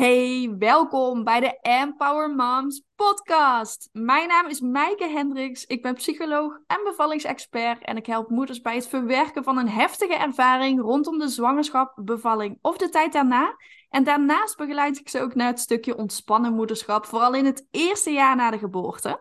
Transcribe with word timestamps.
Hey, 0.00 0.54
welkom 0.58 1.24
bij 1.24 1.40
de 1.40 1.58
Empower 1.60 2.34
Moms 2.34 2.82
podcast. 2.94 3.88
Mijn 3.92 4.28
naam 4.28 4.46
is 4.46 4.60
Maaike 4.60 5.08
Hendricks. 5.08 5.66
Ik 5.66 5.82
ben 5.82 5.94
psycholoog 5.94 6.58
en 6.66 6.80
bevallingsexpert 6.84 7.84
en 7.84 7.96
ik 7.96 8.06
help 8.06 8.30
moeders 8.30 8.60
bij 8.60 8.74
het 8.74 8.88
verwerken 8.88 9.44
van 9.44 9.58
een 9.58 9.68
heftige 9.68 10.14
ervaring 10.14 10.80
rondom 10.80 11.18
de 11.18 11.28
zwangerschap, 11.28 11.92
bevalling 12.04 12.58
of 12.60 12.76
de 12.76 12.88
tijd 12.88 13.12
daarna. 13.12 13.56
En 13.90 14.04
daarnaast 14.04 14.56
begeleid 14.56 14.98
ik 14.98 15.08
ze 15.08 15.20
ook 15.20 15.34
naar 15.34 15.46
het 15.46 15.60
stukje 15.60 15.96
ontspannen 15.96 16.54
moederschap, 16.54 17.06
vooral 17.06 17.34
in 17.34 17.44
het 17.44 17.66
eerste 17.70 18.10
jaar 18.10 18.36
na 18.36 18.50
de 18.50 18.58
geboorte. 18.58 19.20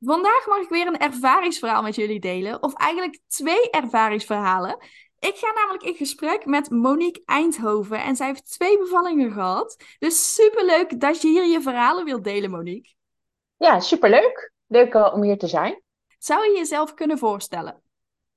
Vandaag 0.00 0.46
mag 0.46 0.58
ik 0.58 0.68
weer 0.68 0.86
een 0.86 0.98
ervaringsverhaal 0.98 1.82
met 1.82 1.94
jullie 1.94 2.20
delen, 2.20 2.62
of 2.62 2.74
eigenlijk 2.74 3.20
twee 3.26 3.70
ervaringsverhalen. 3.70 4.78
Ik 5.22 5.36
ga 5.36 5.52
namelijk 5.52 5.82
in 5.82 5.94
gesprek 5.94 6.44
met 6.44 6.70
Monique 6.70 7.22
Eindhoven 7.24 8.02
en 8.02 8.16
zij 8.16 8.26
heeft 8.26 8.50
twee 8.50 8.78
bevallingen 8.78 9.32
gehad. 9.32 9.76
Dus 9.98 10.34
superleuk 10.34 11.00
dat 11.00 11.22
je 11.22 11.28
hier 11.28 11.46
je 11.46 11.60
verhalen 11.60 12.04
wilt 12.04 12.24
delen, 12.24 12.50
Monique. 12.50 12.94
Ja, 13.56 13.80
superleuk. 13.80 14.52
Leuk 14.66 14.94
uh, 14.94 15.12
om 15.14 15.22
hier 15.22 15.38
te 15.38 15.46
zijn. 15.46 15.82
Zou 16.18 16.44
je 16.44 16.56
jezelf 16.56 16.94
kunnen 16.94 17.18
voorstellen? 17.18 17.82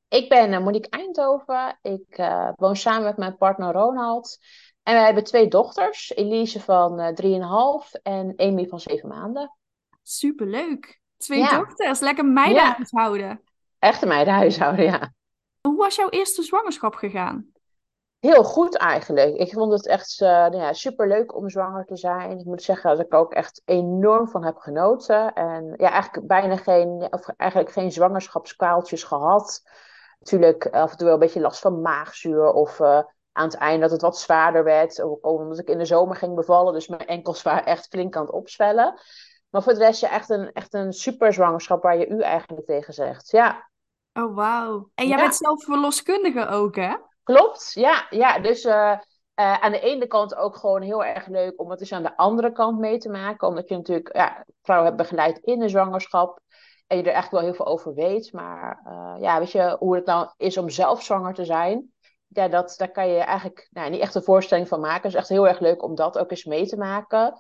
Ik 0.07 0.29
ben 0.29 0.51
uh, 0.51 0.59
Monique 0.59 0.89
Eindhoven. 0.89 1.79
Ik 1.81 2.17
uh, 2.17 2.49
woon 2.55 2.75
samen 2.75 3.03
met 3.03 3.17
mijn 3.17 3.37
partner 3.37 3.73
Ronald. 3.73 4.37
En 4.83 4.93
wij 4.93 5.05
hebben 5.05 5.23
twee 5.23 5.47
dochters. 5.47 6.15
Elise 6.15 6.61
van 6.61 7.15
3,5 7.21 8.01
en 8.01 8.33
Amy 8.35 8.67
van 8.67 8.79
7 8.79 9.09
maanden. 9.09 9.57
Superleuk. 10.03 11.01
Twee 11.17 11.39
ja. 11.39 11.57
dochters. 11.57 11.99
Lekker 11.99 12.25
meidenhuishouden. 12.25 13.27
Ja. 13.27 13.39
Echte 13.79 14.05
meidenhuishouden, 14.05 14.85
ja. 14.85 15.13
Hoe 15.65 15.75
was 15.75 15.95
jouw 15.95 16.09
eerste 16.09 16.43
zwangerschap 16.43 16.95
gegaan? 16.95 17.51
Heel 18.19 18.43
goed 18.43 18.77
eigenlijk. 18.77 19.35
Ik 19.35 19.53
vond 19.53 19.71
het 19.71 19.87
echt 19.87 20.21
uh, 20.21 20.29
nou 20.29 20.57
ja, 20.57 20.73
super 20.73 21.07
leuk 21.07 21.35
om 21.35 21.49
zwanger 21.49 21.85
te 21.85 21.97
zijn. 21.97 22.39
Ik 22.39 22.45
moet 22.45 22.63
zeggen 22.63 22.89
dat 22.89 23.05
ik 23.05 23.13
ook 23.13 23.33
echt 23.33 23.61
enorm 23.65 24.27
van 24.27 24.43
heb 24.43 24.57
genoten. 24.57 25.33
En 25.33 25.73
ja, 25.77 25.89
eigenlijk 25.89 26.27
bijna 26.27 26.55
geen, 26.55 27.07
of 27.09 27.27
eigenlijk 27.37 27.71
geen 27.71 27.91
zwangerschapskwaaltjes 27.91 29.03
gehad. 29.03 29.61
Natuurlijk 30.19 30.67
af 30.67 30.91
en 30.91 30.97
toe 30.97 31.05
wel 31.05 31.13
een 31.13 31.19
beetje 31.19 31.39
last 31.39 31.61
van 31.61 31.81
maagzuur 31.81 32.51
of 32.51 32.79
uh, 32.79 33.01
aan 33.31 33.47
het 33.47 33.55
einde 33.55 33.81
dat 33.81 33.91
het 33.91 34.01
wat 34.01 34.19
zwaarder 34.19 34.63
werd. 34.63 35.01
Ook 35.01 35.25
omdat 35.25 35.59
ik 35.59 35.69
in 35.69 35.77
de 35.77 35.85
zomer 35.85 36.15
ging 36.15 36.35
bevallen, 36.35 36.73
dus 36.73 36.87
mijn 36.87 37.05
enkels 37.05 37.41
waren 37.41 37.65
echt 37.65 37.87
flink 37.87 38.15
aan 38.15 38.25
het 38.25 38.33
opzwellen. 38.33 38.99
Maar 39.49 39.63
voor 39.63 39.73
de 39.73 39.79
rest 39.79 40.01
ja, 40.01 40.11
echt 40.11 40.29
een, 40.29 40.51
echt 40.51 40.73
een 40.73 40.93
super 40.93 41.33
zwangerschap 41.33 41.83
waar 41.83 41.97
je 41.97 42.07
u 42.07 42.21
eigenlijk 42.21 42.65
tegen 42.65 42.93
zegt. 42.93 43.31
Ja, 43.31 43.69
Oh, 44.17 44.35
wauw. 44.35 44.89
En 44.93 45.07
jij 45.07 45.17
bent 45.17 45.35
zelf 45.35 45.63
verloskundige 45.63 46.47
ook, 46.47 46.75
hè? 46.75 46.95
Klopt, 47.23 47.71
ja. 47.73 48.05
ja. 48.09 48.39
Dus 48.39 48.65
uh, 48.65 48.73
uh, 48.73 48.97
aan 49.35 49.71
de 49.71 49.79
ene 49.79 50.07
kant 50.07 50.35
ook 50.35 50.55
gewoon 50.55 50.81
heel 50.81 51.03
erg 51.03 51.27
leuk 51.27 51.59
om 51.61 51.69
het 51.69 51.79
dus 51.79 51.91
aan 51.91 52.03
de 52.03 52.17
andere 52.17 52.51
kant 52.51 52.79
mee 52.79 52.97
te 52.97 53.09
maken. 53.09 53.47
Omdat 53.47 53.69
je 53.69 53.75
natuurlijk 53.75 54.15
ja, 54.15 54.45
vrouwen 54.61 54.87
hebt 54.87 55.01
begeleid 55.01 55.37
in 55.37 55.59
de 55.59 55.69
zwangerschap. 55.69 56.39
En 56.87 56.97
je 56.97 57.03
er 57.03 57.13
echt 57.13 57.31
wel 57.31 57.41
heel 57.41 57.53
veel 57.53 57.65
over 57.65 57.93
weet. 57.93 58.33
Maar 58.33 58.81
uh, 58.87 59.21
ja, 59.21 59.39
weet 59.39 59.51
je 59.51 59.75
hoe 59.79 59.95
het 59.95 60.05
nou 60.05 60.29
is 60.37 60.57
om 60.57 60.69
zelf 60.69 61.03
zwanger 61.03 61.33
te 61.33 61.45
zijn? 61.45 61.93
Ja, 62.27 62.47
dat, 62.47 62.73
daar 62.77 62.91
kan 62.91 63.07
je 63.07 63.19
eigenlijk 63.19 63.67
nou, 63.71 63.89
niet 63.89 64.01
echt 64.01 64.15
een 64.15 64.23
voorstelling 64.23 64.67
van 64.67 64.79
maken. 64.79 65.01
Het 65.01 65.11
is 65.11 65.17
echt 65.17 65.29
heel 65.29 65.47
erg 65.47 65.59
leuk 65.59 65.83
om 65.83 65.95
dat 65.95 66.17
ook 66.17 66.31
eens 66.31 66.45
mee 66.45 66.67
te 66.67 66.77
maken. 66.77 67.33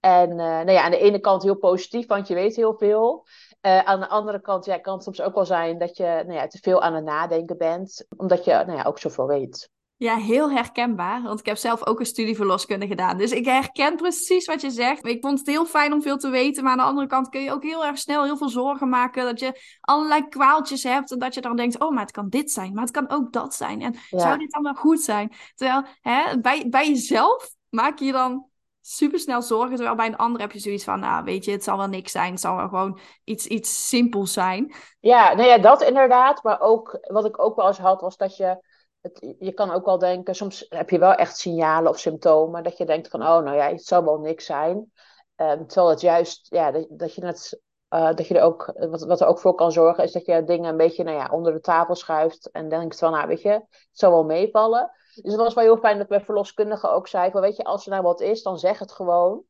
En 0.00 0.36
nou 0.36 0.70
ja, 0.70 0.82
aan 0.82 0.90
de 0.90 0.98
ene 0.98 1.18
kant 1.18 1.42
heel 1.42 1.56
positief, 1.56 2.06
want 2.06 2.28
je 2.28 2.34
weet 2.34 2.56
heel 2.56 2.74
veel. 2.78 3.26
Uh, 3.66 3.78
aan 3.78 4.00
de 4.00 4.08
andere 4.08 4.40
kant 4.40 4.64
ja, 4.64 4.78
kan 4.78 4.94
het 4.94 5.02
soms 5.02 5.20
ook 5.20 5.34
wel 5.34 5.46
zijn 5.46 5.78
dat 5.78 5.96
je 5.96 6.22
nou 6.26 6.32
ja, 6.32 6.46
te 6.46 6.58
veel 6.58 6.82
aan 6.82 6.94
het 6.94 7.04
nadenken 7.04 7.58
bent, 7.58 8.06
omdat 8.16 8.44
je 8.44 8.50
nou 8.50 8.72
ja, 8.72 8.82
ook 8.82 8.98
zoveel 8.98 9.26
weet. 9.26 9.70
Ja, 9.96 10.16
heel 10.16 10.50
herkenbaar. 10.50 11.22
Want 11.22 11.40
ik 11.40 11.46
heb 11.46 11.56
zelf 11.56 11.86
ook 11.86 12.00
een 12.00 12.06
studie 12.06 12.36
verloskunde 12.36 12.86
gedaan. 12.86 13.18
Dus 13.18 13.30
ik 13.30 13.44
herken 13.44 13.96
precies 13.96 14.46
wat 14.46 14.60
je 14.60 14.70
zegt. 14.70 15.06
Ik 15.06 15.20
vond 15.20 15.38
het 15.38 15.48
heel 15.48 15.64
fijn 15.64 15.92
om 15.92 16.02
veel 16.02 16.16
te 16.16 16.28
weten. 16.28 16.62
Maar 16.62 16.72
aan 16.72 16.78
de 16.78 16.84
andere 16.84 17.06
kant 17.06 17.28
kun 17.28 17.40
je 17.40 17.52
ook 17.52 17.62
heel 17.62 17.84
erg 17.84 17.98
snel 17.98 18.24
heel 18.24 18.36
veel 18.36 18.48
zorgen 18.48 18.88
maken. 18.88 19.24
Dat 19.24 19.40
je 19.40 19.60
allerlei 19.80 20.28
kwaaltjes 20.28 20.82
hebt. 20.82 21.12
En 21.12 21.18
dat 21.18 21.34
je 21.34 21.40
dan 21.40 21.56
denkt, 21.56 21.80
oh, 21.80 21.90
maar 21.90 22.02
het 22.02 22.10
kan 22.10 22.28
dit 22.28 22.50
zijn. 22.50 22.72
Maar 22.72 22.82
het 22.82 22.92
kan 22.92 23.10
ook 23.10 23.32
dat 23.32 23.54
zijn. 23.54 23.82
En 23.82 23.94
ja. 24.10 24.18
zou 24.18 24.38
dit 24.38 24.50
dan 24.50 24.62
wel 24.62 24.74
goed 24.74 25.00
zijn? 25.00 25.32
Terwijl 25.54 25.84
hè, 26.00 26.40
bij, 26.40 26.66
bij 26.68 26.88
jezelf 26.88 27.50
maak 27.68 27.98
je 27.98 28.12
dan 28.12 28.49
super 28.80 29.18
snel 29.18 29.42
zorgen. 29.42 29.74
Terwijl 29.74 29.96
bij 29.96 30.06
een 30.06 30.16
ander 30.16 30.40
heb 30.40 30.52
je 30.52 30.58
zoiets 30.58 30.84
van, 30.84 31.00
nou 31.00 31.24
weet 31.24 31.44
je, 31.44 31.50
het 31.50 31.64
zal 31.64 31.76
wel 31.76 31.86
niks 31.86 32.12
zijn. 32.12 32.30
Het 32.30 32.40
zal 32.40 32.56
wel 32.56 32.68
gewoon 32.68 32.98
iets, 33.24 33.46
iets 33.46 33.88
simpels 33.88 34.32
zijn. 34.32 34.74
Ja, 35.00 35.34
nou 35.34 35.48
ja, 35.48 35.58
dat 35.58 35.82
inderdaad. 35.82 36.42
Maar 36.42 36.60
ook, 36.60 36.98
wat 37.00 37.24
ik 37.24 37.42
ook 37.42 37.56
wel 37.56 37.66
eens 37.66 37.78
had, 37.78 38.00
was 38.00 38.16
dat 38.16 38.36
je... 38.36 38.68
Het, 39.00 39.34
je 39.38 39.52
kan 39.52 39.70
ook 39.70 39.84
wel 39.84 39.98
denken, 39.98 40.34
soms 40.34 40.66
heb 40.68 40.90
je 40.90 40.98
wel 40.98 41.12
echt 41.12 41.36
signalen 41.36 41.90
of 41.90 41.98
symptomen. 41.98 42.62
Dat 42.62 42.76
je 42.76 42.84
denkt 42.84 43.08
van, 43.08 43.22
oh 43.22 43.42
nou 43.42 43.56
ja, 43.56 43.68
het 43.68 43.84
zal 43.84 44.04
wel 44.04 44.18
niks 44.18 44.44
zijn. 44.44 44.92
Um, 45.36 45.66
terwijl 45.66 45.88
het 45.88 46.00
juist, 46.00 46.46
ja, 46.50 46.70
dat, 46.70 46.86
dat 46.88 47.14
je 47.14 47.26
het... 47.26 47.60
Uh, 47.90 48.14
dat 48.14 48.26
je 48.26 48.38
er 48.38 48.44
ook, 48.44 48.72
wat, 48.74 49.02
wat 49.02 49.20
er 49.20 49.26
ook 49.26 49.38
voor 49.38 49.54
kan 49.54 49.72
zorgen, 49.72 50.04
is 50.04 50.12
dat 50.12 50.26
je 50.26 50.44
dingen 50.44 50.70
een 50.70 50.76
beetje 50.76 51.04
nou 51.04 51.16
ja, 51.16 51.28
onder 51.32 51.52
de 51.52 51.60
tafel 51.60 51.94
schuift. 51.94 52.50
En 52.50 52.68
denkt 52.68 52.98
van, 52.98 53.12
nou 53.12 53.26
weet 53.28 53.42
je, 53.42 53.48
het 53.48 53.88
zal 53.92 54.10
wel 54.10 54.24
meevallen. 54.24 54.90
Dus 55.14 55.32
het 55.32 55.40
was 55.40 55.54
wel 55.54 55.64
heel 55.64 55.76
fijn 55.76 55.98
dat 55.98 56.08
mijn 56.08 56.24
verloskundige 56.24 56.88
ook 56.88 57.08
zei: 57.08 57.30
van 57.30 57.40
weet 57.40 57.56
je, 57.56 57.64
als 57.64 57.84
er 57.84 57.90
nou 57.90 58.02
wat 58.02 58.20
is, 58.20 58.42
dan 58.42 58.58
zeg 58.58 58.78
het 58.78 58.92
gewoon. 58.92 59.42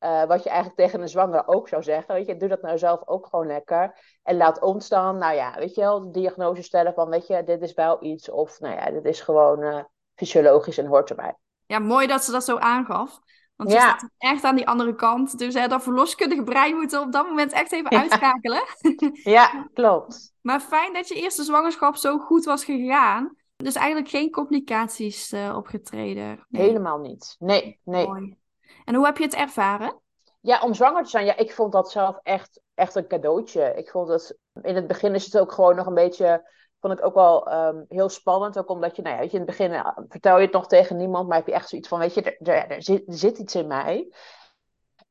Uh, 0.00 0.24
wat 0.24 0.42
je 0.42 0.48
eigenlijk 0.48 0.78
tegen 0.78 1.00
een 1.00 1.08
zwangere 1.08 1.46
ook 1.46 1.68
zou 1.68 1.82
zeggen. 1.82 2.14
Weet 2.14 2.26
je, 2.26 2.36
doe 2.36 2.48
dat 2.48 2.62
nou 2.62 2.78
zelf 2.78 3.08
ook 3.08 3.26
gewoon 3.26 3.46
lekker. 3.46 3.98
En 4.22 4.36
laat 4.36 4.60
ons 4.60 4.88
dan, 4.88 5.18
nou 5.18 5.34
ja, 5.34 5.54
weet 5.58 5.74
je 5.74 6.00
de 6.02 6.10
diagnose 6.10 6.62
stellen 6.62 6.94
van, 6.94 7.08
weet 7.08 7.26
je, 7.26 7.44
dit 7.44 7.62
is 7.62 7.74
wel 7.74 8.04
iets. 8.04 8.30
Of, 8.30 8.60
nou 8.60 8.74
ja, 8.74 8.90
dit 8.90 9.04
is 9.04 9.20
gewoon 9.20 9.62
uh, 9.62 9.82
fysiologisch 10.14 10.78
en 10.78 10.86
hoort 10.86 11.10
erbij. 11.10 11.34
Ja, 11.66 11.78
mooi 11.78 12.06
dat 12.06 12.24
ze 12.24 12.30
dat 12.30 12.44
zo 12.44 12.56
aangaf. 12.56 13.20
Want 13.56 13.70
je 13.70 13.76
ja. 13.76 14.10
echt 14.18 14.44
aan 14.44 14.56
die 14.56 14.66
andere 14.66 14.94
kant. 14.94 15.38
Dus 15.38 15.54
hè, 15.54 15.68
dat 15.68 15.82
verloskundige 15.82 16.42
brein 16.42 16.76
moeten 16.76 17.00
op 17.00 17.12
dat 17.12 17.26
moment 17.26 17.52
echt 17.52 17.72
even 17.72 17.90
uitschakelen. 17.90 18.62
ja, 19.38 19.68
klopt. 19.74 20.32
Maar 20.40 20.60
fijn 20.60 20.92
dat 20.92 21.08
je 21.08 21.14
eerste 21.14 21.44
zwangerschap 21.44 21.96
zo 21.96 22.18
goed 22.18 22.44
was 22.44 22.64
gegaan. 22.64 23.36
Dus 23.56 23.74
eigenlijk 23.74 24.08
geen 24.08 24.30
complicaties 24.30 25.32
uh, 25.32 25.56
opgetreden? 25.56 26.46
Nee. 26.48 26.62
Helemaal 26.62 26.98
niet. 26.98 27.36
Nee, 27.38 27.80
nee. 27.84 28.06
Mooi. 28.06 28.36
En 28.84 28.94
hoe 28.94 29.04
heb 29.04 29.18
je 29.18 29.24
het 29.24 29.34
ervaren? 29.34 30.00
Ja, 30.40 30.60
om 30.60 30.74
zwanger 30.74 31.02
te 31.02 31.10
zijn, 31.10 31.24
ja, 31.24 31.36
ik 31.36 31.52
vond 31.52 31.72
dat 31.72 31.90
zelf 31.90 32.18
echt, 32.22 32.60
echt 32.74 32.94
een 32.94 33.06
cadeautje. 33.06 33.74
Ik 33.76 33.90
vond 33.90 34.08
het, 34.08 34.38
in 34.62 34.74
het 34.74 34.86
begin 34.86 35.14
is 35.14 35.24
het 35.24 35.38
ook 35.38 35.52
gewoon 35.52 35.76
nog 35.76 35.86
een 35.86 35.94
beetje, 35.94 36.50
vond 36.84 36.98
ik 36.98 37.04
ook 37.04 37.14
wel 37.14 37.52
um, 37.52 37.84
heel 37.88 38.08
spannend. 38.08 38.58
Ook 38.58 38.68
omdat 38.68 38.96
je, 38.96 39.02
nou 39.02 39.14
ja, 39.14 39.20
weet 39.20 39.30
je, 39.30 39.38
in 39.38 39.46
het 39.46 39.56
begin 39.56 39.72
uh, 39.72 39.98
vertel 40.08 40.36
je 40.36 40.44
het 40.44 40.52
nog 40.52 40.66
tegen 40.66 40.96
niemand, 40.96 41.28
maar 41.28 41.36
heb 41.36 41.46
je 41.46 41.52
echt 41.52 41.68
zoiets 41.68 41.88
van, 41.88 41.98
weet 41.98 42.14
je, 42.14 42.22
er, 42.22 42.70
er, 42.70 42.82
zit, 43.06 43.38
iets 43.38 43.54
in 43.54 43.66
mij. 43.66 44.12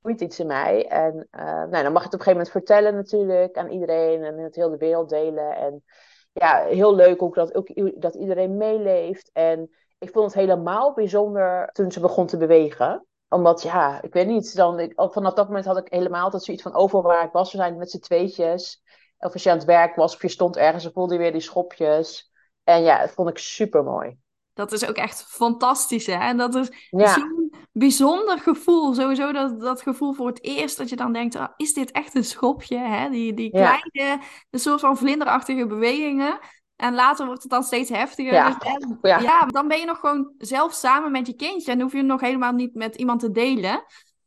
Er 0.01 0.22
iets 0.22 0.39
in 0.39 0.47
mij. 0.47 0.88
En 0.88 1.28
uh, 1.31 1.44
nou, 1.44 1.83
dan 1.83 1.91
mag 1.91 2.01
je 2.01 2.07
het 2.09 2.13
op 2.13 2.19
een 2.19 2.25
gegeven 2.25 2.31
moment 2.31 2.50
vertellen 2.50 2.95
natuurlijk 2.95 3.57
aan 3.57 3.69
iedereen 3.69 4.23
en 4.23 4.35
met 4.35 4.56
heel 4.56 4.69
de 4.69 4.78
wereld 4.78 5.09
delen. 5.09 5.56
En 5.56 5.83
ja, 6.31 6.63
heel 6.63 6.95
leuk 6.95 7.22
ook 7.22 7.35
dat, 7.35 7.56
ook 7.56 8.01
dat 8.01 8.16
iedereen 8.16 8.57
meeleeft. 8.57 9.29
En 9.33 9.69
ik 10.00 10.12
vond 10.12 10.25
het 10.25 10.33
helemaal 10.33 10.94
bijzonder 10.94 11.69
toen 11.72 11.91
ze 11.91 12.00
begon 12.00 12.28
te 12.28 12.38
bewegen. 12.38 13.06
Omdat, 13.29 13.62
ja, 13.62 14.01
ik 14.01 14.13
weet 14.13 14.28
niet, 14.28 14.56
dan, 14.56 14.79
ik, 14.79 14.94
vanaf 14.95 15.33
dat 15.33 15.47
moment 15.47 15.66
had 15.66 15.78
ik 15.78 15.88
helemaal 15.89 16.23
altijd 16.23 16.44
zoiets 16.44 16.63
van 16.63 16.73
overal 16.73 17.03
waar 17.03 17.25
ik 17.25 17.31
was. 17.31 17.51
We 17.51 17.57
zijn 17.57 17.78
met 17.78 17.91
z'n 17.91 18.00
tweetjes. 18.00 18.81
Of 19.23 19.34
als 19.34 19.44
je 19.44 19.50
aan 19.50 19.57
het 19.57 19.66
werk 19.66 19.95
was 19.95 20.16
of 20.16 20.22
je 20.22 20.28
stond 20.28 20.57
ergens, 20.57 20.84
dan 20.84 20.94
voelde 20.94 21.13
je 21.13 21.19
weer 21.19 21.31
die 21.31 21.41
schopjes. 21.41 22.31
En 22.63 22.84
ja, 22.84 23.00
dat 23.00 23.11
vond 23.11 23.29
ik 23.29 23.38
super 23.38 23.84
mooi. 23.84 24.17
Dat 24.53 24.72
is 24.72 24.88
ook 24.88 24.95
echt 24.95 25.23
fantastisch, 25.23 26.06
hè? 26.06 26.13
En 26.13 26.38
dat 26.38 26.56
is 26.56 26.67
ja. 26.89 27.13
zo'n 27.13 27.53
bijzonder 27.72 28.39
gevoel. 28.39 28.94
Sowieso 28.94 29.31
dat, 29.31 29.59
dat 29.59 29.81
gevoel 29.81 30.13
voor 30.13 30.28
het 30.28 30.44
eerst 30.44 30.78
dat 30.78 30.89
je 30.89 30.95
dan 30.95 31.13
denkt... 31.13 31.35
Oh, 31.35 31.47
is 31.56 31.73
dit 31.73 31.91
echt 31.91 32.16
een 32.16 32.23
schopje? 32.23 32.78
Hè? 32.78 33.09
Die, 33.09 33.33
die 33.33 33.50
kleine, 33.50 33.89
ja. 33.91 34.19
een 34.50 34.59
soort 34.59 34.79
van 34.79 34.97
vlinderachtige 34.97 35.67
bewegingen. 35.67 36.39
En 36.75 36.94
later 36.94 37.25
wordt 37.25 37.41
het 37.41 37.51
dan 37.51 37.63
steeds 37.63 37.89
heftiger. 37.89 38.33
Ja. 38.33 38.50
Dus, 38.50 38.72
en, 38.72 38.97
ja. 39.01 39.19
ja, 39.19 39.45
dan 39.45 39.67
ben 39.67 39.79
je 39.79 39.85
nog 39.85 40.00
gewoon 40.00 40.33
zelf 40.38 40.73
samen 40.73 41.12
met 41.12 41.28
je 41.28 41.35
kindje. 41.35 41.72
En 41.72 41.81
hoef 41.81 41.94
je 41.94 42.01
nog 42.01 42.22
helemaal 42.22 42.53
niet 42.53 42.75
met 42.75 42.95
iemand 42.95 43.19
te 43.19 43.31
delen. 43.31 43.83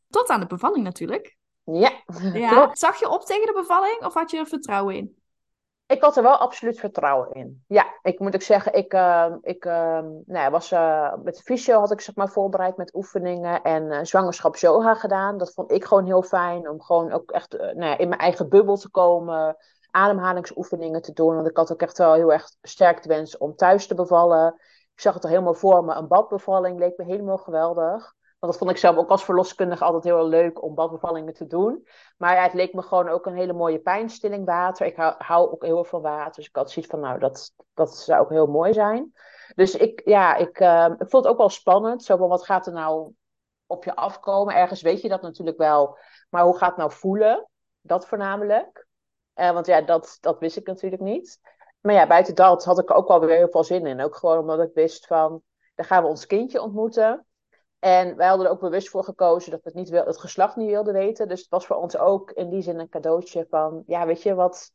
Tot 0.09 0.29
aan 0.29 0.39
de 0.39 0.47
bevalling 0.47 0.83
natuurlijk. 0.83 1.36
Ja, 1.71 1.91
ja. 2.33 2.69
Zag 2.73 2.99
je 2.99 3.09
op 3.09 3.25
tegen 3.25 3.45
de 3.45 3.53
bevalling 3.53 4.05
of 4.05 4.13
had 4.13 4.31
je 4.31 4.37
er 4.37 4.47
vertrouwen 4.47 4.95
in? 4.95 5.15
Ik 5.87 6.01
had 6.01 6.17
er 6.17 6.23
wel 6.23 6.37
absoluut 6.37 6.79
vertrouwen 6.79 7.31
in. 7.31 7.63
Ja, 7.67 7.85
ik 8.01 8.19
moet 8.19 8.35
ook 8.35 8.41
zeggen, 8.41 8.73
ik, 8.73 8.93
uh, 8.93 9.33
ik 9.41 9.65
uh, 9.65 9.73
nou 10.01 10.23
ja, 10.25 10.51
was 10.51 10.71
uh, 10.71 11.13
met 11.23 11.35
de 11.35 11.41
fysio 11.41 11.79
had 11.79 11.91
ik 11.91 12.01
zeg 12.01 12.15
maar 12.15 12.29
voorbereid 12.29 12.77
met 12.77 12.95
oefeningen 12.95 13.61
en 13.61 13.83
uh, 13.83 13.99
zwangerschap 14.01 14.55
yoga 14.55 14.95
gedaan. 14.95 15.37
Dat 15.37 15.53
vond 15.53 15.71
ik 15.71 15.85
gewoon 15.85 16.05
heel 16.05 16.23
fijn 16.23 16.69
om 16.69 16.81
gewoon 16.81 17.11
ook 17.11 17.31
echt 17.31 17.51
nou 17.51 17.85
ja, 17.85 17.97
in 17.97 18.07
mijn 18.07 18.21
eigen 18.21 18.49
bubbel 18.49 18.77
te 18.77 18.89
komen, 18.89 19.57
ademhalingsoefeningen 19.91 21.01
te 21.01 21.13
doen. 21.13 21.35
Want 21.35 21.47
ik 21.47 21.57
had 21.57 21.71
ook 21.71 21.81
echt 21.81 21.97
wel 21.97 22.13
heel 22.13 22.33
erg 22.33 22.49
sterk 22.61 23.03
de 23.03 23.09
wens 23.09 23.37
om 23.37 23.55
thuis 23.55 23.87
te 23.87 23.95
bevallen. 23.95 24.53
Ik 24.93 25.01
zag 25.01 25.13
het 25.13 25.23
al 25.23 25.29
helemaal 25.29 25.53
voor 25.53 25.83
me, 25.83 25.93
een 25.93 26.07
badbevalling 26.07 26.79
leek 26.79 26.97
me 26.97 27.05
helemaal 27.05 27.37
geweldig. 27.37 28.15
Want 28.47 28.59
dat 28.59 28.67
vond 28.67 28.71
ik 28.71 28.85
zelf 28.85 28.97
ook 28.97 29.09
als 29.09 29.25
verloskundige 29.25 29.83
altijd 29.83 30.03
heel 30.03 30.27
leuk 30.27 30.63
om 30.63 30.75
badbevallingen 30.75 31.33
te 31.33 31.47
doen. 31.47 31.87
Maar 32.17 32.43
het 32.43 32.53
leek 32.53 32.73
me 32.73 32.81
gewoon 32.81 33.09
ook 33.09 33.25
een 33.25 33.35
hele 33.35 33.53
mooie 33.53 33.79
pijnstilling 33.79 34.45
water. 34.45 34.85
Ik 34.85 34.95
hou, 34.95 35.15
hou 35.17 35.51
ook 35.51 35.63
heel 35.63 35.77
erg 35.77 35.87
van 35.87 36.01
water. 36.01 36.35
Dus 36.35 36.47
ik 36.47 36.55
had 36.55 36.71
zoiets 36.71 36.91
van, 36.91 36.99
nou, 36.99 37.19
dat, 37.19 37.53
dat 37.73 37.97
zou 37.97 38.21
ook 38.21 38.29
heel 38.29 38.47
mooi 38.47 38.73
zijn. 38.73 39.13
Dus 39.55 39.75
ik, 39.75 40.01
ja, 40.05 40.35
ik, 40.35 40.59
uh, 40.59 40.85
ik 40.85 41.09
vond 41.09 41.23
het 41.23 41.27
ook 41.27 41.37
wel 41.37 41.49
spannend. 41.49 42.03
Zo 42.03 42.17
van, 42.17 42.29
wat 42.29 42.45
gaat 42.45 42.67
er 42.67 42.73
nou 42.73 43.11
op 43.65 43.83
je 43.83 43.95
afkomen. 43.95 44.55
Ergens 44.55 44.81
weet 44.81 45.01
je 45.01 45.09
dat 45.09 45.21
natuurlijk 45.21 45.57
wel. 45.57 45.97
Maar 46.29 46.43
hoe 46.43 46.57
gaat 46.57 46.69
het 46.69 46.77
nou 46.77 46.91
voelen? 46.91 47.49
Dat 47.81 48.07
voornamelijk. 48.07 48.87
Uh, 49.35 49.51
want 49.51 49.65
ja, 49.65 49.81
dat, 49.81 50.17
dat 50.21 50.39
wist 50.39 50.57
ik 50.57 50.67
natuurlijk 50.67 51.01
niet. 51.01 51.39
Maar 51.81 51.93
ja, 51.93 52.07
buiten 52.07 52.35
dat 52.35 52.65
had 52.65 52.79
ik 52.79 52.89
er 52.89 52.95
ook 52.95 53.07
wel 53.07 53.19
weer 53.19 53.37
heel 53.37 53.49
veel 53.49 53.63
zin 53.63 53.85
in. 53.85 54.01
Ook 54.01 54.15
gewoon 54.15 54.39
omdat 54.39 54.61
ik 54.61 54.73
wist 54.73 55.07
van, 55.07 55.41
dan 55.75 55.85
gaan 55.85 56.03
we 56.03 56.09
ons 56.09 56.25
kindje 56.25 56.61
ontmoeten. 56.61 57.26
En 57.79 58.15
wij 58.15 58.27
hadden 58.27 58.45
er 58.45 58.51
ook 58.51 58.59
bewust 58.59 58.89
voor 58.89 59.03
gekozen 59.03 59.51
dat 59.51 59.63
we 59.63 59.69
het, 59.69 59.77
niet 59.77 59.89
wil, 59.89 60.05
het 60.05 60.19
geslacht 60.19 60.55
niet 60.55 60.69
wilden 60.69 60.93
weten. 60.93 61.27
Dus 61.27 61.39
het 61.39 61.49
was 61.49 61.65
voor 61.65 61.75
ons 61.75 61.97
ook 61.97 62.31
in 62.31 62.49
die 62.49 62.61
zin 62.61 62.79
een 62.79 62.89
cadeautje 62.89 63.45
van, 63.49 63.83
ja, 63.87 64.05
weet 64.05 64.23
je, 64.23 64.35
wat 64.35 64.71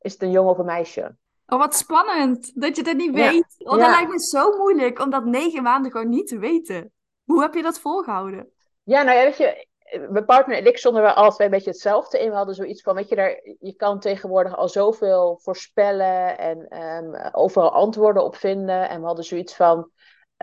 is 0.00 0.12
het 0.12 0.22
een 0.22 0.30
jongen 0.30 0.50
of 0.50 0.58
een 0.58 0.64
meisje? 0.64 1.16
Oh, 1.46 1.58
wat 1.58 1.74
spannend 1.74 2.60
dat 2.60 2.76
je 2.76 2.82
dat 2.82 2.96
niet 2.96 3.14
weet. 3.14 3.54
Ja. 3.58 3.70
Oh, 3.70 3.78
dat 3.78 3.88
lijkt 3.88 4.10
me 4.10 4.20
zo 4.20 4.56
moeilijk 4.56 5.00
om 5.00 5.10
dat 5.10 5.24
negen 5.24 5.62
maanden 5.62 5.90
gewoon 5.90 6.08
niet 6.08 6.28
te 6.28 6.38
weten. 6.38 6.92
Hoe 7.24 7.40
heb 7.40 7.54
je 7.54 7.62
dat 7.62 7.78
volgehouden? 7.78 8.50
Ja, 8.82 9.02
nou 9.02 9.18
ja, 9.18 9.24
weet 9.24 9.36
je, 9.36 9.66
mijn 10.10 10.24
partner 10.24 10.56
en 10.56 10.66
ik 10.66 10.78
stonden 10.78 11.02
wel 11.02 11.12
altijd 11.12 11.40
een 11.40 11.50
beetje 11.50 11.70
hetzelfde 11.70 12.18
in. 12.18 12.30
We 12.30 12.36
hadden 12.36 12.54
zoiets 12.54 12.82
van, 12.82 12.94
weet 12.94 13.08
je, 13.08 13.14
daar, 13.14 13.40
je 13.60 13.74
kan 13.76 14.00
tegenwoordig 14.00 14.56
al 14.56 14.68
zoveel 14.68 15.38
voorspellen 15.42 16.38
en 16.38 16.82
um, 16.82 17.14
overal 17.32 17.72
antwoorden 17.72 18.24
op 18.24 18.36
vinden. 18.36 18.88
En 18.88 19.00
we 19.00 19.06
hadden 19.06 19.24
zoiets 19.24 19.56
van, 19.56 19.90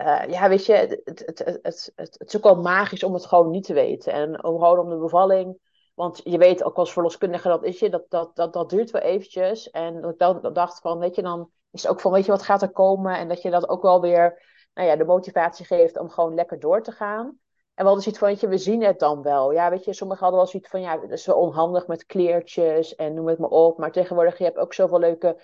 uh, 0.00 0.22
ja, 0.28 0.48
weet 0.48 0.66
je, 0.66 0.72
het, 0.72 1.00
het, 1.04 1.38
het, 1.62 1.92
het, 1.94 2.18
is 2.18 2.36
ook 2.36 2.42
wel 2.42 2.62
magisch 2.62 3.02
om 3.02 3.14
het 3.14 3.26
gewoon 3.26 3.50
niet 3.50 3.64
te 3.64 3.72
weten. 3.72 4.12
En 4.12 4.44
om 4.44 4.58
gewoon 4.58 4.78
om 4.78 4.88
de 4.88 4.96
bevalling, 4.96 5.58
want 5.94 6.20
je 6.24 6.38
weet 6.38 6.62
ook 6.62 6.76
als 6.76 6.92
verloskundige, 6.92 7.48
dat 7.48 7.64
is 7.64 7.78
je, 7.78 7.90
dat, 7.90 8.04
dat, 8.08 8.36
dat, 8.36 8.52
dat 8.52 8.70
duurt 8.70 8.90
wel 8.90 9.02
eventjes. 9.02 9.70
En 9.70 10.00
dat 10.00 10.10
ik 10.10 10.18
dan 10.18 10.52
dacht 10.52 10.80
van, 10.80 10.98
weet 10.98 11.14
je, 11.14 11.22
dan 11.22 11.50
is 11.70 11.82
het 11.82 11.90
ook 11.90 12.00
van, 12.00 12.12
weet 12.12 12.24
je, 12.24 12.30
wat 12.30 12.42
gaat 12.42 12.62
er 12.62 12.72
komen? 12.72 13.18
En 13.18 13.28
dat 13.28 13.42
je 13.42 13.50
dat 13.50 13.68
ook 13.68 13.82
wel 13.82 14.00
weer, 14.00 14.42
nou 14.74 14.88
ja, 14.88 14.96
de 14.96 15.04
motivatie 15.04 15.64
geeft 15.66 15.98
om 15.98 16.10
gewoon 16.10 16.34
lekker 16.34 16.60
door 16.60 16.82
te 16.82 16.92
gaan. 16.92 17.38
En 17.74 17.86
we 17.86 17.92
hadden 17.92 18.02
zoiets 18.02 18.20
van, 18.20 18.28
weet 18.28 18.40
je, 18.40 18.48
we 18.48 18.58
zien 18.58 18.82
het 18.82 18.98
dan 18.98 19.22
wel. 19.22 19.52
Ja, 19.52 19.70
weet 19.70 19.84
je, 19.84 19.92
sommigen 19.92 20.22
hadden 20.22 20.40
wel 20.40 20.50
zoiets 20.50 20.70
van, 20.70 20.80
ja, 20.80 21.00
het 21.00 21.10
is 21.10 21.26
wel 21.26 21.36
onhandig 21.36 21.86
met 21.86 22.06
kleertjes 22.06 22.94
en 22.94 23.14
noem 23.14 23.28
het 23.28 23.38
maar 23.38 23.50
op. 23.50 23.78
Maar 23.78 23.92
tegenwoordig, 23.92 24.38
je 24.38 24.44
hebt 24.44 24.58
ook 24.58 24.74
zoveel 24.74 24.98
leuke 24.98 25.40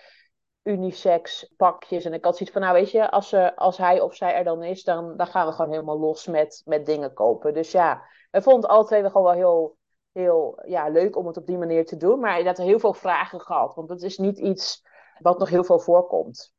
unisex 0.66 1.52
pakjes. 1.56 2.04
En 2.04 2.12
ik 2.12 2.24
had 2.24 2.36
zoiets 2.36 2.54
van, 2.54 2.62
nou 2.62 2.74
weet 2.74 2.90
je, 2.90 3.10
als, 3.10 3.32
er, 3.32 3.54
als 3.54 3.76
hij 3.76 4.00
of 4.00 4.14
zij 4.14 4.34
er 4.34 4.44
dan 4.44 4.62
is, 4.62 4.84
dan, 4.84 5.16
dan 5.16 5.26
gaan 5.26 5.46
we 5.46 5.52
gewoon 5.52 5.70
helemaal 5.70 5.98
los 5.98 6.26
met, 6.26 6.62
met 6.64 6.86
dingen 6.86 7.12
kopen. 7.12 7.54
Dus 7.54 7.70
ja, 7.70 8.02
we 8.30 8.42
vonden 8.42 8.70
alle 8.70 8.84
twee 8.84 9.04
gewoon 9.04 9.22
wel 9.22 9.32
heel, 9.32 9.76
heel 10.12 10.62
ja, 10.66 10.88
leuk 10.88 11.16
om 11.16 11.26
het 11.26 11.36
op 11.36 11.46
die 11.46 11.58
manier 11.58 11.86
te 11.86 11.96
doen. 11.96 12.20
Maar 12.20 12.44
dat 12.44 12.58
er 12.58 12.64
heel 12.64 12.78
veel 12.78 12.94
vragen 12.94 13.40
gehad, 13.40 13.74
want 13.74 13.88
dat 13.88 14.02
is 14.02 14.18
niet 14.18 14.38
iets 14.38 14.82
wat 15.18 15.38
nog 15.38 15.48
heel 15.48 15.64
veel 15.64 15.78
voorkomt. 15.78 16.54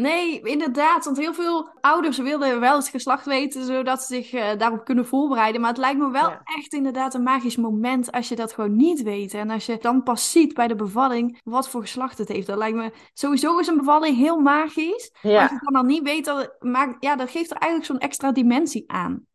Nee, 0.00 0.40
inderdaad. 0.40 1.04
Want 1.04 1.16
heel 1.16 1.34
veel 1.34 1.68
ouders 1.80 2.18
willen 2.18 2.60
wel 2.60 2.76
het 2.76 2.88
geslacht 2.88 3.26
weten, 3.26 3.64
zodat 3.64 4.02
ze 4.02 4.14
zich 4.14 4.32
uh, 4.32 4.58
daarop 4.58 4.84
kunnen 4.84 5.06
voorbereiden. 5.06 5.60
Maar 5.60 5.70
het 5.70 5.78
lijkt 5.78 5.98
me 5.98 6.10
wel 6.10 6.30
echt 6.44 6.72
inderdaad 6.72 7.14
een 7.14 7.22
magisch 7.22 7.56
moment 7.56 8.12
als 8.12 8.28
je 8.28 8.36
dat 8.36 8.52
gewoon 8.52 8.76
niet 8.76 9.02
weet. 9.02 9.34
En 9.34 9.50
als 9.50 9.66
je 9.66 9.78
dan 9.78 10.02
pas 10.02 10.30
ziet 10.30 10.54
bij 10.54 10.66
de 10.66 10.74
bevalling 10.74 11.40
wat 11.44 11.68
voor 11.68 11.80
geslacht 11.80 12.18
het 12.18 12.28
heeft. 12.28 12.46
Dat 12.46 12.58
lijkt 12.58 12.76
me 12.76 12.92
sowieso 13.12 13.58
is 13.58 13.66
een 13.66 13.76
bevalling 13.76 14.16
heel 14.16 14.38
magisch. 14.38 15.12
Ja. 15.20 15.42
Als 15.42 15.50
je 15.50 15.58
dan, 15.62 15.72
dan 15.72 15.86
niet 15.86 16.02
weet, 16.02 16.24
dat, 16.24 16.56
maakt, 16.58 17.04
ja, 17.04 17.16
dat 17.16 17.30
geeft 17.30 17.50
er 17.50 17.56
eigenlijk 17.56 17.90
zo'n 17.90 18.08
extra 18.08 18.32
dimensie 18.32 18.84
aan. 18.86 19.26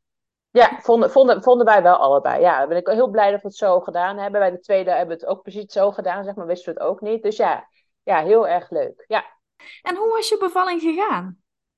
Ja, 0.52 0.80
vonden, 0.82 1.12
vonden, 1.12 1.44
vonden 1.44 1.66
wij 1.66 1.84
wel 1.84 1.96
allebei. 1.96 2.42
Ja, 2.42 2.68
ben 2.68 2.78
ik 2.78 2.88
heel 2.88 3.10
blij 3.10 3.32
dat 3.32 3.42
we 3.42 3.48
het 3.48 3.58
zo 3.58 3.80
gedaan 3.80 4.18
hebben. 4.18 4.40
Bij 4.40 4.52
de 4.52 4.60
tweede 4.60 4.90
hebben 4.90 5.18
we 5.18 5.22
het 5.22 5.32
ook 5.32 5.42
precies 5.42 5.74
zo 5.74 5.92
gedaan, 5.92 6.24
zeg 6.24 6.36
maar, 6.36 6.46
wisten 6.46 6.74
we 6.74 6.80
het 6.80 6.90
ook 6.90 7.02
niet. 7.02 7.24
Dus 7.24 7.38
ja, 7.38 7.68
ja 8.04 8.22
heel 8.22 8.48
erg 8.48 8.70
leuk. 8.70 9.04
Ja. 9.08 9.24
En 9.82 9.96
hoe 9.96 10.10
was 10.10 10.30
je 10.30 10.38
bevalling 10.38 10.82
gegaan? 10.82 11.38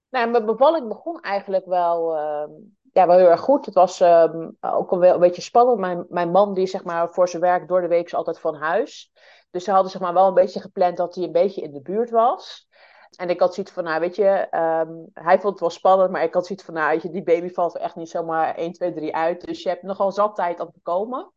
Nou, 0.09 0.29
mijn 0.29 0.45
bevalling 0.45 0.87
begon 0.87 1.19
eigenlijk 1.19 1.65
wel, 1.65 2.15
uh, 2.15 2.43
ja, 2.91 3.07
wel 3.07 3.17
heel 3.17 3.29
erg 3.29 3.39
goed. 3.39 3.65
Het 3.65 3.75
was 3.75 4.01
uh, 4.01 4.25
ook 4.59 4.89
wel 4.89 5.13
een 5.13 5.19
beetje 5.19 5.41
spannend. 5.41 5.79
Mijn, 5.79 6.05
mijn 6.09 6.31
man, 6.31 6.53
die 6.53 6.67
zeg 6.67 6.83
maar 6.83 7.09
voor 7.09 7.29
zijn 7.29 7.41
werk 7.41 7.67
door 7.67 7.81
de 7.81 7.87
week 7.87 8.05
is 8.05 8.15
altijd 8.15 8.39
van 8.39 8.55
huis. 8.55 9.11
Dus 9.51 9.63
ze 9.63 9.71
hadden 9.71 9.91
zeg 9.91 10.01
maar 10.01 10.13
wel 10.13 10.27
een 10.27 10.33
beetje 10.33 10.61
gepland 10.61 10.97
dat 10.97 11.15
hij 11.15 11.23
een 11.23 11.31
beetje 11.31 11.61
in 11.61 11.73
de 11.73 11.81
buurt 11.81 12.09
was. 12.09 12.67
En 13.15 13.29
ik 13.29 13.39
had 13.39 13.53
zoiets 13.53 13.71
van, 13.71 13.83
nou 13.83 13.99
weet 13.99 14.15
je, 14.15 14.47
um, 14.51 15.09
hij 15.13 15.39
vond 15.39 15.51
het 15.51 15.59
wel 15.59 15.69
spannend, 15.69 16.11
maar 16.11 16.23
ik 16.23 16.33
had 16.33 16.45
zoiets 16.45 16.65
van, 16.65 16.73
nou 16.73 16.99
je, 17.01 17.09
die 17.09 17.23
baby 17.23 17.49
valt 17.49 17.75
er 17.75 17.81
echt 17.81 17.95
niet 17.95 18.09
zomaar 18.09 18.55
1, 18.55 18.71
2, 18.71 18.93
3 18.93 19.15
uit. 19.15 19.45
Dus 19.45 19.63
je 19.63 19.69
hebt 19.69 19.83
nogal 19.83 20.11
zat 20.11 20.35
tijd 20.35 20.59
om 20.59 20.71
te 20.71 20.79
komen. 20.83 21.31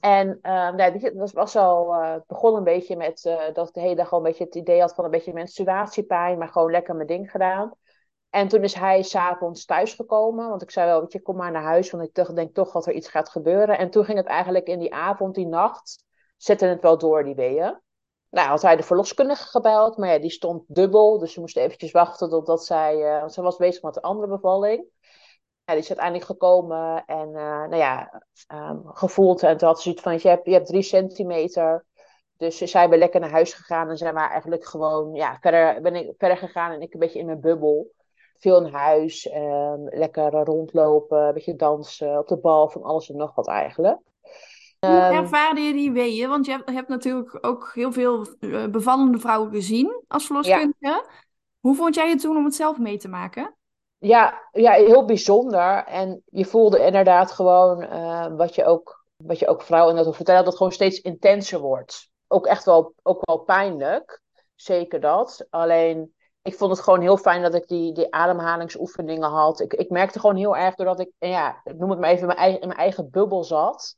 En 0.00 0.38
uh, 0.42 0.70
nee, 0.70 0.90
het 0.90 1.32
was, 1.32 1.56
al, 1.56 1.94
uh, 1.94 2.16
begon 2.26 2.56
een 2.56 2.64
beetje 2.64 2.96
met 2.96 3.24
uh, 3.24 3.40
dat 3.52 3.68
ik 3.68 3.74
de 3.74 3.80
hele 3.80 3.94
dag 3.94 4.08
gewoon 4.08 4.24
een 4.24 4.30
beetje 4.30 4.44
het 4.44 4.54
idee 4.54 4.80
had 4.80 4.94
van 4.94 5.04
een 5.04 5.10
beetje 5.10 5.32
menstruatiepijn, 5.32 6.38
maar 6.38 6.48
gewoon 6.48 6.70
lekker 6.70 6.94
mijn 6.94 7.06
ding 7.06 7.30
gedaan. 7.30 7.72
En 8.30 8.48
toen 8.48 8.62
is 8.62 8.74
hij 8.74 9.02
s'avonds 9.02 9.64
thuisgekomen, 9.64 10.48
want 10.48 10.62
ik 10.62 10.70
zei 10.70 10.86
wel, 10.86 11.00
weet 11.00 11.12
je, 11.12 11.22
kom 11.22 11.36
maar 11.36 11.50
naar 11.50 11.62
huis, 11.62 11.90
want 11.90 12.04
ik 12.04 12.34
denk 12.34 12.54
toch 12.54 12.72
dat 12.72 12.86
er 12.86 12.92
iets 12.92 13.08
gaat 13.08 13.28
gebeuren. 13.28 13.78
En 13.78 13.90
toen 13.90 14.04
ging 14.04 14.18
het 14.18 14.26
eigenlijk 14.26 14.66
in 14.66 14.78
die 14.78 14.94
avond, 14.94 15.34
die 15.34 15.46
nacht, 15.46 16.04
zette 16.36 16.66
het 16.66 16.82
wel 16.82 16.98
door, 16.98 17.24
die 17.24 17.34
weeën. 17.34 17.80
Nou, 18.30 18.48
had 18.48 18.62
hij 18.62 18.76
de 18.76 18.82
verloskundige 18.82 19.48
gebeld, 19.48 19.96
maar 19.96 20.08
ja, 20.08 20.18
die 20.18 20.30
stond 20.30 20.64
dubbel, 20.66 21.18
dus 21.18 21.32
ze 21.32 21.40
moesten 21.40 21.62
eventjes 21.62 21.90
wachten 21.90 22.28
totdat 22.28 22.64
zij, 22.64 22.96
want 23.20 23.32
ze 23.32 23.42
was 23.42 23.56
bezig 23.56 23.82
met 23.82 23.96
een 23.96 24.02
andere 24.02 24.28
bevalling 24.28 24.86
ja, 25.68 25.74
die 25.74 25.82
is 25.82 25.88
uiteindelijk 25.88 26.26
gekomen 26.26 27.04
en 27.06 27.28
uh, 27.28 27.34
nou 27.68 27.76
ja, 27.76 28.22
um, 28.52 28.82
gevoeld. 28.84 29.42
En 29.42 29.56
toen 29.56 29.68
had 29.68 29.76
ze 29.76 29.82
zoiets 29.82 30.02
van, 30.02 30.12
je 30.12 30.28
hebt, 30.28 30.46
je 30.46 30.52
hebt 30.52 30.66
drie 30.66 30.82
centimeter. 30.82 31.84
Dus 32.36 32.58
zij 32.58 32.88
ben 32.88 32.98
lekker 32.98 33.20
naar 33.20 33.30
huis 33.30 33.52
gegaan 33.52 33.88
en 33.88 33.96
zijn 33.96 34.14
maar 34.14 34.30
eigenlijk 34.30 34.64
gewoon, 34.64 35.14
ja, 35.14 35.38
verder 35.40 35.82
ben 35.82 35.94
ik 35.94 36.14
verder 36.18 36.36
gegaan 36.36 36.72
en 36.72 36.80
ik 36.80 36.92
een 36.92 37.00
beetje 37.00 37.18
in 37.18 37.26
mijn 37.26 37.40
bubbel. 37.40 37.90
Veel 38.38 38.64
in 38.66 38.72
huis, 38.72 39.30
um, 39.34 39.88
lekker 39.88 40.30
rondlopen, 40.30 41.18
een 41.18 41.34
beetje 41.34 41.56
dansen, 41.56 42.18
op 42.18 42.28
de 42.28 42.38
bal, 42.38 42.68
van 42.68 42.82
alles 42.82 43.10
en 43.10 43.16
nog 43.16 43.34
wat 43.34 43.48
eigenlijk. 43.48 43.98
Hoe 44.78 44.90
um, 44.90 45.12
ervaarde 45.12 45.60
je 45.60 45.72
die 45.72 45.92
weeën? 45.92 46.28
Want 46.28 46.46
je 46.46 46.52
hebt, 46.52 46.70
hebt 46.70 46.88
natuurlijk 46.88 47.38
ook 47.40 47.70
heel 47.74 47.92
veel 47.92 48.26
uh, 48.40 48.66
bevallende 48.66 49.18
vrouwen 49.18 49.50
gezien 49.50 50.04
als 50.08 50.26
verloskundige. 50.26 50.74
Ja. 50.78 51.04
Hoe 51.60 51.74
vond 51.74 51.94
jij 51.94 52.10
het 52.10 52.20
toen 52.20 52.36
om 52.36 52.44
het 52.44 52.54
zelf 52.54 52.78
mee 52.78 52.98
te 52.98 53.08
maken? 53.08 53.56
Ja, 53.98 54.48
ja, 54.52 54.72
heel 54.72 55.04
bijzonder. 55.04 55.84
En 55.84 56.22
je 56.24 56.44
voelde 56.44 56.84
inderdaad 56.84 57.30
gewoon 57.30 57.82
uh, 57.82 58.26
wat, 58.36 58.54
je 58.54 58.64
ook, 58.64 59.04
wat 59.16 59.38
je 59.38 59.48
ook 59.48 59.62
vrouwen 59.62 59.96
dat 59.96 60.16
vertellen, 60.16 60.40
dat 60.40 60.48
het 60.48 60.56
gewoon 60.56 60.72
steeds 60.72 61.00
intenser 61.00 61.60
wordt. 61.60 62.08
Ook 62.28 62.46
echt 62.46 62.64
wel, 62.64 62.94
ook 63.02 63.20
wel 63.26 63.38
pijnlijk. 63.38 64.20
Zeker 64.54 65.00
dat. 65.00 65.46
Alleen, 65.50 66.14
ik 66.42 66.54
vond 66.54 66.70
het 66.70 66.80
gewoon 66.80 67.00
heel 67.00 67.16
fijn 67.16 67.42
dat 67.42 67.54
ik 67.54 67.66
die, 67.66 67.92
die 67.92 68.12
ademhalingsoefeningen 68.14 69.28
had. 69.28 69.60
Ik, 69.60 69.74
ik 69.74 69.90
merkte 69.90 70.20
gewoon 70.20 70.36
heel 70.36 70.56
erg 70.56 70.74
doordat 70.74 71.00
ik, 71.00 71.10
ja, 71.18 71.60
ik 71.64 71.78
noem 71.78 71.90
het 71.90 71.98
maar 71.98 72.10
even, 72.10 72.20
in 72.20 72.26
mijn 72.26 72.38
eigen, 72.38 72.60
in 72.60 72.66
mijn 72.68 72.80
eigen 72.80 73.10
bubbel 73.10 73.44
zat. 73.44 73.96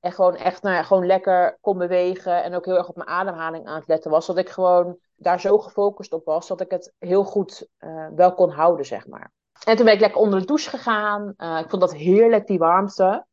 En 0.00 0.12
gewoon 0.12 0.36
echt 0.36 0.62
nou 0.62 0.76
ja, 0.76 0.82
gewoon 0.82 1.06
lekker 1.06 1.58
kon 1.60 1.78
bewegen. 1.78 2.42
En 2.42 2.54
ook 2.54 2.64
heel 2.64 2.76
erg 2.76 2.88
op 2.88 2.96
mijn 2.96 3.08
ademhaling 3.08 3.66
aan 3.66 3.78
het 3.78 3.88
letten 3.88 4.10
was. 4.10 4.26
Dat 4.26 4.36
ik 4.36 4.48
gewoon 4.48 4.98
daar 5.16 5.40
zo 5.40 5.58
gefocust 5.58 6.12
op 6.12 6.24
was. 6.24 6.46
Dat 6.46 6.60
ik 6.60 6.70
het 6.70 6.94
heel 6.98 7.24
goed 7.24 7.68
uh, 7.78 8.08
wel 8.14 8.34
kon 8.34 8.50
houden, 8.50 8.86
zeg 8.86 9.06
maar. 9.06 9.32
En 9.64 9.76
toen 9.76 9.84
ben 9.84 9.94
ik 9.94 10.00
lekker 10.00 10.20
onder 10.20 10.40
de 10.40 10.46
douche 10.46 10.70
gegaan. 10.70 11.34
Uh, 11.36 11.58
ik 11.58 11.70
vond 11.70 11.82
dat 11.82 11.94
heerlijk, 11.94 12.46
die 12.46 12.58
warmte. 12.58 13.26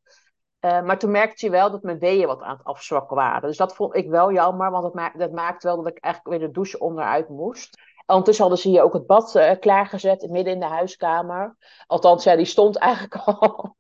Uh, 0.65 0.81
maar 0.81 0.99
toen 0.99 1.11
merkte 1.11 1.45
je 1.45 1.51
wel 1.51 1.71
dat 1.71 1.83
mijn 1.83 1.99
weeën 1.99 2.27
wat 2.27 2.41
aan 2.41 2.57
het 2.57 2.65
afzwakken 2.65 3.15
waren. 3.15 3.47
Dus 3.47 3.57
dat 3.57 3.75
vond 3.75 3.95
ik 3.95 4.09
wel 4.09 4.31
jammer, 4.31 4.71
want 4.71 4.83
dat, 5.17 5.31
maakt, 5.31 5.63
wel 5.63 5.75
dat 5.75 5.87
ik 5.87 6.03
eigenlijk 6.03 6.37
weer 6.37 6.47
de 6.47 6.53
douche 6.53 6.79
onderuit 6.79 7.29
moest. 7.29 7.81
Ondertussen 8.05 8.43
hadden 8.43 8.61
ze 8.61 8.69
hier 8.69 8.83
ook 8.83 8.93
het 8.93 9.05
bad 9.05 9.35
uh, 9.35 9.51
klaargezet, 9.59 10.29
midden 10.29 10.53
in 10.53 10.59
de 10.59 10.65
huiskamer. 10.65 11.57
Althans, 11.87 12.23
ja, 12.23 12.35
die 12.35 12.45
stond 12.45 12.77
eigenlijk 12.77 13.15
al. 13.25 13.75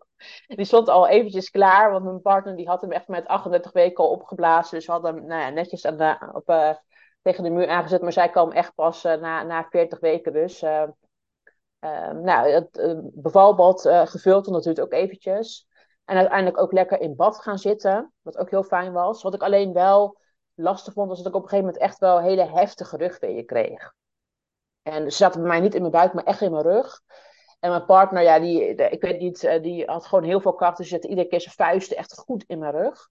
die 0.47 0.65
stond 0.65 0.89
al 0.89 1.07
eventjes 1.07 1.49
klaar, 1.49 1.91
want 1.91 2.03
mijn 2.03 2.21
partner 2.21 2.55
die 2.55 2.67
had 2.67 2.81
hem 2.81 2.91
echt 2.91 3.07
met 3.07 3.27
38 3.27 3.71
weken 3.71 4.03
al 4.03 4.09
opgeblazen. 4.09 4.77
Dus 4.77 4.85
we 4.85 4.91
hadden 4.91 5.15
hem 5.15 5.25
nou 5.25 5.41
ja, 5.41 5.49
netjes 5.49 5.85
aan 5.85 5.97
de, 5.97 6.31
op, 6.33 6.77
tegen 7.21 7.43
de 7.43 7.49
muur 7.49 7.69
aangezet. 7.69 8.01
Maar 8.01 8.13
zij 8.13 8.29
kwam 8.29 8.51
echt 8.51 8.75
pas 8.75 9.03
na, 9.03 9.43
na 9.43 9.67
40 9.69 9.99
weken 9.99 10.33
dus. 10.33 10.63
Uh, 11.83 12.11
nou, 12.11 12.49
het 12.49 12.77
uh, 12.77 12.99
bevalbad 13.01 13.85
uh, 13.85 14.05
gevuld 14.05 14.47
natuurlijk 14.47 14.85
ook 14.85 14.99
eventjes. 14.99 15.67
En 16.05 16.17
uiteindelijk 16.17 16.59
ook 16.59 16.71
lekker 16.71 16.99
in 16.99 17.15
bad 17.15 17.41
gaan 17.41 17.57
zitten, 17.57 18.13
wat 18.21 18.37
ook 18.37 18.49
heel 18.49 18.63
fijn 18.63 18.91
was. 18.91 19.21
Wat 19.21 19.33
ik 19.33 19.41
alleen 19.41 19.73
wel 19.73 20.17
lastig 20.53 20.93
vond, 20.93 21.07
was 21.07 21.17
dat 21.17 21.27
ik 21.27 21.35
op 21.35 21.43
een 21.43 21.49
gegeven 21.49 21.71
moment 21.71 21.83
echt 21.83 21.99
wel 21.99 22.21
hele 22.21 22.49
heftige 22.51 22.97
rugweeën 22.97 23.45
kreeg. 23.45 23.93
En 24.81 25.11
ze 25.11 25.17
zaten 25.17 25.39
bij 25.39 25.49
mij 25.49 25.59
niet 25.59 25.73
in 25.73 25.79
mijn 25.79 25.91
buik, 25.91 26.13
maar 26.13 26.23
echt 26.23 26.41
in 26.41 26.51
mijn 26.51 26.63
rug. 26.63 27.01
En 27.59 27.69
mijn 27.69 27.85
partner, 27.85 28.23
ja, 28.23 28.39
die, 28.39 28.75
ik 28.75 29.01
weet 29.01 29.19
niet, 29.19 29.43
eh, 29.43 29.61
die 29.61 29.85
had 29.85 30.05
gewoon 30.05 30.23
heel 30.23 30.41
veel 30.41 30.53
kracht. 30.53 30.77
Dus 30.77 30.89
zette 30.89 31.07
iedere 31.07 31.27
keer 31.27 31.41
zijn 31.41 31.55
vuisten 31.55 31.97
echt 31.97 32.17
goed 32.17 32.43
in 32.47 32.59
mijn 32.59 32.71
rug. 32.71 33.09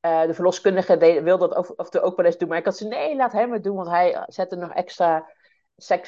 De 0.00 0.34
verloskundige 0.34 1.22
wilde 1.22 1.48
dat 1.48 1.76
of 1.76 1.96
ook 1.96 2.16
wel 2.16 2.26
eens 2.26 2.38
doen. 2.38 2.48
Maar 2.48 2.58
ik 2.58 2.64
had 2.64 2.76
ze, 2.76 2.86
nee, 2.86 3.16
laat 3.16 3.32
hem 3.32 3.52
het 3.52 3.64
doen. 3.64 3.76
Want 3.76 3.88
hij 3.88 4.24
zette 4.26 4.56
nog 4.56 4.72
extra 4.72 5.30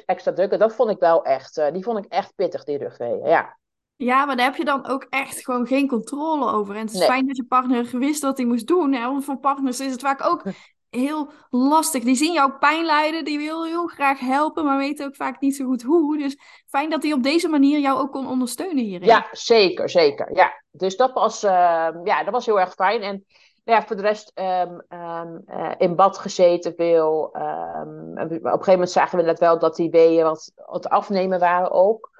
extra 0.06 0.32
druk. 0.32 0.58
dat 0.58 0.74
vond 0.74 0.90
ik 0.90 0.98
wel 0.98 1.24
echt, 1.24 1.58
uh, 1.58 1.70
die 1.72 1.82
vond 1.82 1.98
ik 1.98 2.12
echt 2.12 2.34
pittig, 2.34 2.64
die 2.64 2.78
rugweeën. 2.78 3.26
Ja. 3.26 3.56
Ja, 3.96 4.24
maar 4.24 4.36
daar 4.36 4.46
heb 4.46 4.56
je 4.56 4.64
dan 4.64 4.86
ook 4.86 5.06
echt 5.10 5.44
gewoon 5.44 5.66
geen 5.66 5.88
controle 5.88 6.52
over. 6.52 6.74
En 6.74 6.80
het 6.80 6.92
is 6.92 6.98
nee. 6.98 7.08
fijn 7.08 7.26
dat 7.26 7.36
je 7.36 7.44
partner 7.44 7.98
wist 7.98 8.22
wat 8.22 8.36
hij 8.36 8.46
moest 8.46 8.66
doen. 8.66 8.92
Hè? 8.92 9.06
Want 9.06 9.24
voor 9.24 9.38
partners 9.38 9.80
is 9.80 9.90
het 9.92 10.00
vaak 10.00 10.26
ook 10.26 10.42
heel 10.90 11.30
lastig. 11.50 12.02
Die 12.02 12.14
zien 12.14 12.32
jouw 12.32 12.58
pijn 12.58 12.84
lijden, 12.84 13.24
die 13.24 13.38
wil 13.38 13.64
heel 13.64 13.86
graag 13.86 14.18
helpen, 14.18 14.64
maar 14.64 14.78
weten 14.78 15.06
ook 15.06 15.16
vaak 15.16 15.40
niet 15.40 15.56
zo 15.56 15.64
goed 15.64 15.82
hoe. 15.82 16.18
Dus 16.18 16.36
fijn 16.68 16.90
dat 16.90 17.02
hij 17.02 17.12
op 17.12 17.22
deze 17.22 17.48
manier 17.48 17.78
jou 17.78 18.00
ook 18.00 18.12
kon 18.12 18.28
ondersteunen 18.28 18.84
hierin. 18.84 19.08
Ja, 19.08 19.26
zeker, 19.32 19.90
zeker. 19.90 20.36
Ja, 20.36 20.62
dus 20.70 20.96
dat 20.96 21.12
was, 21.12 21.42
ehm, 21.42 22.06
ja, 22.06 22.24
dat 22.24 22.32
was 22.32 22.46
heel 22.46 22.60
erg 22.60 22.74
fijn. 22.74 23.02
En 23.02 23.24
ja, 23.62 23.82
voor 23.82 23.96
de 23.96 24.02
rest 24.02 24.30
ehm, 24.34 24.78
ehm, 24.88 25.36
eh, 25.46 25.70
in 25.78 25.96
bad 25.96 26.18
gezeten 26.18 26.74
veel. 26.74 27.22
op 27.22 27.34
een 27.34 28.40
gegeven 28.42 28.72
moment 28.72 28.90
zagen 28.90 29.18
we 29.18 29.24
net 29.24 29.38
wel 29.38 29.58
dat 29.58 29.76
die 29.76 29.90
weeën 29.90 30.24
wat, 30.24 30.52
wat 30.54 30.88
afnemen 30.88 31.38
waren 31.38 31.70
ook. 31.70 32.10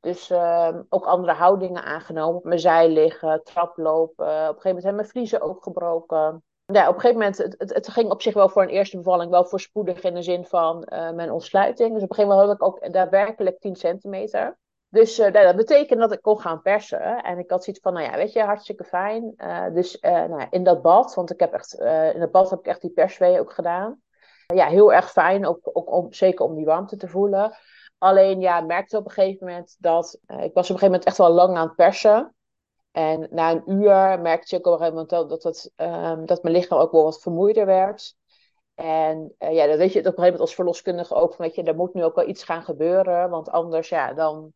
Dus 0.00 0.32
ook 0.88 1.06
andere 1.06 1.32
houdingen 1.32 1.82
aangenomen. 1.82 2.36
Op 2.36 2.44
mijn 2.44 2.58
zij 2.58 2.88
liggen, 2.88 3.42
traplopen. 3.44 4.26
op 4.26 4.28
een 4.28 4.44
gegeven 4.46 4.68
moment 4.68 4.84
hebben 4.84 4.94
mijn 4.94 5.08
vliezen 5.08 5.40
ook 5.40 5.62
gebroken 5.62 6.42
ja, 6.72 6.88
op 6.88 6.94
een 6.94 7.00
gegeven 7.00 7.18
moment, 7.18 7.38
het, 7.38 7.54
het, 7.58 7.74
het, 7.74 7.88
ging 7.88 8.10
op 8.10 8.22
zich 8.22 8.34
wel 8.34 8.48
voor 8.48 8.62
een 8.62 8.68
eerste 8.68 8.96
bevalling 8.96 9.30
wel 9.30 9.44
voorspoedig 9.44 10.02
in 10.02 10.14
de 10.14 10.22
zin 10.22 10.44
van 10.44 10.86
uh, 10.92 11.10
mijn 11.10 11.30
ontsluiting. 11.30 11.92
Dus 11.92 12.02
op 12.02 12.10
een 12.10 12.14
gegeven 12.14 12.36
moment 12.36 12.60
had 12.60 12.70
ik 12.70 12.84
ook 12.84 12.92
daadwerkelijk 12.92 13.60
10 13.60 13.76
centimeter. 13.76 14.58
Dus 14.90 15.18
uh, 15.18 15.32
dat 15.32 15.56
betekende 15.56 16.02
dat 16.02 16.12
ik 16.12 16.22
kon 16.22 16.40
gaan 16.40 16.62
persen. 16.62 17.22
En 17.22 17.38
ik 17.38 17.50
had 17.50 17.64
zoiets 17.64 17.82
van, 17.82 17.92
nou 17.92 18.06
ja, 18.06 18.16
weet 18.16 18.32
je, 18.32 18.42
hartstikke 18.42 18.84
fijn. 18.84 19.34
Uh, 19.36 19.74
dus 19.74 19.98
nou, 20.00 20.46
in 20.50 20.64
dat 20.64 20.82
bad, 20.82 21.14
want 21.14 21.30
ik 21.30 21.40
heb 21.40 21.52
echt, 21.52 21.74
in 22.14 22.20
het 22.20 22.30
bad 22.30 22.50
heb 22.50 22.58
ik 22.58 22.66
echt 22.66 22.80
die 22.80 22.90
perswee 22.90 23.40
ook 23.40 23.52
gedaan. 23.52 24.00
ja, 24.46 24.66
heel 24.66 24.92
erg 24.92 25.10
fijn, 25.10 25.46
ook, 25.46 25.58
ook 25.62 25.90
om, 25.90 26.12
zeker 26.12 26.44
om 26.44 26.54
die 26.54 26.64
warmte 26.64 26.96
te 26.96 27.08
voelen. 27.08 27.56
Alleen 27.98 28.40
ja, 28.40 28.60
merkte 28.60 28.96
op 28.96 29.04
een 29.04 29.10
gegeven 29.10 29.46
moment 29.46 29.76
dat, 29.78 30.18
ik 30.26 30.28
was 30.28 30.40
op 30.42 30.54
een 30.54 30.64
gegeven 30.64 30.84
moment 30.84 31.04
echt 31.04 31.18
wel 31.18 31.30
lang 31.30 31.56
aan 31.56 31.66
het 31.66 31.76
persen. 31.76 32.34
En 32.92 33.28
na 33.30 33.50
een 33.50 33.70
uur 33.70 34.20
merkte 34.20 34.56
ik 34.56 34.66
op 34.66 34.72
een 34.72 34.78
gegeven 34.78 35.06
moment 35.08 35.30
dat, 35.30 35.42
dat, 35.42 35.70
um, 35.76 36.26
dat 36.26 36.42
mijn 36.42 36.54
lichaam 36.54 36.78
ook 36.78 36.92
wel 36.92 37.02
wat 37.02 37.20
vermoeider 37.20 37.66
werd. 37.66 38.14
En 38.74 39.34
ja, 39.38 39.66
dan 39.66 39.76
weet 39.76 39.92
je 39.92 39.98
het 39.98 40.06
op 40.06 40.12
een 40.18 40.22
gegeven 40.22 40.22
moment 40.22 40.40
als 40.40 40.54
verloskundige 40.54 41.14
ook 41.14 41.34
van, 41.34 41.44
weet 41.44 41.54
je, 41.54 41.62
er 41.62 41.76
moet 41.76 41.94
nu 41.94 42.04
ook 42.04 42.14
wel 42.14 42.28
iets 42.28 42.44
gaan 42.44 42.62
gebeuren, 42.62 43.30
want 43.30 43.50
anders, 43.50 43.88
ja, 43.88 44.12
dan, 44.12 44.52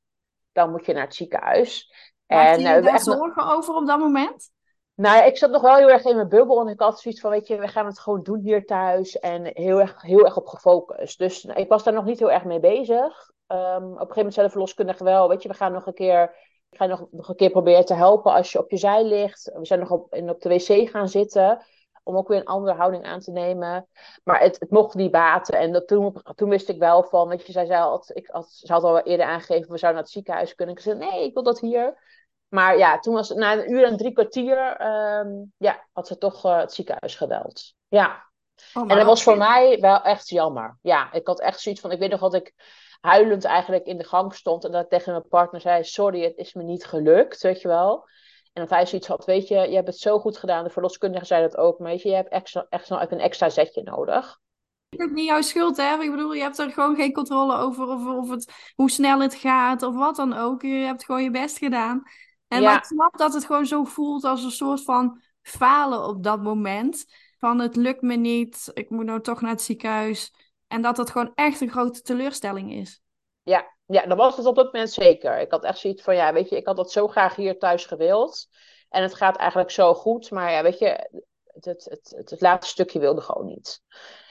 dan 0.54 0.70
moet 0.70 0.86
je 0.86 0.92
naar 0.92 1.04
het 1.04 1.14
ziekenhuis. 1.14 1.92
Maakte 2.26 2.60
je 2.60 2.76
uh, 2.76 2.84
daar 2.84 3.00
zorgen 3.00 3.46
over 3.46 3.74
op 3.74 3.86
dat 3.86 3.98
moment? 3.98 4.50
Nou 4.94 5.24
ik 5.24 5.36
zat 5.36 5.50
nog 5.50 5.62
wel 5.62 5.76
heel 5.76 5.90
erg 5.90 6.04
in 6.04 6.16
mijn 6.16 6.28
bubbel 6.28 6.60
en 6.60 6.72
ik 6.72 6.80
had 6.80 7.00
zoiets 7.00 7.20
van, 7.20 7.30
weet 7.30 7.46
je, 7.46 7.58
we 7.58 7.68
gaan 7.68 7.86
het 7.86 7.98
gewoon 7.98 8.22
doen 8.22 8.40
hier 8.40 8.64
thuis 8.64 9.18
en 9.18 9.50
heel 9.52 9.80
erg, 9.80 10.02
heel 10.02 10.24
erg 10.24 10.36
op 10.36 10.46
gefocust. 10.46 11.18
Dus 11.18 11.44
ik 11.44 11.68
was 11.68 11.84
daar 11.84 11.94
nog 11.94 12.04
niet 12.04 12.18
heel 12.18 12.30
erg 12.30 12.44
mee 12.44 12.60
bezig. 12.60 13.32
Um, 13.48 13.56
op 13.56 13.82
een 13.82 13.96
gegeven 13.96 14.16
moment 14.16 14.34
zei 14.34 14.46
de 14.46 14.52
verloskundige 14.52 15.04
wel, 15.04 15.28
weet 15.28 15.42
je, 15.42 15.48
we 15.48 15.54
gaan 15.54 15.72
nog 15.72 15.86
een 15.86 15.94
keer 15.94 16.34
ik 16.74 16.80
ga 16.80 16.86
nog, 16.86 17.06
nog 17.10 17.28
een 17.28 17.36
keer 17.36 17.50
proberen 17.50 17.84
te 17.84 17.94
helpen 17.94 18.32
als 18.32 18.52
je 18.52 18.58
op 18.58 18.70
je 18.70 18.76
zij 18.76 19.04
ligt. 19.04 19.50
We 19.54 19.66
zijn 19.66 19.80
nog 19.80 19.90
op, 19.90 20.14
in, 20.14 20.30
op 20.30 20.40
de 20.40 20.48
wc 20.48 20.90
gaan 20.90 21.08
zitten. 21.08 21.64
Om 22.04 22.16
ook 22.16 22.28
weer 22.28 22.38
een 22.38 22.44
andere 22.44 22.76
houding 22.76 23.04
aan 23.04 23.20
te 23.20 23.30
nemen. 23.30 23.88
Maar 24.24 24.40
het, 24.40 24.60
het 24.60 24.70
mocht 24.70 24.94
niet 24.94 25.10
baten. 25.10 25.58
En 25.58 25.72
dat, 25.72 25.88
toen, 25.88 26.16
toen 26.34 26.48
wist 26.48 26.68
ik 26.68 26.78
wel 26.78 27.02
van. 27.02 27.28
Weet 27.28 27.46
je, 27.46 27.52
zij 27.52 27.66
zei 27.66 27.82
al, 27.82 28.04
ik 28.06 28.26
had, 28.26 28.50
ze 28.50 28.72
had 28.72 28.82
al 28.82 29.00
eerder 29.00 29.26
aangegeven. 29.26 29.70
We 29.70 29.78
zouden 29.78 29.92
naar 29.92 30.02
het 30.02 30.10
ziekenhuis 30.10 30.54
kunnen. 30.54 30.74
Ik 30.74 30.80
zei: 30.80 30.98
Nee, 30.98 31.24
ik 31.24 31.34
wil 31.34 31.42
dat 31.42 31.60
hier. 31.60 32.02
Maar 32.48 32.78
ja, 32.78 32.98
toen 32.98 33.14
was 33.14 33.30
na 33.30 33.52
een 33.52 33.72
uur 33.72 33.84
en 33.84 33.96
drie 33.96 34.12
kwartier. 34.12 34.86
Um, 35.20 35.52
ja, 35.56 35.86
had 35.92 36.06
ze 36.06 36.18
toch 36.18 36.44
uh, 36.46 36.58
het 36.58 36.72
ziekenhuis 36.72 37.14
gebeld. 37.16 37.74
Ja. 37.88 38.32
Oh, 38.74 38.90
en 38.90 38.96
dat 38.96 39.06
was 39.06 39.22
voor 39.22 39.36
mij 39.36 39.80
wel 39.80 40.02
echt 40.02 40.28
jammer. 40.28 40.78
Ja, 40.82 41.12
ik 41.12 41.26
had 41.26 41.40
echt 41.40 41.60
zoiets 41.60 41.80
van. 41.80 41.90
Ik 41.90 41.98
weet 41.98 42.10
nog 42.10 42.20
dat 42.20 42.34
ik 42.34 42.54
huilend 43.00 43.44
eigenlijk 43.44 43.86
in 43.86 43.98
de 43.98 44.04
gang 44.04 44.34
stond. 44.34 44.64
En 44.64 44.72
dat 44.72 44.82
ik 44.82 44.90
tegen 44.90 45.12
mijn 45.12 45.28
partner 45.28 45.60
zei: 45.60 45.84
Sorry, 45.84 46.22
het 46.22 46.36
is 46.36 46.54
me 46.54 46.62
niet 46.62 46.84
gelukt, 46.84 47.42
weet 47.42 47.60
je 47.60 47.68
wel. 47.68 48.08
En 48.54 48.62
dat 48.62 48.70
hij 48.70 48.86
zoiets 48.86 49.06
had: 49.06 49.24
Weet 49.24 49.48
je, 49.48 49.54
je 49.54 49.74
hebt 49.74 49.86
het 49.86 49.98
zo 49.98 50.18
goed 50.18 50.36
gedaan. 50.36 50.64
De 50.64 50.70
verloskundige 50.70 51.24
zei 51.24 51.42
dat 51.42 51.56
ook. 51.56 51.78
Maar 51.78 51.90
weet 51.90 52.02
je, 52.02 52.08
je 52.08 52.14
hebt 52.14 52.28
extra, 52.28 52.66
echt 52.68 52.88
nog 52.88 53.00
even 53.00 53.16
een 53.16 53.22
extra 53.22 53.48
zetje 53.48 53.82
nodig. 53.82 54.40
Het 54.88 55.00
is 55.00 55.06
ook 55.06 55.12
niet 55.12 55.26
jouw 55.26 55.40
schuld, 55.40 55.76
hè? 55.76 56.02
Ik 56.02 56.10
bedoel, 56.10 56.32
je 56.32 56.42
hebt 56.42 56.58
er 56.58 56.70
gewoon 56.70 56.96
geen 56.96 57.12
controle 57.12 57.56
over 57.56 57.88
of, 57.88 58.06
of 58.06 58.30
het, 58.30 58.72
hoe 58.74 58.90
snel 58.90 59.20
het 59.20 59.34
gaat 59.34 59.82
of 59.82 59.94
wat 59.94 60.16
dan 60.16 60.32
ook. 60.32 60.62
Je 60.62 60.68
hebt 60.68 61.04
gewoon 61.04 61.22
je 61.22 61.30
best 61.30 61.58
gedaan. 61.58 62.02
En 62.48 62.62
ja. 62.62 62.76
ik 62.76 62.84
snap 62.84 63.18
dat 63.18 63.34
het 63.34 63.44
gewoon 63.44 63.66
zo 63.66 63.84
voelt 63.84 64.24
als 64.24 64.44
een 64.44 64.50
soort 64.50 64.82
van 64.82 65.22
falen 65.42 66.04
op 66.04 66.22
dat 66.22 66.42
moment. 66.42 67.04
Van 67.38 67.58
het 67.58 67.76
lukt 67.76 68.02
me 68.02 68.14
niet, 68.14 68.70
ik 68.74 68.90
moet 68.90 69.04
nou 69.04 69.20
toch 69.20 69.40
naar 69.40 69.50
het 69.50 69.62
ziekenhuis. 69.62 70.34
En 70.66 70.82
dat 70.82 70.96
dat 70.96 71.10
gewoon 71.10 71.32
echt 71.34 71.60
een 71.60 71.70
grote 71.70 72.02
teleurstelling 72.02 72.72
is. 72.72 73.02
Ja, 73.42 73.73
ja, 73.86 74.06
dat 74.06 74.16
was 74.16 74.36
het 74.36 74.46
op 74.46 74.54
dat 74.54 74.72
moment 74.72 74.92
zeker. 74.92 75.38
Ik 75.38 75.50
had 75.50 75.64
echt 75.64 75.78
zoiets 75.78 76.02
van, 76.02 76.14
ja, 76.14 76.32
weet 76.32 76.48
je, 76.48 76.56
ik 76.56 76.66
had 76.66 76.76
dat 76.76 76.92
zo 76.92 77.08
graag 77.08 77.36
hier 77.36 77.58
thuis 77.58 77.86
gewild. 77.86 78.48
En 78.88 79.02
het 79.02 79.14
gaat 79.14 79.36
eigenlijk 79.36 79.70
zo 79.70 79.94
goed, 79.94 80.30
maar 80.30 80.50
ja, 80.50 80.62
weet 80.62 80.78
je, 80.78 81.22
het, 81.44 81.64
het, 81.64 81.84
het, 81.84 82.30
het 82.30 82.40
laatste 82.40 82.72
stukje 82.72 82.98
wilde 82.98 83.20
gewoon 83.20 83.46
niet. 83.46 83.82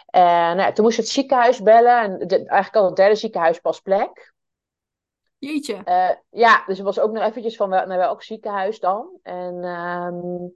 En 0.05 0.57
nou, 0.57 0.73
toen 0.73 0.83
moest 0.83 0.97
het 0.97 1.07
ziekenhuis 1.07 1.61
bellen. 1.61 2.01
En 2.01 2.27
eigenlijk 2.27 2.75
al 2.75 2.85
het 2.85 2.95
derde 2.95 3.15
ziekenhuis 3.15 3.59
pas 3.59 3.79
plek. 3.79 4.33
Jeetje. 5.37 5.81
Uh, 5.85 6.09
ja, 6.29 6.63
dus 6.65 6.77
het 6.77 6.85
was 6.85 6.99
ook 6.99 7.11
nog 7.11 7.23
eventjes 7.23 7.55
van 7.55 7.69
naar 7.69 7.87
welk 7.87 8.23
ziekenhuis 8.23 8.79
dan. 8.79 9.19
En 9.23 9.63
um, 9.63 10.53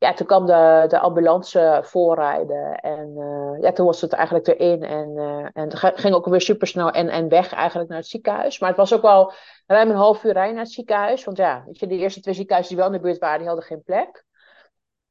ja, 0.00 0.12
toen 0.12 0.26
kwam 0.26 0.46
de, 0.46 0.84
de 0.88 0.98
ambulance 0.98 1.80
voorrijden. 1.84 2.74
En 2.74 3.14
uh, 3.16 3.62
ja, 3.62 3.72
toen 3.72 3.86
was 3.86 4.00
het 4.00 4.12
eigenlijk 4.12 4.46
erin. 4.46 4.82
En, 4.82 5.10
uh, 5.16 5.46
en 5.52 5.68
het 5.68 6.00
ging 6.00 6.14
ook 6.14 6.26
weer 6.26 6.40
supersnel 6.40 6.90
en, 6.90 7.08
en 7.08 7.28
weg 7.28 7.52
eigenlijk 7.52 7.88
naar 7.88 7.98
het 7.98 8.06
ziekenhuis. 8.06 8.58
Maar 8.58 8.68
het 8.68 8.78
was 8.78 8.94
ook 8.94 9.02
wel 9.02 9.32
ruim 9.66 9.90
een 9.90 9.96
half 9.96 10.24
uur 10.24 10.32
rijden 10.32 10.54
naar 10.54 10.64
het 10.64 10.72
ziekenhuis. 10.72 11.24
Want 11.24 11.36
ja, 11.36 11.62
weet 11.66 11.78
je, 11.78 11.86
de 11.86 11.96
eerste 11.96 12.20
twee 12.20 12.34
ziekenhuizen 12.34 12.74
die 12.74 12.84
wel 12.84 12.94
in 12.94 13.00
de 13.00 13.06
buurt 13.06 13.18
waren, 13.18 13.38
die 13.38 13.46
hadden 13.46 13.64
geen 13.64 13.82
plek. 13.82 14.24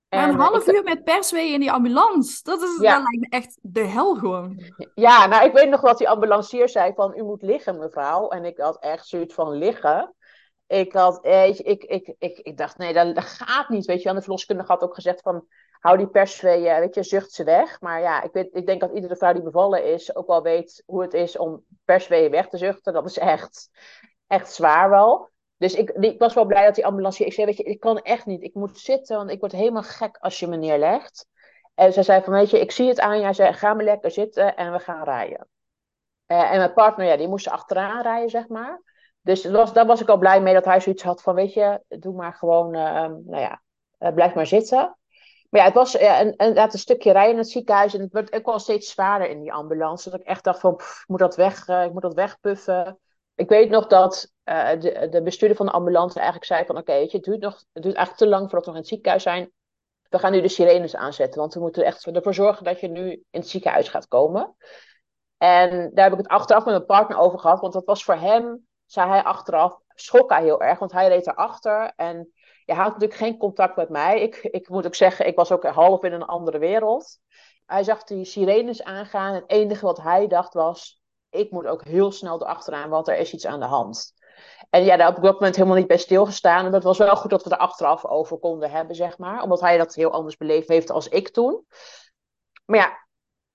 Maar 0.09 0.29
een 0.29 0.39
half 0.39 0.67
uur 0.67 0.83
met 0.83 1.03
perswee 1.03 1.51
in 1.53 1.59
die 1.59 1.71
ambulance. 1.71 2.43
Dat, 2.43 2.61
is, 2.61 2.77
ja. 2.81 2.93
dat 2.93 3.03
lijkt 3.03 3.19
me 3.19 3.37
echt 3.37 3.57
de 3.61 3.85
hel 3.85 4.15
gewoon. 4.15 4.61
Ja, 4.93 5.25
nou 5.25 5.45
ik 5.45 5.53
weet 5.53 5.69
nog 5.69 5.81
wat 5.81 5.97
die 5.97 6.09
ambulancier 6.09 6.69
zei 6.69 6.93
van... 6.95 7.17
U 7.17 7.23
moet 7.23 7.41
liggen 7.41 7.77
mevrouw. 7.77 8.27
En 8.29 8.45
ik 8.45 8.57
had 8.57 8.77
echt 8.79 9.07
zoiets 9.07 9.33
van 9.33 9.51
liggen. 9.51 10.13
Ik, 10.69 10.93
had, 10.93 11.23
eh, 11.23 11.47
ik, 11.47 11.83
ik, 11.83 12.13
ik, 12.17 12.39
ik 12.39 12.57
dacht, 12.57 12.77
nee, 12.77 12.93
dat, 12.93 13.19
gaat 13.19 13.69
niet. 13.69 13.85
Weet 13.85 14.01
je, 14.01 14.09
en 14.09 14.15
de 14.15 14.21
verloskundige 14.21 14.71
had 14.71 14.81
ook 14.81 14.93
gezegd 14.93 15.21
van, 15.21 15.47
hou 15.79 15.97
die 15.97 16.07
persvee, 16.07 16.61
weet 16.61 16.95
je, 16.95 17.03
zucht 17.03 17.31
ze 17.31 17.43
weg. 17.43 17.81
Maar 17.81 18.01
ja, 18.01 18.23
ik, 18.23 18.31
weet, 18.31 18.49
ik 18.55 18.65
denk 18.65 18.81
dat 18.81 18.93
iedere 18.93 19.15
vrouw 19.15 19.33
die 19.33 19.41
bevallen 19.41 19.85
is 19.85 20.15
ook 20.15 20.27
wel 20.27 20.41
weet 20.41 20.83
hoe 20.85 21.01
het 21.01 21.13
is 21.13 21.37
om 21.37 21.65
persweeën 21.85 22.31
weg 22.31 22.49
te 22.49 22.57
zuchten. 22.57 22.93
Dat 22.93 23.05
is 23.05 23.17
echt, 23.17 23.69
echt 24.27 24.53
zwaar 24.53 24.89
wel. 24.89 25.29
Dus 25.57 25.73
ik, 25.73 25.89
ik 25.89 26.19
was 26.19 26.33
wel 26.33 26.45
blij 26.45 26.65
dat 26.65 26.75
die 26.75 26.85
ambulance, 26.85 27.25
ik 27.25 27.33
zei, 27.33 27.45
weet 27.45 27.57
je, 27.57 27.63
ik 27.63 27.79
kan 27.79 27.99
echt 27.99 28.25
niet. 28.25 28.43
Ik 28.43 28.53
moet 28.53 28.79
zitten, 28.79 29.17
want 29.17 29.31
ik 29.31 29.39
word 29.39 29.51
helemaal 29.51 29.83
gek 29.83 30.17
als 30.17 30.39
je 30.39 30.47
me 30.47 30.55
neerlegt. 30.55 31.27
En 31.75 31.93
ze 31.93 32.03
zei 32.03 32.23
van, 32.23 32.33
weet 32.33 32.49
je, 32.49 32.59
ik 32.59 32.71
zie 32.71 32.87
het 32.87 32.99
aan 32.99 33.19
je. 33.19 33.33
Zij 33.33 33.53
ga 33.53 33.73
me 33.73 33.83
lekker 33.83 34.11
zitten 34.11 34.55
en 34.55 34.71
we 34.71 34.79
gaan 34.79 35.03
rijden. 35.03 35.47
Uh, 36.27 36.51
en 36.51 36.57
mijn 36.57 36.73
partner, 36.73 37.05
ja, 37.05 37.17
die 37.17 37.27
moest 37.27 37.49
achteraan 37.49 38.01
rijden, 38.01 38.29
zeg 38.29 38.47
maar. 38.47 38.81
Dus 39.21 39.45
was, 39.45 39.73
daar 39.73 39.85
was 39.85 40.01
ik 40.01 40.09
al 40.09 40.17
blij 40.17 40.41
mee 40.41 40.53
dat 40.53 40.65
hij 40.65 40.79
zoiets 40.81 41.03
had 41.03 41.21
van, 41.21 41.35
weet 41.35 41.53
je, 41.53 41.81
doe 41.87 42.15
maar 42.15 42.33
gewoon, 42.33 42.75
uh, 42.75 42.81
nou 43.01 43.37
ja, 43.37 43.61
uh, 43.99 44.13
blijf 44.13 44.33
maar 44.33 44.45
zitten. 44.45 44.97
Maar 45.49 45.61
ja, 45.61 45.67
het 45.67 45.75
was 45.75 45.95
uh, 45.95 46.19
een, 46.19 46.33
een, 46.37 46.57
een, 46.57 46.71
stukje 46.71 47.11
rijden 47.11 47.31
in 47.31 47.37
het 47.37 47.49
ziekenhuis 47.49 47.93
en 47.93 48.01
het 48.01 48.11
werd 48.11 48.33
ook 48.33 48.45
wel 48.45 48.59
steeds 48.59 48.91
zwaarder 48.91 49.29
in 49.29 49.41
die 49.41 49.53
ambulance. 49.53 50.09
Dat 50.09 50.19
ik 50.19 50.25
echt 50.25 50.43
dacht 50.43 50.59
van, 50.59 50.79
moet 51.07 51.19
dat 51.19 51.35
weg, 51.35 51.67
eh, 51.67 51.83
ik 51.83 51.91
moet 51.91 52.01
dat 52.01 52.13
wegpuffen. 52.13 52.99
Ik 53.35 53.49
weet 53.49 53.69
nog 53.69 53.87
dat 53.87 54.31
de, 54.43 55.07
de 55.09 55.21
bestuurder 55.21 55.57
van 55.57 55.65
de 55.65 55.71
ambulance 55.71 56.15
eigenlijk 56.15 56.45
zei 56.45 56.65
van, 56.65 56.77
oké, 56.77 56.93
je, 56.93 57.07
het 57.11 57.23
duurt, 57.23 57.39
nog, 57.39 57.53
het 57.53 57.83
duurt 57.83 57.95
eigenlijk 57.95 58.17
te 58.17 58.27
lang 58.27 58.49
voordat 58.49 58.65
we 58.65 58.65
nog 58.65 58.75
in 58.75 58.81
het 58.81 58.89
ziekenhuis 58.89 59.23
zijn. 59.23 59.51
We 60.09 60.19
gaan 60.19 60.31
nu 60.31 60.41
de 60.41 60.47
sirenes 60.47 60.95
aanzetten, 60.95 61.39
want 61.39 61.53
we 61.53 61.59
moeten 61.59 61.85
echt 61.85 62.05
ervoor 62.05 62.33
zorgen 62.33 62.63
dat 62.63 62.79
je 62.79 62.87
nu 62.87 63.11
in 63.11 63.39
het 63.39 63.47
ziekenhuis 63.47 63.89
gaat 63.89 64.07
komen. 64.07 64.55
En 65.37 65.91
daar 65.93 66.03
heb 66.03 66.13
ik 66.13 66.19
het 66.19 66.27
achteraf 66.27 66.65
met 66.65 66.73
mijn 66.73 66.85
partner 66.85 67.17
over 67.17 67.39
gehad, 67.39 67.59
want 67.59 67.73
dat 67.73 67.85
was 67.85 68.03
voor 68.03 68.15
hem 68.15 68.67
zei 68.91 69.09
hij 69.09 69.23
achteraf, 69.23 69.79
schrok 69.95 70.29
hij 70.29 70.43
heel 70.43 70.61
erg, 70.61 70.79
want 70.79 70.91
hij 70.91 71.07
reed 71.07 71.27
erachter. 71.27 71.93
En 71.95 72.31
hij 72.65 72.75
had 72.75 72.85
natuurlijk 72.85 73.19
geen 73.19 73.37
contact 73.37 73.75
met 73.75 73.89
mij. 73.89 74.21
Ik, 74.21 74.35
ik 74.35 74.69
moet 74.69 74.85
ook 74.85 74.95
zeggen, 74.95 75.27
ik 75.27 75.35
was 75.35 75.51
ook 75.51 75.63
half 75.63 76.03
in 76.03 76.13
een 76.13 76.25
andere 76.25 76.57
wereld. 76.57 77.19
Hij 77.65 77.83
zag 77.83 78.03
die 78.03 78.25
sirenes 78.25 78.83
aangaan. 78.83 79.33
Het 79.33 79.43
enige 79.47 79.85
wat 79.85 80.01
hij 80.01 80.27
dacht 80.27 80.53
was, 80.53 81.01
ik 81.29 81.51
moet 81.51 81.65
ook 81.65 81.83
heel 81.83 82.11
snel 82.11 82.41
erachteraan, 82.41 82.89
want 82.89 83.07
er 83.07 83.17
is 83.17 83.33
iets 83.33 83.45
aan 83.45 83.59
de 83.59 83.65
hand. 83.65 84.13
En 84.69 84.83
ja, 84.83 84.97
daar 84.97 85.07
heb 85.07 85.17
ik 85.17 85.23
op 85.23 85.29
dat 85.29 85.39
moment 85.39 85.55
helemaal 85.55 85.77
niet 85.77 85.87
bij 85.87 85.97
stilgestaan. 85.97 86.65
En 86.65 86.73
het 86.73 86.83
was 86.83 86.97
wel 86.97 87.15
goed 87.15 87.29
dat 87.29 87.43
we 87.43 87.49
er 87.49 87.57
achteraf 87.57 88.05
over 88.05 88.37
konden 88.37 88.71
hebben, 88.71 88.95
zeg 88.95 89.17
maar. 89.17 89.41
Omdat 89.41 89.61
hij 89.61 89.77
dat 89.77 89.95
heel 89.95 90.11
anders 90.11 90.37
beleefd 90.37 90.67
heeft 90.67 90.89
als 90.89 91.07
ik 91.07 91.29
toen. 91.29 91.65
Maar 92.65 92.79
ja, 92.79 93.07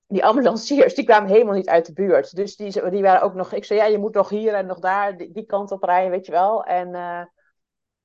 die 0.07 0.25
ambulanciers, 0.25 0.95
die 0.95 1.05
kwamen 1.05 1.31
helemaal 1.31 1.55
niet 1.55 1.69
uit 1.69 1.87
de 1.87 1.93
buurt. 1.93 2.37
Dus 2.37 2.57
die, 2.57 2.91
die 2.91 3.03
waren 3.03 3.23
ook 3.23 3.35
nog... 3.35 3.53
Ik 3.53 3.65
zei, 3.65 3.79
ja, 3.79 3.87
je 3.87 3.99
moet 3.99 4.15
nog 4.15 4.29
hier 4.29 4.55
en 4.55 4.67
nog 4.67 4.79
daar, 4.79 5.17
die, 5.17 5.33
die 5.33 5.47
kant 5.47 5.71
op 5.71 5.83
rijden, 5.83 6.11
weet 6.11 6.27
je 6.27 6.33
wel. 6.33 6.65
En... 6.65 6.89
Uh, 6.89 7.21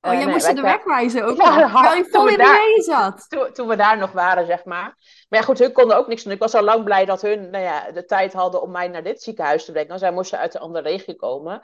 oh, 0.00 0.12
jij 0.12 0.26
uh, 0.26 0.32
moest 0.32 0.56
de 0.56 0.62
weg 0.62 0.84
wijzen 0.84 1.24
ook 1.24 1.36
ja, 1.36 1.54
Terwijl 1.72 1.96
je 1.96 2.08
vol 2.10 2.28
in 2.28 2.38
de 2.38 2.82
zat. 2.84 3.26
Toen, 3.28 3.52
toen, 3.52 3.68
we 3.68 3.76
daar 3.76 3.98
nog 3.98 4.12
waren, 4.12 4.46
zeg 4.46 4.64
maar. 4.64 4.96
Maar 5.28 5.40
ja, 5.40 5.42
goed, 5.42 5.58
hun 5.58 5.72
konden 5.72 5.96
ook 5.96 6.06
niks 6.06 6.22
doen. 6.22 6.32
Ik 6.32 6.38
was 6.38 6.54
al 6.54 6.62
lang 6.62 6.84
blij 6.84 7.04
dat 7.04 7.22
hun 7.22 7.50
nou 7.50 7.64
ja, 7.64 7.90
de 7.92 8.04
tijd 8.04 8.32
hadden 8.32 8.62
om 8.62 8.70
mij 8.70 8.88
naar 8.88 9.02
dit 9.02 9.22
ziekenhuis 9.22 9.64
te 9.64 9.72
brengen. 9.72 9.98
Zij 9.98 10.12
moesten 10.12 10.38
uit 10.38 10.52
de 10.52 10.58
andere 10.58 10.88
regio 10.88 11.14
komen. 11.14 11.62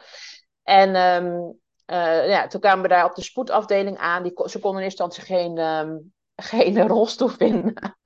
En 0.63 0.97
um, 0.97 1.59
uh, 1.87 2.29
ja, 2.29 2.47
toen 2.47 2.61
kwamen 2.61 2.83
we 2.83 2.89
daar 2.89 3.05
op 3.05 3.15
de 3.15 3.23
spoedafdeling 3.23 3.99
aan. 3.99 4.23
Die, 4.23 4.33
ze 4.45 4.59
konden 4.59 4.81
in 4.81 4.85
eerste 4.85 5.03
instantie 5.03 5.35
geen, 5.35 5.59
um, 5.59 6.15
geen 6.37 6.89
rolstoel 6.89 7.29
vinden. 7.29 7.97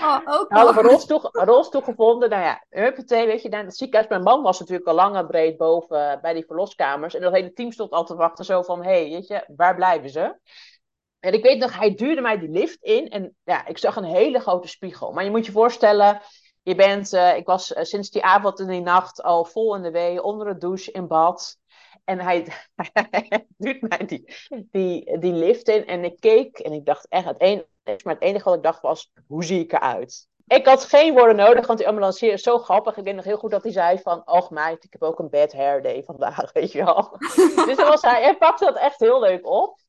Oh, 0.00 0.20
ook 0.24 0.48
We 0.48 0.54
hadden 0.54 0.74
nog. 0.74 0.84
een 0.84 0.90
rolstoel, 0.90 1.20
rolstoel 1.32 1.80
gevonden. 1.80 2.30
Nou 2.30 2.42
ja, 2.42 2.64
huppatee, 2.70 3.26
weet 3.26 3.42
je, 3.42 3.48
naar 3.48 3.64
het 3.64 3.76
ziekenhuis. 3.76 4.08
Mijn 4.10 4.22
man 4.22 4.42
was 4.42 4.58
natuurlijk 4.58 4.88
al 4.88 4.94
lang 4.94 5.16
en 5.16 5.26
breed 5.26 5.56
boven 5.56 6.10
eh, 6.10 6.20
bij 6.20 6.32
die 6.32 6.44
verloskamers. 6.46 7.14
En 7.14 7.20
dat 7.20 7.32
hele 7.32 7.52
team 7.52 7.72
stond 7.72 7.90
al 7.90 8.04
te 8.04 8.14
wachten, 8.14 8.44
zo 8.44 8.62
van, 8.62 8.82
hé, 8.82 9.00
hey, 9.00 9.10
weet 9.10 9.26
je, 9.26 9.44
waar 9.56 9.74
blijven 9.74 10.10
ze? 10.10 10.38
En 11.20 11.32
ik 11.32 11.42
weet 11.42 11.58
nog, 11.58 11.78
hij 11.78 11.94
duwde 11.94 12.20
mij 12.20 12.38
die 12.38 12.48
lift 12.48 12.82
in. 12.82 13.08
En 13.08 13.36
ja, 13.44 13.66
ik 13.66 13.78
zag 13.78 13.96
een 13.96 14.04
hele 14.04 14.40
grote 14.40 14.68
spiegel. 14.68 15.12
Maar 15.12 15.24
je 15.24 15.30
moet 15.30 15.46
je 15.46 15.52
voorstellen, 15.52 16.20
je 16.62 16.74
bent, 16.74 17.12
eh, 17.12 17.36
ik 17.36 17.46
was 17.46 17.72
eh, 17.72 17.84
sinds 17.84 18.10
die 18.10 18.24
avond 18.24 18.60
en 18.60 18.66
die 18.66 18.80
nacht 18.80 19.22
al 19.22 19.44
vol 19.44 19.74
in 19.74 19.82
de 19.82 19.90
wee, 19.90 20.22
onder 20.22 20.46
de 20.46 20.58
douche, 20.58 20.92
in 20.92 21.06
bad. 21.06 21.56
En 22.06 22.20
hij, 22.20 22.46
hij 23.10 23.46
duwt 23.56 23.80
mij 23.80 24.06
die, 24.06 24.34
die, 24.70 25.18
die 25.18 25.32
lift 25.32 25.68
in. 25.68 25.86
En 25.86 26.04
ik 26.04 26.20
keek 26.20 26.58
en 26.58 26.72
ik 26.72 26.84
dacht 26.84 27.08
echt, 27.08 27.24
het 27.24 27.40
enige, 27.40 27.66
maar 27.84 28.14
het 28.14 28.22
enige 28.22 28.44
wat 28.44 28.56
ik 28.56 28.62
dacht 28.62 28.80
was, 28.80 29.12
hoe 29.26 29.44
zie 29.44 29.60
ik 29.60 29.72
eruit? 29.72 30.28
Ik 30.46 30.66
had 30.66 30.84
geen 30.84 31.14
woorden 31.14 31.36
nodig, 31.36 31.66
want 31.66 31.78
die 31.78 31.88
ambulancier 31.88 32.32
is 32.32 32.42
zo 32.42 32.58
grappig. 32.58 32.96
Ik 32.96 33.04
weet 33.04 33.14
nog 33.14 33.24
heel 33.24 33.38
goed 33.38 33.50
dat 33.50 33.62
hij 33.62 33.72
zei 33.72 33.98
van... 33.98 34.22
Och 34.24 34.50
meid, 34.50 34.84
ik 34.84 34.92
heb 34.92 35.02
ook 35.02 35.18
een 35.18 35.30
bad 35.30 35.52
hair 35.52 35.82
day 35.82 36.02
vandaag, 36.04 36.52
weet 36.52 36.72
je 36.72 36.84
wel. 36.84 37.16
dus 37.66 37.76
was 37.76 38.02
hij, 38.02 38.22
hij 38.22 38.36
pakte 38.36 38.64
dat 38.64 38.76
echt 38.76 39.00
heel 39.00 39.20
leuk 39.20 39.46
op. 39.46 39.80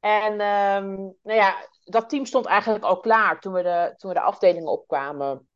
En 0.00 0.40
ehm, 0.40 0.94
nou 1.22 1.38
ja, 1.38 1.54
dat 1.84 2.08
team 2.08 2.24
stond 2.24 2.46
eigenlijk 2.46 2.84
al 2.84 3.00
klaar 3.00 3.40
toen 3.40 3.52
we 3.52 3.62
de, 3.62 3.94
toen 3.96 4.10
we 4.10 4.16
de 4.16 4.22
afdelingen 4.22 4.70
opkwamen. 4.70 5.48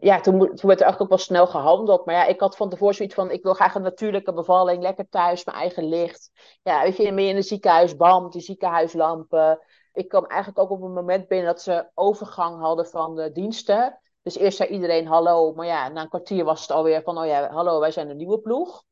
Ja, 0.00 0.20
toen, 0.20 0.38
toen 0.38 0.48
werd 0.48 0.80
er 0.80 0.86
eigenlijk 0.86 1.00
ook 1.00 1.08
wel 1.08 1.18
snel 1.18 1.46
gehandeld. 1.46 2.06
Maar 2.06 2.14
ja, 2.14 2.24
ik 2.24 2.40
had 2.40 2.56
van 2.56 2.70
tevoren 2.70 2.94
zoiets 2.94 3.14
van... 3.14 3.30
Ik 3.30 3.42
wil 3.42 3.54
graag 3.54 3.74
een 3.74 3.82
natuurlijke 3.82 4.32
bevalling, 4.32 4.82
lekker 4.82 5.08
thuis, 5.08 5.44
mijn 5.44 5.56
eigen 5.56 5.88
licht. 5.88 6.30
Ja, 6.62 6.82
weet 6.82 6.96
je, 6.96 7.02
je 7.02 7.22
in 7.22 7.36
een 7.36 7.42
ziekenhuis, 7.42 7.96
bam, 7.96 8.30
die 8.30 8.40
ziekenhuislampen 8.40 9.60
ik 9.94 10.08
kwam 10.08 10.24
eigenlijk 10.24 10.58
ook 10.58 10.70
op 10.70 10.82
een 10.82 10.92
moment 10.92 11.28
binnen 11.28 11.46
dat 11.46 11.62
ze 11.62 11.90
overgang 11.94 12.60
hadden 12.60 12.86
van 12.86 13.14
de 13.14 13.32
diensten. 13.32 14.00
Dus 14.22 14.38
eerst 14.38 14.56
zei 14.56 14.68
iedereen 14.68 15.06
hallo, 15.06 15.52
maar 15.52 15.66
ja, 15.66 15.88
na 15.88 16.02
een 16.02 16.08
kwartier 16.08 16.44
was 16.44 16.60
het 16.60 16.70
alweer 16.70 17.02
van, 17.02 17.18
oh 17.18 17.26
ja, 17.26 17.50
hallo, 17.50 17.80
wij 17.80 17.90
zijn 17.90 18.10
een 18.10 18.16
nieuwe 18.16 18.40
ploeg. 18.40 18.84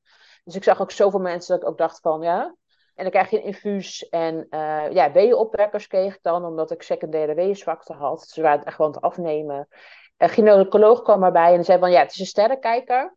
Dus 0.45 0.55
ik 0.55 0.65
zag 0.65 0.81
ook 0.81 0.91
zoveel 0.91 1.21
mensen 1.21 1.55
dat 1.55 1.63
ik 1.63 1.71
ook 1.71 1.79
dacht 1.79 2.01
van, 2.01 2.23
ja. 2.23 2.55
En 2.95 3.03
dan 3.03 3.11
krijg 3.11 3.31
je 3.31 3.37
een 3.37 3.45
infuus 3.45 4.09
en 4.09 4.47
uh, 4.51 4.91
ja, 4.91 5.13
weeënopwekkers 5.13 5.87
kreeg 5.87 6.15
ik 6.15 6.23
dan, 6.23 6.45
omdat 6.45 6.71
ik 6.71 6.83
secundaire 6.83 7.35
weeënzwakte 7.35 7.93
had. 7.93 8.23
Ze 8.23 8.43
waren 8.43 8.59
het 8.59 8.67
echt 8.67 8.77
gewoon 8.77 8.93
te 8.93 9.01
afnemen. 9.01 9.69
Een 10.17 10.29
gynaecoloog 10.29 11.03
kwam 11.03 11.23
erbij 11.23 11.55
en 11.55 11.65
zei 11.65 11.79
van, 11.79 11.91
ja, 11.91 12.01
het 12.01 12.13
is 12.13 12.19
een 12.19 12.27
sterrenkijker. 12.27 13.17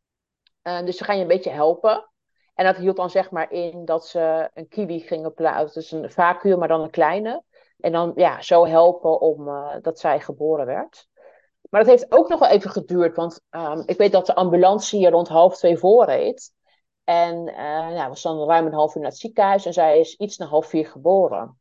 Uh, 0.63 0.85
dus 0.85 0.97
ze 0.97 1.03
gaan 1.03 1.15
je 1.15 1.21
een 1.21 1.27
beetje 1.27 1.49
helpen. 1.49 2.09
En 2.53 2.65
dat 2.65 2.75
hield 2.75 2.95
dan 2.95 3.09
zeg 3.09 3.31
maar 3.31 3.51
in 3.51 3.85
dat 3.85 4.07
ze 4.07 4.49
een 4.53 4.67
kiwi 4.67 4.99
gingen 4.99 5.33
plaatsen, 5.33 5.81
dus 5.81 5.91
een 5.91 6.11
vacuüm, 6.11 6.59
maar 6.59 6.67
dan 6.67 6.81
een 6.81 6.89
kleine. 6.89 7.43
En 7.79 7.91
dan 7.91 8.11
ja, 8.15 8.41
zo 8.41 8.65
helpen 8.65 9.21
om 9.21 9.47
uh, 9.47 9.75
dat 9.81 9.99
zij 9.99 10.19
geboren 10.19 10.65
werd. 10.65 11.07
Maar 11.69 11.83
dat 11.83 11.89
heeft 11.89 12.11
ook 12.11 12.29
nog 12.29 12.39
wel 12.39 12.49
even 12.49 12.69
geduurd. 12.69 13.15
Want 13.15 13.41
um, 13.49 13.83
ik 13.85 13.97
weet 13.97 14.11
dat 14.11 14.25
de 14.25 14.35
ambulance 14.35 14.95
hier 14.95 15.11
rond 15.11 15.27
half 15.27 15.57
twee 15.57 15.77
voorreed. 15.77 16.53
En 17.03 17.47
uh, 17.47 17.95
ja, 17.95 18.07
was 18.07 18.21
dan 18.21 18.47
ruim 18.47 18.65
een 18.65 18.73
half 18.73 18.95
uur 18.95 19.01
naar 19.01 19.11
het 19.11 19.19
ziekenhuis. 19.19 19.65
En 19.65 19.73
zij 19.73 19.99
is 19.99 20.15
iets 20.15 20.37
na 20.37 20.45
half 20.45 20.67
vier 20.67 20.87
geboren. 20.87 21.59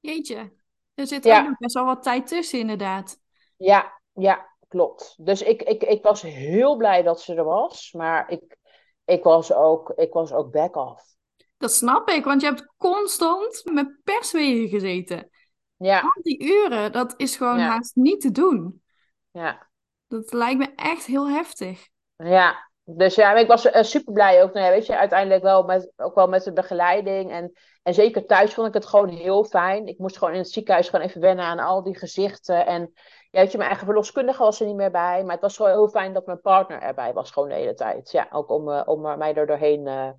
Jeetje. 0.00 0.52
Er 0.94 1.06
zit 1.06 1.24
Ja. 1.24 1.38
ook 1.40 1.46
nog 1.48 1.58
best 1.58 1.74
wel 1.74 1.84
wat 1.84 2.02
tijd 2.02 2.26
tussen, 2.26 2.58
inderdaad. 2.58 3.18
Ja, 3.56 3.95
ja, 4.16 4.46
klopt. 4.68 5.14
Dus 5.18 5.42
ik, 5.42 5.62
ik, 5.62 5.82
ik 5.82 6.02
was 6.02 6.22
heel 6.22 6.76
blij 6.76 7.02
dat 7.02 7.20
ze 7.20 7.34
er 7.34 7.44
was. 7.44 7.92
Maar 7.92 8.30
ik, 8.30 8.56
ik 9.04 9.22
was 9.22 9.52
ook, 9.52 9.92
ik 9.96 10.12
was 10.12 10.32
ook 10.32 10.52
back 10.52 10.76
off. 10.76 11.14
Dat 11.58 11.72
snap 11.72 12.08
ik, 12.08 12.24
want 12.24 12.40
je 12.40 12.46
hebt 12.46 12.72
constant 12.76 13.62
met 13.72 14.00
perswegen 14.04 14.68
gezeten. 14.68 15.30
Ja, 15.76 16.00
Al 16.00 16.22
die 16.22 16.44
uren, 16.44 16.92
dat 16.92 17.14
is 17.16 17.36
gewoon 17.36 17.58
Ja. 17.58 17.66
haast 17.68 17.94
niet 17.96 18.20
te 18.20 18.30
doen. 18.30 18.82
ja. 19.30 19.68
Dat 20.08 20.32
lijkt 20.32 20.58
me 20.58 20.72
echt 20.76 21.06
heel 21.06 21.28
heftig. 21.28 21.88
Ja, 22.16 22.70
dus 22.84 23.14
ja, 23.14 23.34
ik 23.34 23.46
was 23.46 23.66
uh, 23.66 23.82
super 23.82 24.12
blij 24.12 24.42
ook. 24.42 24.52
Nou 24.52 24.66
ja, 24.66 24.72
weet 24.72 24.86
je, 24.86 24.96
uiteindelijk 24.96 25.42
wel 25.42 25.62
met, 25.62 25.92
ook 25.96 26.14
wel 26.14 26.28
met 26.28 26.44
de 26.44 26.52
begeleiding. 26.52 27.30
En, 27.30 27.52
en 27.82 27.94
zeker 27.94 28.26
thuis 28.26 28.54
vond 28.54 28.68
ik 28.68 28.74
het 28.74 28.86
gewoon 28.86 29.08
heel 29.08 29.44
fijn. 29.44 29.86
Ik 29.86 29.98
moest 29.98 30.18
gewoon 30.18 30.32
in 30.34 30.40
het 30.40 30.50
ziekenhuis 30.50 30.88
gewoon 30.88 31.06
even 31.06 31.20
wennen 31.20 31.44
aan 31.44 31.58
al 31.58 31.82
die 31.82 31.98
gezichten. 31.98 32.66
En 32.66 32.92
ja, 33.36 33.42
weet 33.42 33.50
je, 33.52 33.58
mijn 33.58 33.70
eigen 33.70 33.86
verloskundige 33.86 34.42
was 34.42 34.60
er 34.60 34.66
niet 34.66 34.76
meer 34.76 34.90
bij. 34.90 35.22
Maar 35.22 35.32
het 35.32 35.40
was 35.40 35.56
gewoon 35.56 35.70
heel 35.70 35.88
fijn 35.88 36.12
dat 36.12 36.26
mijn 36.26 36.40
partner 36.40 36.80
erbij 36.80 37.12
was, 37.12 37.30
gewoon 37.30 37.48
de 37.48 37.54
hele 37.54 37.74
tijd. 37.74 38.10
Ja, 38.10 38.26
ook 38.30 38.50
om, 38.50 38.68
uh, 38.68 38.82
om 38.84 39.00
mij 39.00 39.34
er 39.34 39.46
doorheen 39.46 39.86
uh, 39.86 40.10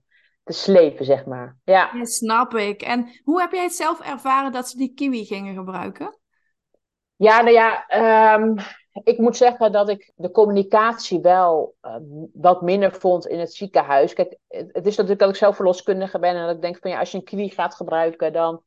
te 0.44 0.54
slepen, 0.54 1.06
zeg 1.06 1.26
maar. 1.26 1.58
Ja. 1.64 1.90
Ja, 1.94 2.06
snap 2.06 2.54
ik. 2.54 2.82
En 2.82 3.22
hoe 3.24 3.42
heb 3.42 3.52
jij 3.52 3.64
het 3.64 3.74
zelf 3.74 4.00
ervaren 4.00 4.52
dat 4.52 4.70
ze 4.70 4.78
die 4.78 4.94
kiwi 4.94 5.26
gingen 5.26 5.56
gebruiken? 5.56 6.20
Ja, 7.16 7.42
nou 7.42 7.54
ja, 7.54 7.86
um, 8.36 8.56
ik 9.04 9.18
moet 9.18 9.38
zeggen 9.38 9.72
dat 9.72 9.90
ik 9.90 10.12
de 10.16 10.32
communicatie 10.32 11.20
wel 11.22 11.76
uh, 11.82 11.96
wat 12.34 12.62
minder 12.62 12.94
vond 12.94 13.28
in 13.28 13.40
het 13.40 13.54
ziekenhuis. 13.54 14.14
Kijk, 14.14 14.38
het, 14.48 14.70
het 14.72 14.86
is 14.86 14.96
natuurlijk 14.96 15.20
dat 15.20 15.30
ik 15.30 15.36
zelf 15.36 15.56
verloskundige 15.56 16.20
ben 16.20 16.36
en 16.36 16.46
dat 16.46 16.56
ik 16.56 16.62
denk 16.62 16.78
van 16.82 16.92
ja, 16.92 17.00
als 17.00 17.12
je 17.12 17.18
een 17.18 17.24
kiwi 17.24 17.50
gaat 17.50 17.76
gebruiken, 17.76 18.34
dan 18.34 18.64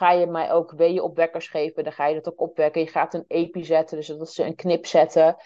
ga 0.00 0.12
je 0.12 0.26
mij 0.26 0.52
ook 0.52 0.72
weeënopwekkers 0.72 1.48
geven. 1.48 1.84
Dan 1.84 1.92
ga 1.92 2.06
je 2.06 2.14
dat 2.14 2.28
ook 2.28 2.40
opwekken. 2.40 2.80
Je 2.80 2.86
gaat 2.86 3.14
een 3.14 3.24
epi 3.28 3.64
zetten, 3.64 3.96
dus 3.96 4.06
dat 4.06 4.32
ze 4.32 4.44
een 4.44 4.54
knip 4.54 4.86
zetten. 4.86 5.36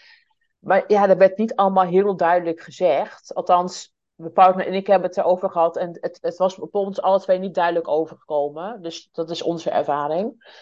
Maar 0.58 0.84
ja, 0.86 1.06
dat 1.06 1.16
werd 1.16 1.38
niet 1.38 1.54
allemaal 1.54 1.84
heel 1.84 2.16
duidelijk 2.16 2.60
gezegd. 2.60 3.34
Althans, 3.34 3.94
mijn 4.14 4.32
partner 4.32 4.66
en 4.66 4.74
ik 4.74 4.86
hebben 4.86 5.08
het 5.08 5.18
erover 5.18 5.50
gehad 5.50 5.76
en 5.76 5.98
het, 6.00 6.18
het 6.20 6.36
was 6.36 6.58
op 6.58 6.74
ons 6.74 7.00
alle 7.00 7.20
twee 7.20 7.38
niet 7.38 7.54
duidelijk 7.54 7.88
overgekomen. 7.88 8.82
Dus 8.82 9.08
dat 9.12 9.30
is 9.30 9.42
onze 9.42 9.70
ervaring. 9.70 10.52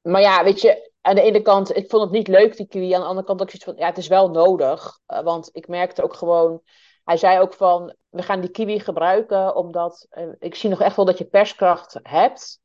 Maar 0.00 0.20
ja, 0.20 0.44
weet 0.44 0.60
je, 0.60 0.90
aan 1.00 1.14
de 1.14 1.22
ene 1.22 1.42
kant, 1.42 1.76
ik 1.76 1.90
vond 1.90 2.02
het 2.02 2.12
niet 2.12 2.28
leuk, 2.28 2.56
die 2.56 2.66
kiwi. 2.66 2.94
Aan 2.94 3.00
de 3.00 3.06
andere 3.06 3.26
kant 3.26 3.42
ook 3.42 3.50
zoiets 3.50 3.64
van, 3.64 3.76
ja, 3.76 3.86
het 3.86 3.98
is 3.98 4.08
wel 4.08 4.30
nodig. 4.30 4.98
Uh, 5.08 5.20
want 5.20 5.48
ik 5.52 5.68
merkte 5.68 6.02
ook 6.02 6.14
gewoon, 6.14 6.60
hij 7.04 7.16
zei 7.16 7.40
ook 7.40 7.54
van, 7.54 7.94
we 8.08 8.22
gaan 8.22 8.40
die 8.40 8.50
kiwi 8.50 8.80
gebruiken, 8.80 9.56
omdat 9.56 10.06
uh, 10.10 10.28
ik 10.38 10.54
zie 10.54 10.70
nog 10.70 10.80
echt 10.80 10.96
wel 10.96 11.04
dat 11.04 11.18
je 11.18 11.24
perskracht 11.24 11.98
hebt. 12.02 12.60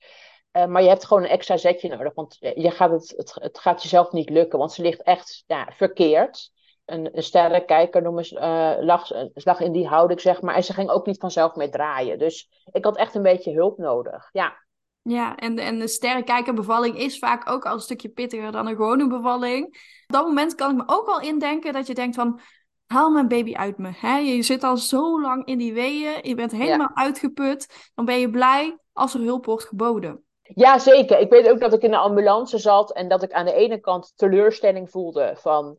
Uh, 0.57 0.65
maar 0.65 0.81
je 0.81 0.87
hebt 0.87 1.05
gewoon 1.05 1.23
een 1.23 1.29
extra 1.29 1.57
zetje 1.57 1.89
nodig, 1.89 2.13
want 2.13 2.37
je 2.39 2.71
gaat 2.71 2.91
het, 2.91 3.13
het, 3.17 3.33
het 3.33 3.59
gaat 3.59 3.83
jezelf 3.83 4.11
niet 4.11 4.29
lukken, 4.29 4.59
want 4.59 4.71
ze 4.71 4.81
ligt 4.81 5.01
echt 5.01 5.43
ja, 5.47 5.67
verkeerd. 5.73 6.51
Een, 6.85 7.17
een 7.17 7.23
sterrenkijker 7.23 8.01
noemen 8.01 8.25
ze, 8.25 8.77
lag, 8.81 9.11
lag 9.33 9.59
in 9.59 9.71
die 9.71 9.87
houding, 9.87 10.21
zeg 10.21 10.41
maar. 10.41 10.55
En 10.55 10.63
ze 10.63 10.73
ging 10.73 10.89
ook 10.89 11.05
niet 11.05 11.19
vanzelf 11.19 11.55
mee 11.55 11.69
draaien. 11.69 12.19
Dus 12.19 12.49
ik 12.71 12.83
had 12.85 12.97
echt 12.97 13.15
een 13.15 13.21
beetje 13.21 13.53
hulp 13.53 13.77
nodig, 13.77 14.29
ja. 14.31 14.63
Ja, 15.01 15.35
en, 15.35 15.57
en 15.57 15.79
de 15.79 15.87
sterrenkijkerbevalling 15.87 16.97
is 16.97 17.19
vaak 17.19 17.49
ook 17.49 17.65
al 17.65 17.73
een 17.73 17.79
stukje 17.79 18.09
pittiger 18.09 18.51
dan 18.51 18.67
een 18.67 18.75
gewone 18.75 19.07
bevalling. 19.07 19.65
Op 19.65 20.13
dat 20.13 20.25
moment 20.25 20.55
kan 20.55 20.71
ik 20.71 20.77
me 20.77 20.83
ook 20.85 21.05
wel 21.05 21.19
indenken 21.19 21.73
dat 21.73 21.87
je 21.87 21.93
denkt 21.93 22.15
van... 22.15 22.39
Haal 22.85 23.11
mijn 23.11 23.27
baby 23.27 23.55
uit 23.55 23.77
me. 23.77 23.89
Hè? 23.95 24.17
Je 24.17 24.43
zit 24.43 24.63
al 24.63 24.77
zo 24.77 25.21
lang 25.21 25.45
in 25.45 25.57
die 25.57 25.73
weeën. 25.73 26.19
Je 26.21 26.35
bent 26.35 26.51
helemaal 26.51 26.91
ja. 26.95 27.03
uitgeput. 27.03 27.91
Dan 27.95 28.05
ben 28.05 28.19
je 28.19 28.29
blij 28.29 28.77
als 28.93 29.13
er 29.13 29.19
hulp 29.19 29.45
wordt 29.45 29.63
geboden. 29.63 30.24
Ja, 30.53 30.79
zeker. 30.79 31.19
Ik 31.19 31.29
weet 31.29 31.49
ook 31.49 31.59
dat 31.59 31.73
ik 31.73 31.81
in 31.81 31.91
de 31.91 31.97
ambulance 31.97 32.57
zat 32.57 32.93
en 32.93 33.07
dat 33.07 33.23
ik 33.23 33.31
aan 33.31 33.45
de 33.45 33.53
ene 33.53 33.79
kant 33.79 34.13
teleurstelling 34.15 34.89
voelde 34.89 35.33
van... 35.37 35.77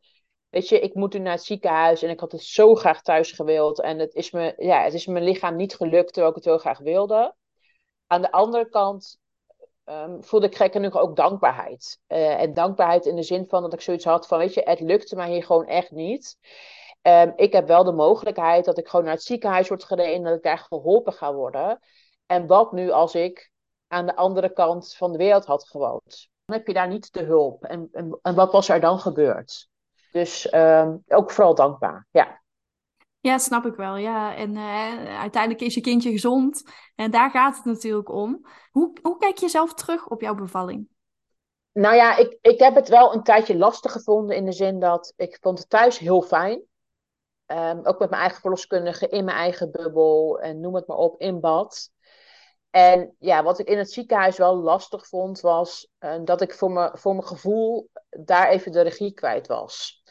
Weet 0.48 0.68
je, 0.68 0.80
ik 0.80 0.94
moet 0.94 1.12
nu 1.12 1.18
naar 1.18 1.32
het 1.32 1.44
ziekenhuis 1.44 2.02
en 2.02 2.10
ik 2.10 2.20
had 2.20 2.32
het 2.32 2.42
zo 2.42 2.74
graag 2.74 3.02
thuis 3.02 3.32
gewild. 3.32 3.80
En 3.80 3.98
het 3.98 4.14
is 4.14 4.30
me, 4.30 4.54
ja, 4.56 4.82
het 4.82 4.94
is 4.94 5.06
mijn 5.06 5.24
lichaam 5.24 5.56
niet 5.56 5.74
gelukt 5.74 6.12
terwijl 6.12 6.28
ik 6.28 6.34
het 6.34 6.44
heel 6.44 6.58
graag 6.58 6.78
wilde. 6.78 7.34
Aan 8.06 8.22
de 8.22 8.30
andere 8.32 8.68
kant 8.68 9.18
um, 9.84 10.24
voelde 10.24 10.46
ik 10.46 10.56
gek 10.56 10.72
genoeg 10.72 10.98
ook 10.98 11.16
dankbaarheid. 11.16 11.98
Uh, 12.08 12.40
en 12.40 12.54
dankbaarheid 12.54 13.06
in 13.06 13.16
de 13.16 13.22
zin 13.22 13.46
van 13.46 13.62
dat 13.62 13.72
ik 13.72 13.80
zoiets 13.80 14.04
had 14.04 14.26
van, 14.26 14.38
weet 14.38 14.54
je, 14.54 14.62
het 14.64 14.80
lukte 14.80 15.16
mij 15.16 15.30
hier 15.30 15.44
gewoon 15.44 15.66
echt 15.66 15.90
niet. 15.90 16.36
Um, 17.02 17.32
ik 17.36 17.52
heb 17.52 17.66
wel 17.66 17.84
de 17.84 17.92
mogelijkheid 17.92 18.64
dat 18.64 18.78
ik 18.78 18.88
gewoon 18.88 19.04
naar 19.04 19.14
het 19.14 19.24
ziekenhuis 19.24 19.68
word 19.68 19.84
gereden 19.84 20.14
en 20.14 20.22
dat 20.22 20.36
ik 20.36 20.42
daar 20.42 20.58
geholpen 20.58 21.12
ga 21.12 21.34
worden. 21.34 21.78
En 22.26 22.46
wat 22.46 22.72
nu 22.72 22.90
als 22.90 23.14
ik 23.14 23.50
aan 23.88 24.06
de 24.06 24.16
andere 24.16 24.52
kant 24.52 24.94
van 24.94 25.12
de 25.12 25.18
wereld 25.18 25.44
had 25.44 25.68
gewoond? 25.68 26.28
Dan 26.44 26.56
heb 26.56 26.66
je 26.66 26.72
daar 26.72 26.88
niet 26.88 27.12
de 27.12 27.22
hulp. 27.22 27.64
En, 27.64 27.88
en, 27.92 28.18
en 28.22 28.34
wat 28.34 28.52
was 28.52 28.68
er 28.68 28.80
dan 28.80 28.98
gebeurd? 28.98 29.68
Dus 30.12 30.52
um, 30.52 31.02
ook 31.08 31.30
vooral 31.30 31.54
dankbaar, 31.54 32.06
ja. 32.10 32.42
Ja, 33.20 33.38
snap 33.38 33.66
ik 33.66 33.74
wel. 33.74 33.96
Ja. 33.96 34.34
En 34.36 34.54
uh, 34.54 35.18
uiteindelijk 35.20 35.62
is 35.62 35.74
je 35.74 35.80
kindje 35.80 36.10
gezond. 36.10 36.62
En 36.94 37.10
daar 37.10 37.30
gaat 37.30 37.56
het 37.56 37.64
natuurlijk 37.64 38.08
om. 38.08 38.46
Hoe, 38.70 38.92
hoe 39.02 39.18
kijk 39.18 39.38
je 39.38 39.48
zelf 39.48 39.74
terug 39.74 40.08
op 40.08 40.20
jouw 40.20 40.34
bevalling? 40.34 40.88
Nou 41.72 41.94
ja, 41.94 42.16
ik, 42.16 42.38
ik 42.40 42.58
heb 42.58 42.74
het 42.74 42.88
wel 42.88 43.14
een 43.14 43.22
tijdje 43.22 43.56
lastig 43.56 43.92
gevonden 43.92 44.36
in 44.36 44.44
de 44.44 44.52
zin 44.52 44.80
dat 44.80 45.12
ik 45.16 45.38
vond 45.40 45.58
het 45.58 45.70
thuis 45.70 45.98
heel 45.98 46.22
fijn. 46.22 46.62
Um, 47.46 47.78
ook 47.84 47.98
met 47.98 48.10
mijn 48.10 48.22
eigen 48.22 48.40
verloskundige, 48.40 49.08
in 49.08 49.24
mijn 49.24 49.36
eigen 49.36 49.70
bubbel 49.70 50.40
en 50.40 50.60
noem 50.60 50.74
het 50.74 50.86
maar 50.86 50.96
op, 50.96 51.20
in 51.20 51.40
bad. 51.40 51.90
En 52.78 53.14
ja, 53.18 53.42
wat 53.42 53.58
ik 53.58 53.68
in 53.68 53.78
het 53.78 53.92
ziekenhuis 53.92 54.36
wel 54.36 54.56
lastig 54.56 55.06
vond, 55.06 55.40
was 55.40 55.88
uh, 56.00 56.14
dat 56.24 56.40
ik 56.40 56.54
voor, 56.54 56.70
me, 56.70 56.90
voor 56.92 57.14
mijn 57.14 57.26
gevoel 57.26 57.90
daar 58.10 58.48
even 58.48 58.72
de 58.72 58.80
regie 58.80 59.12
kwijt 59.12 59.46
was 59.46 60.04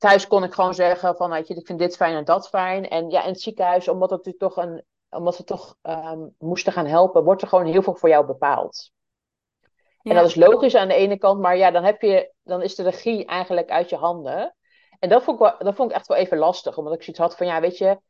thuis 0.00 0.26
kon 0.26 0.44
ik 0.44 0.52
gewoon 0.52 0.74
zeggen 0.74 1.16
van, 1.16 1.30
weet 1.30 1.48
je, 1.48 1.54
ik 1.54 1.66
vind 1.66 1.78
dit 1.78 1.96
fijn 1.96 2.14
en 2.14 2.24
dat 2.24 2.48
fijn. 2.48 2.88
En 2.88 3.10
ja, 3.10 3.22
in 3.22 3.32
het 3.32 3.40
ziekenhuis, 3.40 3.88
omdat, 3.88 4.10
het 4.10 4.38
toch 4.38 4.56
een, 4.56 4.84
omdat 5.10 5.36
we 5.36 5.44
toch 5.44 5.76
um, 5.82 6.34
moesten 6.38 6.72
gaan 6.72 6.86
helpen, 6.86 7.24
wordt 7.24 7.42
er 7.42 7.48
gewoon 7.48 7.66
heel 7.66 7.82
veel 7.82 7.94
voor 7.94 8.08
jou 8.08 8.26
bepaald. 8.26 8.90
Ja. 10.02 10.10
En 10.10 10.16
dat 10.16 10.26
is 10.26 10.34
logisch 10.34 10.74
aan 10.74 10.88
de 10.88 10.94
ene 10.94 11.18
kant, 11.18 11.40
maar 11.40 11.56
ja, 11.56 11.70
dan 11.70 11.84
heb 11.84 12.02
je, 12.02 12.32
dan 12.42 12.62
is 12.62 12.74
de 12.74 12.82
regie 12.82 13.24
eigenlijk 13.24 13.70
uit 13.70 13.88
je 13.88 13.96
handen. 13.96 14.56
En 14.98 15.08
dat 15.08 15.22
vond, 15.22 15.40
ik 15.40 15.46
wel, 15.46 15.58
dat 15.58 15.74
vond 15.74 15.90
ik 15.90 15.96
echt 15.96 16.06
wel 16.06 16.16
even 16.16 16.38
lastig. 16.38 16.76
Omdat 16.76 16.94
ik 16.94 17.02
zoiets 17.02 17.22
had 17.22 17.36
van, 17.36 17.46
ja, 17.46 17.60
weet 17.60 17.78
je, 17.78 18.00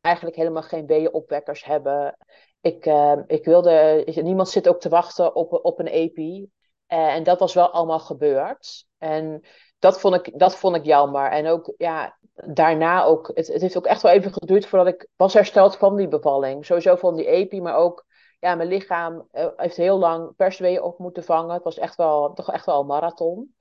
eigenlijk 0.00 0.36
helemaal 0.36 0.62
geen 0.62 0.86
weeënopwekkers 0.86 1.64
hebben. 1.64 2.16
Ik, 2.60 2.86
uh, 2.86 3.16
ik 3.26 3.44
wilde, 3.44 4.04
niemand 4.22 4.48
zit 4.48 4.68
ook 4.68 4.80
te 4.80 4.88
wachten 4.88 5.34
op, 5.34 5.64
op 5.64 5.78
een 5.78 5.88
EP. 5.88 6.16
Uh, 6.16 6.48
en 6.88 7.22
dat 7.22 7.38
was 7.38 7.54
wel 7.54 7.70
allemaal 7.70 8.00
gebeurd. 8.00 8.86
En 8.98 9.44
dat 9.78 10.00
vond 10.00 10.14
ik, 10.14 10.38
dat 10.38 10.56
vond 10.56 10.76
ik 10.76 10.84
jammer. 10.84 11.30
En 11.30 11.46
ook, 11.46 11.74
ja, 11.76 12.18
daarna 12.34 13.04
ook, 13.04 13.30
het, 13.34 13.46
het 13.46 13.60
heeft 13.60 13.76
ook 13.76 13.86
echt 13.86 14.02
wel 14.02 14.12
even 14.12 14.32
geduurd 14.32 14.66
voordat 14.66 14.94
ik 14.94 15.08
was 15.16 15.34
hersteld 15.34 15.76
van 15.76 15.96
die 15.96 16.08
bevalling. 16.08 16.66
Sowieso 16.66 16.96
van 16.96 17.16
die 17.16 17.26
EP, 17.26 17.52
maar 17.52 17.76
ook, 17.76 18.04
ja, 18.38 18.54
mijn 18.54 18.68
lichaam 18.68 19.28
uh, 19.32 19.46
heeft 19.56 19.76
heel 19.76 19.98
lang 19.98 20.36
persweeën 20.36 20.82
op 20.82 20.98
moeten 20.98 21.24
vangen. 21.24 21.54
Het 21.54 21.64
was 21.64 21.78
echt 21.78 21.96
wel, 21.96 22.32
toch 22.32 22.52
echt 22.52 22.66
wel 22.66 22.80
een 22.80 22.86
marathon 22.86 23.54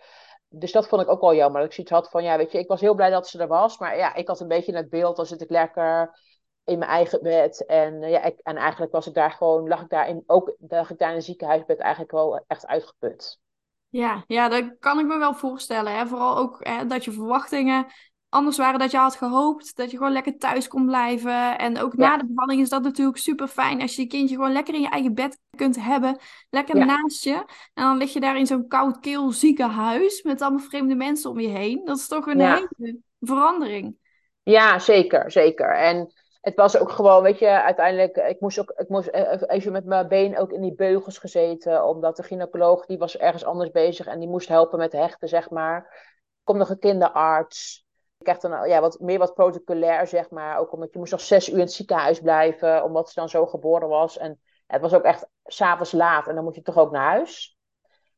dus 0.50 0.72
dat 0.72 0.88
vond 0.88 1.02
ik 1.02 1.10
ook 1.10 1.22
wel 1.22 1.36
jammer. 1.36 1.60
Dat 1.62 1.70
ik 1.70 1.76
zoiets 1.76 1.94
had 1.94 2.10
van, 2.10 2.24
ja, 2.24 2.38
weet 2.38 2.52
je, 2.52 2.60
ik 2.60 2.68
was 2.68 2.82
heel 2.82 2.96
blij 2.96 3.10
dat 3.10 3.28
ze 3.28 3.40
er 3.40 3.48
was. 3.48 3.78
Maar 3.78 3.98
ja, 3.98 4.16
ik 4.16 4.28
had 4.28 4.40
een 4.40 4.48
beetje 4.48 4.76
het 4.76 4.90
beeld, 4.90 5.16
dan 5.16 5.26
zit 5.26 5.42
ik 5.42 5.50
lekker 5.50 6.20
in 6.70 6.80
mijn 6.80 6.92
eigen 6.92 7.22
bed. 7.22 7.66
En, 7.66 8.02
ja, 8.02 8.24
ik, 8.24 8.40
en 8.44 8.56
eigenlijk 8.56 8.92
was 8.92 9.08
ik 9.08 9.14
daar 9.14 9.32
gewoon, 9.32 9.68
lag 9.68 9.82
ik 9.82 9.90
daar 9.90 10.08
in, 10.08 10.24
ook 10.26 10.56
lag 10.68 10.90
ik 10.90 10.98
daar 10.98 11.10
in 11.10 11.16
een 11.16 11.22
ziekenhuisbed 11.22 11.80
eigenlijk 11.80 12.12
wel 12.12 12.44
echt 12.48 12.68
uitgeput. 12.68 13.40
Ja, 13.90 14.24
ja, 14.28 14.50
dat 14.50 14.76
kan 14.80 15.00
ik 15.00 15.06
me 15.06 15.18
wel 15.18 15.34
voorstellen. 15.34 15.98
Hè? 15.98 16.08
Vooral 16.08 16.38
ook 16.38 16.58
hè, 16.60 16.86
dat 16.86 17.04
je 17.06 17.12
verwachtingen 17.12 17.88
anders 18.30 18.58
waren 18.58 18.80
dat 18.80 18.92
je 18.92 18.98
had 18.98 19.16
gehoopt. 19.16 19.76
Dat 19.76 19.92
je 19.92 19.98
gewoon 19.98 20.12
lekker 20.12 20.38
thuis 20.38 20.68
kon 20.68 20.86
blijven. 20.86 21.58
En 21.58 21.80
ook 21.80 21.96
na 21.96 22.18
de 22.18 22.26
bevalling 22.26 22.62
is 22.62 22.70
dat 22.70 22.84
natuurlijk 22.84 23.18
super 23.18 23.48
fijn. 23.48 23.82
Als 23.82 23.96
je 23.96 24.02
je 24.02 24.08
kindje 24.08 24.36
gewoon 24.36 24.52
lekker 24.52 24.74
in 24.74 24.82
je 24.82 24.90
eigen 24.90 25.14
bed 25.14 25.40
kunt 25.56 25.84
hebben. 25.84 26.20
Lekker 26.50 26.86
naast 26.86 27.24
je. 27.24 27.34
En 27.74 27.84
dan 27.84 27.98
lig 27.98 28.14
je 28.14 28.20
daar 28.20 28.38
in 28.38 28.48
zo'n 28.48 28.68
koud, 28.68 29.00
keel 29.00 29.32
ziekenhuis. 29.32 30.22
Met 30.22 30.42
allemaal 30.42 30.60
vreemde 30.60 30.96
mensen 30.96 31.30
om 31.30 31.40
je 31.40 31.48
heen. 31.48 31.82
Dat 31.86 31.98
is 31.98 32.08
toch 32.08 32.28
een 32.28 32.40
hele 32.40 33.00
verandering. 33.20 33.98
Ja, 34.44 34.80
zeker, 34.80 35.32
zeker. 35.32 35.76
En 35.76 36.14
het 36.42 36.56
was 36.56 36.78
ook 36.78 36.92
gewoon, 36.92 37.24
weet 37.24 37.40
je, 37.40 37.48
uiteindelijk, 37.48 38.18
ik 38.18 38.40
moest 38.40 38.60
ook, 38.60 38.70
ik 38.70 38.90
moest 38.90 39.08
e-, 39.08 39.38
even 39.48 39.72
met 39.72 39.86
mijn 39.86 40.08
been 40.08 40.38
ook 40.38 40.52
in 40.52 40.62
die 40.62 40.76
beugels 40.76 41.18
gezeten, 41.18 41.86
omdat 41.86 42.16
de 42.16 42.24
gynaecoloog, 42.24 42.86
die 42.86 42.98
was 42.98 43.18
ergens 43.18 43.46
anders 43.46 43.72
bezig 43.72 44.06
en 44.06 44.20
die 44.20 44.30
moest 44.30 44.48
helpen 44.48 44.80
met 44.80 44.92
hechten, 44.92 45.28
zeg 45.28 45.50
maar. 45.50 46.08
Komt 46.44 46.60
nog 46.60 46.70
een 46.70 46.80
kinderarts. 46.80 47.88
Ik 48.18 48.26
kreeg 48.26 48.40
dan 48.40 48.70
ja, 48.70 48.82
wat, 48.82 49.00
meer 49.00 49.20
wat 49.20 49.34
protocolair, 49.34 50.08
zeg 50.08 50.30
maar. 50.30 50.58
Ook 50.58 50.74
omdat 50.74 50.94
je 50.94 51.00
moest 51.00 51.12
nog 51.12 51.22
zes 51.22 51.48
uur 51.48 51.54
in 51.54 51.60
het 51.60 51.74
ziekenhuis 51.74 52.20
blijven, 52.20 52.84
omdat 52.84 53.10
ze 53.10 53.20
dan 53.20 53.30
zo 53.30 53.46
geboren 53.46 53.88
was. 53.88 54.18
En 54.18 54.42
het 54.68 54.82
was 54.82 54.94
ook 54.94 55.04
echt 55.04 55.28
s'avonds 55.44 55.92
laat 55.92 56.28
en 56.28 56.36
dan 56.36 56.44
moet 56.44 56.56
je 56.56 56.62
toch 56.62 56.78
ook 56.78 56.92
naar 56.92 57.10
huis. 57.10 57.58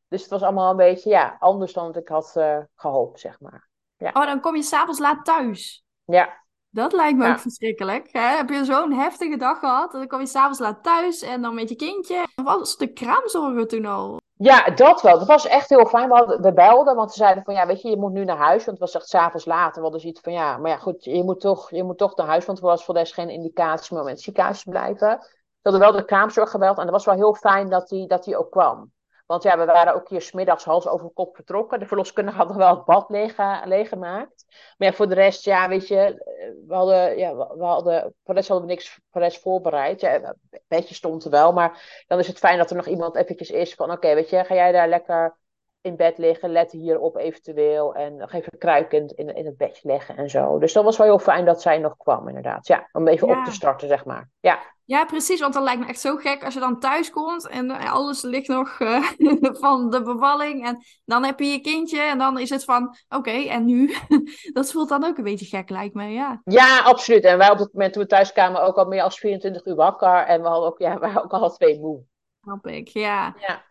Dus 0.07 0.21
het 0.21 0.29
was 0.29 0.41
allemaal 0.41 0.69
een 0.71 0.77
beetje, 0.77 1.09
ja, 1.09 1.35
anders 1.39 1.73
dan 1.73 1.95
ik 1.95 2.07
had 2.07 2.33
uh, 2.37 2.59
gehoopt, 2.75 3.19
zeg 3.19 3.39
maar. 3.39 3.69
Ja. 3.97 4.09
Oh, 4.13 4.25
dan 4.25 4.41
kom 4.41 4.55
je 4.55 4.63
s'avonds 4.63 4.99
laat 4.99 5.25
thuis? 5.25 5.85
Ja. 6.05 6.43
Dat 6.73 6.93
lijkt 6.93 7.17
me 7.17 7.29
ook 7.29 7.39
verschrikkelijk. 7.39 8.07
Hè? 8.11 8.35
Heb 8.35 8.49
je 8.49 8.65
zo'n 8.65 8.91
heftige 8.91 9.37
dag 9.37 9.59
gehad? 9.59 9.91
Dan 9.91 10.07
kom 10.07 10.19
je 10.19 10.25
s'avonds 10.25 10.59
laat 10.59 10.83
thuis 10.83 11.21
en 11.21 11.41
dan 11.41 11.55
met 11.55 11.69
je 11.69 11.75
kindje. 11.75 12.27
Was 12.43 12.77
de 12.77 12.93
kraamzorger 12.93 13.67
toen 13.67 13.85
al? 13.85 14.19
Ja, 14.37 14.69
dat 14.69 15.01
wel. 15.01 15.19
Dat 15.19 15.27
was 15.27 15.47
echt 15.47 15.69
heel 15.69 15.85
fijn. 15.85 16.09
We, 16.09 16.15
hadden, 16.15 16.41
we 16.41 16.53
belden, 16.53 16.95
want 16.95 17.11
ze 17.11 17.17
zeiden 17.17 17.43
van 17.43 17.53
ja, 17.53 17.65
weet 17.65 17.81
je, 17.81 17.89
je 17.89 17.97
moet 17.97 18.11
nu 18.11 18.25
naar 18.25 18.37
huis. 18.37 18.65
Want 18.65 18.79
het 18.79 18.91
was 18.91 18.95
echt 19.01 19.09
s'avonds 19.09 19.45
laat. 19.45 19.69
En 19.69 19.75
we 19.75 19.81
hadden 19.81 19.99
zoiets 19.99 20.21
van 20.21 20.33
ja, 20.33 20.57
maar 20.57 20.71
ja, 20.71 20.77
goed, 20.77 21.03
je 21.03 21.23
moet 21.23 21.39
toch, 21.39 21.71
je 21.71 21.83
moet 21.83 21.97
toch 21.97 22.15
naar 22.15 22.27
huis. 22.27 22.45
Want 22.45 22.57
er 22.57 22.63
was 22.63 22.85
voor 22.85 22.93
deze 22.93 23.13
geen 23.13 23.29
indicatie 23.29 23.97
om 23.97 24.01
in 24.01 24.13
het 24.13 24.21
ziekenhuis 24.21 24.63
te 24.63 24.69
blijven. 24.69 25.17
We 25.19 25.69
hadden 25.69 25.81
wel 25.81 25.91
de 25.91 26.05
kraamzorg 26.05 26.49
gebeld. 26.49 26.77
En 26.77 26.83
dat 26.83 26.93
was 26.93 27.05
wel 27.05 27.15
heel 27.15 27.35
fijn 27.35 27.69
dat 27.69 27.89
hij 27.89 28.05
dat 28.07 28.35
ook 28.35 28.51
kwam. 28.51 28.91
Want 29.31 29.43
ja, 29.43 29.57
we 29.57 29.65
waren 29.65 29.93
ook 29.95 30.09
hier 30.09 30.21
smiddags 30.21 30.63
hals 30.63 30.87
over 30.87 31.09
kop 31.09 31.35
vertrokken. 31.35 31.79
De 31.79 31.85
verloskundige 31.85 32.37
hadden 32.37 32.57
wel 32.57 32.75
het 32.75 32.85
bad 32.85 33.09
leeg, 33.09 33.35
leeggemaakt. 33.65 34.45
Maar 34.77 34.87
ja, 34.87 34.93
voor 34.93 35.07
de 35.07 35.15
rest, 35.15 35.43
ja, 35.45 35.67
weet 35.67 35.87
je, 35.87 36.23
we 36.67 36.73
hadden, 36.73 37.17
ja, 37.17 37.35
we 37.35 37.63
hadden, 37.63 38.01
voor 38.01 38.33
de 38.33 38.33
rest 38.33 38.47
hadden 38.47 38.67
we 38.67 38.73
niks 38.73 38.89
voor 38.89 39.21
de 39.21 39.27
rest 39.27 39.41
voorbereid. 39.41 40.01
Ja, 40.01 40.15
een 40.15 40.61
beetje 40.67 40.95
stond 40.95 41.23
er 41.23 41.31
wel, 41.31 41.53
maar 41.53 42.03
dan 42.07 42.19
is 42.19 42.27
het 42.27 42.37
fijn 42.37 42.57
dat 42.57 42.69
er 42.69 42.75
nog 42.75 42.87
iemand 42.87 43.15
eventjes 43.15 43.49
is 43.49 43.75
van, 43.75 43.91
oké, 43.91 44.13
weet 44.13 44.29
je, 44.29 44.43
ga 44.43 44.55
jij 44.55 44.71
daar 44.71 44.87
lekker 44.87 45.37
in 45.81 45.95
bed 45.95 46.17
liggen, 46.17 46.51
let 46.51 46.71
hierop 46.71 47.17
eventueel 47.17 47.95
en 47.95 48.15
nog 48.15 48.33
even 48.33 48.57
kruikend 48.57 49.11
in, 49.11 49.35
in 49.35 49.45
het 49.45 49.57
bedje 49.57 49.87
leggen 49.87 50.17
en 50.17 50.29
zo. 50.29 50.59
Dus 50.59 50.73
dat 50.73 50.83
was 50.83 50.97
wel 50.97 51.07
heel 51.07 51.19
fijn 51.19 51.45
dat 51.45 51.61
zij 51.61 51.77
nog 51.77 51.97
kwam, 51.97 52.27
inderdaad. 52.27 52.67
Ja, 52.67 52.89
om 52.91 53.07
even 53.07 53.27
op 53.27 53.45
te 53.45 53.51
starten, 53.51 53.87
zeg 53.87 54.05
maar. 54.05 54.29
Ja. 54.39 54.59
Ja, 54.85 55.05
precies. 55.05 55.39
Want 55.39 55.53
dat 55.53 55.63
lijkt 55.63 55.79
me 55.79 55.87
echt 55.87 55.99
zo 55.99 56.15
gek 56.15 56.43
als 56.43 56.53
je 56.53 56.59
dan 56.59 56.79
thuis 56.79 57.09
komt 57.09 57.47
en 57.47 57.71
alles 57.71 58.21
ligt 58.21 58.47
nog 58.47 58.79
uh, 58.79 59.03
van 59.63 59.89
de 59.89 60.01
bevalling. 60.01 60.65
En 60.65 60.83
dan 61.05 61.23
heb 61.23 61.39
je 61.39 61.45
je 61.45 61.61
kindje 61.61 62.01
en 62.01 62.17
dan 62.17 62.39
is 62.39 62.49
het 62.49 62.63
van, 62.63 62.95
oké, 63.09 63.31
en 63.31 63.65
nu? 63.65 63.95
dat 64.53 64.71
voelt 64.71 64.89
dan 64.89 65.05
ook 65.05 65.17
een 65.17 65.23
beetje 65.23 65.45
gek, 65.45 65.69
lijkt 65.69 65.93
me, 65.93 66.03
ja. 66.03 66.41
Ja, 66.43 66.79
absoluut. 66.79 67.23
En 67.23 67.37
wij 67.37 67.49
op 67.51 67.57
het 67.57 67.73
moment 67.73 67.93
toen 67.93 68.01
we 68.01 68.07
thuis 68.07 68.31
kwamen 68.31 68.61
ook 68.61 68.75
al 68.75 68.85
meer 68.85 69.01
als 69.01 69.19
24 69.19 69.65
uur 69.65 69.75
wakker. 69.75 70.15
En 70.15 70.41
we 70.41 70.47
hadden 70.47 70.67
ook, 70.67 70.79
ja, 70.79 70.93
we 70.93 70.99
waren 70.99 71.23
ook 71.23 71.33
al 71.33 71.49
twee 71.49 71.79
moe. 71.79 72.03
Snap 72.41 72.67
ik, 72.67 72.87
ja. 72.87 73.35
ja. 73.39 73.63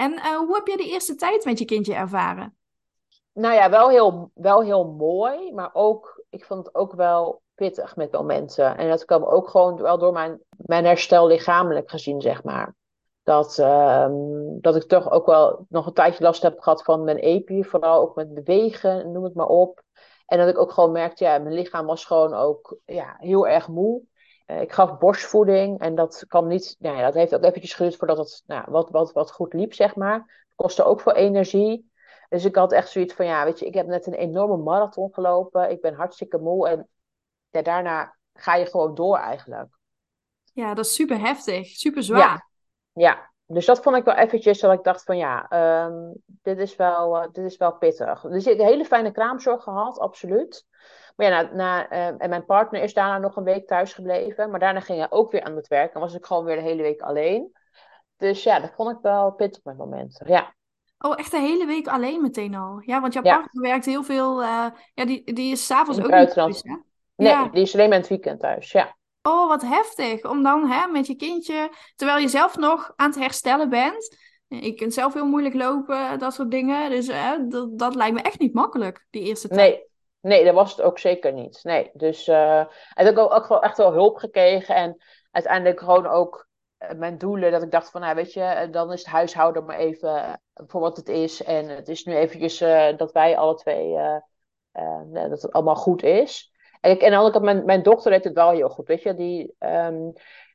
En 0.00 0.12
uh, 0.12 0.36
hoe 0.36 0.54
heb 0.54 0.66
je 0.66 0.76
de 0.76 0.88
eerste 0.88 1.14
tijd 1.14 1.44
met 1.44 1.58
je 1.58 1.64
kindje 1.64 1.94
ervaren? 1.94 2.56
Nou 3.32 3.54
ja, 3.54 3.70
wel 3.70 3.88
heel, 3.88 4.30
wel 4.34 4.62
heel 4.62 4.84
mooi, 4.84 5.52
maar 5.52 5.70
ook, 5.72 6.24
ik 6.30 6.44
vond 6.44 6.66
het 6.66 6.74
ook 6.74 6.92
wel 6.92 7.42
pittig 7.54 7.96
met 7.96 8.12
momenten. 8.12 8.76
En 8.76 8.88
dat 8.88 9.04
kwam 9.04 9.24
ook 9.24 9.48
gewoon 9.48 9.82
wel 9.82 9.98
door 9.98 10.12
mijn, 10.12 10.40
mijn 10.56 10.84
herstel 10.84 11.26
lichamelijk 11.26 11.90
gezien, 11.90 12.20
zeg 12.20 12.42
maar. 12.42 12.74
Dat, 13.22 13.58
uh, 13.58 14.08
dat 14.60 14.76
ik 14.76 14.82
toch 14.82 15.10
ook 15.10 15.26
wel 15.26 15.66
nog 15.68 15.86
een 15.86 15.92
tijdje 15.92 16.24
last 16.24 16.42
heb 16.42 16.60
gehad 16.60 16.82
van 16.82 17.04
mijn 17.04 17.18
epi, 17.18 17.64
vooral 17.64 18.00
ook 18.00 18.14
met 18.14 18.34
bewegen, 18.34 19.12
noem 19.12 19.24
het 19.24 19.34
maar 19.34 19.48
op. 19.48 19.82
En 20.26 20.38
dat 20.38 20.48
ik 20.48 20.58
ook 20.58 20.72
gewoon 20.72 20.92
merkte, 20.92 21.24
ja, 21.24 21.38
mijn 21.38 21.54
lichaam 21.54 21.86
was 21.86 22.04
gewoon 22.04 22.34
ook 22.34 22.76
ja, 22.84 23.16
heel 23.18 23.48
erg 23.48 23.68
moe. 23.68 24.02
Uh, 24.50 24.60
ik 24.60 24.72
gaf 24.72 24.98
borstvoeding 24.98 25.80
en 25.80 25.94
dat 25.94 26.24
kwam 26.28 26.46
niet, 26.46 26.76
nou 26.78 26.96
ja, 26.96 27.02
dat 27.02 27.14
heeft 27.14 27.34
ook 27.34 27.44
eventjes 27.44 27.74
geduurd 27.74 27.96
voordat 27.96 28.18
het 28.18 28.42
nou, 28.46 28.64
wat, 28.68 28.90
wat, 28.90 29.12
wat 29.12 29.32
goed 29.32 29.52
liep, 29.52 29.74
zeg 29.74 29.94
maar. 29.96 30.14
Het 30.14 30.54
kostte 30.54 30.84
ook 30.84 31.00
veel 31.00 31.14
energie. 31.14 31.90
Dus 32.28 32.44
ik 32.44 32.54
had 32.54 32.72
echt 32.72 32.88
zoiets 32.88 33.14
van, 33.14 33.26
ja, 33.26 33.44
weet 33.44 33.58
je, 33.58 33.66
ik 33.66 33.74
heb 33.74 33.86
net 33.86 34.06
een 34.06 34.14
enorme 34.14 34.56
marathon 34.56 35.14
gelopen. 35.14 35.70
Ik 35.70 35.80
ben 35.80 35.94
hartstikke 35.94 36.38
moe 36.38 36.68
en 36.68 36.88
ja, 37.50 37.62
daarna 37.62 38.16
ga 38.32 38.54
je 38.54 38.66
gewoon 38.66 38.94
door 38.94 39.16
eigenlijk. 39.16 39.78
Ja, 40.52 40.74
dat 40.74 40.84
is 40.84 40.94
super 40.94 41.20
heftig, 41.20 41.66
super 41.66 42.02
zwaar. 42.02 42.18
Ja, 42.18 42.48
ja. 42.92 43.29
Dus 43.52 43.66
dat 43.66 43.82
vond 43.82 43.96
ik 43.96 44.04
wel 44.04 44.14
eventjes 44.14 44.60
dat 44.60 44.72
ik 44.72 44.84
dacht 44.84 45.04
van 45.04 45.16
ja, 45.16 45.52
um, 45.86 46.12
dit, 46.26 46.58
is 46.58 46.76
wel, 46.76 47.16
uh, 47.16 47.28
dit 47.32 47.44
is 47.44 47.56
wel 47.56 47.72
pittig. 47.72 48.20
Dus 48.20 48.46
ik 48.46 48.50
heb 48.50 48.58
een 48.58 48.72
hele 48.72 48.84
fijne 48.84 49.12
kraamzorg 49.12 49.62
gehad, 49.62 49.98
absoluut. 49.98 50.66
Maar 51.16 51.26
ja, 51.26 51.42
na, 51.42 51.52
na, 51.52 51.92
uh, 51.92 52.14
en 52.18 52.28
mijn 52.28 52.44
partner 52.44 52.82
is 52.82 52.94
daarna 52.94 53.18
nog 53.18 53.36
een 53.36 53.44
week 53.44 53.66
thuis 53.66 53.94
gebleven. 53.94 54.50
Maar 54.50 54.60
daarna 54.60 54.80
ging 54.80 54.98
hij 54.98 55.10
ook 55.10 55.32
weer 55.32 55.42
aan 55.42 55.56
het 55.56 55.68
werk. 55.68 55.94
En 55.94 56.00
was 56.00 56.14
ik 56.14 56.26
gewoon 56.26 56.44
weer 56.44 56.56
de 56.56 56.62
hele 56.62 56.82
week 56.82 57.00
alleen. 57.00 57.56
Dus 58.16 58.42
ja, 58.42 58.60
dat 58.60 58.72
vond 58.76 58.90
ik 58.90 58.98
wel 59.02 59.32
pittig 59.32 59.64
met 59.64 59.76
momenten. 59.76 60.28
Ja. 60.28 60.54
Oh, 60.98 61.18
echt 61.18 61.32
een 61.32 61.40
hele 61.40 61.66
week 61.66 61.88
alleen 61.88 62.22
meteen 62.22 62.54
al? 62.54 62.82
Ja, 62.84 63.00
want 63.00 63.12
jouw 63.12 63.22
ja. 63.22 63.38
partner 63.38 63.62
werkt 63.62 63.84
heel 63.84 64.02
veel... 64.02 64.42
Uh, 64.42 64.66
ja, 64.94 65.04
die, 65.04 65.34
die 65.34 65.52
is 65.52 65.66
s'avonds 65.66 66.00
ook 66.02 66.10
niet 66.10 66.32
thuis, 66.32 66.62
hè? 66.62 66.76
Nee, 67.16 67.50
die 67.50 67.62
is 67.62 67.74
alleen 67.74 67.88
maar 67.88 67.98
het 67.98 68.08
weekend 68.08 68.40
thuis, 68.40 68.72
ja. 68.72 68.96
Oh, 69.22 69.48
wat 69.48 69.62
heftig. 69.62 70.24
Om 70.24 70.42
dan 70.42 70.66
hè, 70.66 70.86
met 70.86 71.06
je 71.06 71.14
kindje, 71.14 71.70
terwijl 71.96 72.18
je 72.18 72.28
zelf 72.28 72.56
nog 72.56 72.92
aan 72.96 73.10
het 73.10 73.18
herstellen 73.18 73.68
bent. 73.68 74.16
Ik 74.48 74.76
kan 74.76 74.90
zelf 74.90 75.14
heel 75.14 75.26
moeilijk 75.26 75.54
lopen, 75.54 76.18
dat 76.18 76.34
soort 76.34 76.50
dingen. 76.50 76.90
Dus 76.90 77.06
hè, 77.06 77.46
dat, 77.46 77.78
dat 77.78 77.94
lijkt 77.94 78.14
me 78.14 78.22
echt 78.22 78.38
niet 78.38 78.54
makkelijk, 78.54 79.06
die 79.10 79.22
eerste 79.22 79.48
tijd. 79.48 79.58
Nee, 79.58 79.84
nee 80.20 80.44
dat 80.44 80.54
was 80.54 80.70
het 80.70 80.80
ook 80.80 80.98
zeker 80.98 81.32
niet. 81.32 81.60
Nee, 81.62 81.90
dus 81.92 82.28
ik 82.28 82.66
heb 82.94 83.16
ook, 83.16 83.50
ook 83.50 83.62
echt 83.62 83.76
wel 83.76 83.92
hulp 83.92 84.16
gekregen. 84.16 84.74
En 84.74 85.02
uiteindelijk 85.30 85.78
gewoon 85.80 86.06
ook 86.06 86.48
uh, 86.78 86.90
mijn 86.90 87.18
doelen. 87.18 87.50
Dat 87.50 87.62
ik 87.62 87.70
dacht 87.70 87.90
van, 87.90 88.00
nou 88.00 88.14
weet 88.14 88.32
je, 88.32 88.40
uh, 88.40 88.72
dan 88.72 88.92
is 88.92 88.98
het 88.98 89.08
huishouden 89.08 89.64
maar 89.64 89.78
even 89.78 90.40
voor 90.54 90.80
wat 90.80 90.96
het 90.96 91.08
is. 91.08 91.42
En 91.42 91.68
het 91.68 91.88
is 91.88 92.04
nu 92.04 92.14
eventjes 92.14 92.58
dat 92.96 93.12
wij 93.12 93.36
alle 93.36 93.54
twee, 93.54 93.94
dat 95.12 95.42
het 95.42 95.52
allemaal 95.52 95.76
goed 95.76 96.02
is. 96.02 96.49
En, 96.80 96.90
ik, 96.90 97.00
en 97.00 97.12
had 97.12 97.42
mijn, 97.42 97.64
mijn 97.64 97.82
dochter 97.82 98.10
deed 98.10 98.24
het 98.24 98.34
wel 98.34 98.50
heel 98.50 98.68
goed, 98.68 98.88
weet 98.88 99.02
je. 99.02 99.14
Die, 99.14 99.54
um, 99.58 100.12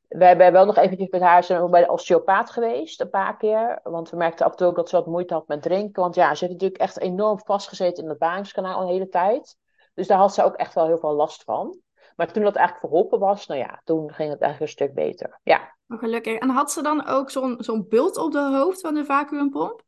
we 0.07 0.25
hebben 0.25 0.51
wel 0.51 0.65
nog 0.65 0.77
eventjes 0.77 1.09
met 1.09 1.21
haar 1.21 1.43
zijn 1.43 1.71
bij 1.71 1.83
de 1.83 1.91
osteopaat 1.91 2.49
geweest, 2.49 3.01
een 3.01 3.09
paar 3.09 3.37
keer. 3.37 3.79
Want 3.83 4.09
we 4.09 4.17
merkten 4.17 4.45
af 4.45 4.51
en 4.51 4.57
toe 4.57 4.67
ook 4.67 4.75
dat 4.75 4.89
ze 4.89 4.95
wat 4.95 5.05
moeite 5.05 5.33
had 5.33 5.47
met 5.47 5.61
drinken. 5.61 6.01
Want 6.01 6.15
ja, 6.15 6.35
ze 6.35 6.45
heeft 6.45 6.51
natuurlijk 6.51 6.81
echt 6.81 6.99
enorm 6.99 7.39
vastgezeten 7.39 8.03
in 8.03 8.09
het 8.09 8.17
baringskanaal 8.17 8.81
een 8.81 8.87
hele 8.87 9.09
tijd. 9.09 9.57
Dus 9.93 10.07
daar 10.07 10.17
had 10.17 10.33
ze 10.33 10.43
ook 10.43 10.55
echt 10.55 10.73
wel 10.73 10.85
heel 10.85 10.97
veel 10.97 11.13
last 11.13 11.43
van. 11.43 11.79
Maar 12.15 12.31
toen 12.31 12.43
dat 12.43 12.55
eigenlijk 12.55 12.87
verholpen 12.87 13.19
was, 13.19 13.47
nou 13.47 13.59
ja, 13.59 13.81
toen 13.83 14.13
ging 14.13 14.29
het 14.29 14.41
eigenlijk 14.41 14.61
een 14.61 14.77
stuk 14.77 14.93
beter. 14.93 15.39
Ja. 15.43 15.75
Oh, 15.87 15.99
gelukkig. 15.99 16.37
En 16.37 16.49
had 16.49 16.71
ze 16.71 16.81
dan 16.81 17.07
ook 17.07 17.29
zo'n 17.29 17.55
zo'n 17.59 17.85
bult 17.89 18.17
op 18.17 18.31
de 18.31 18.57
hoofd 18.57 18.81
van 18.81 18.93
de 18.93 19.03
vacuümpomp? 19.05 19.83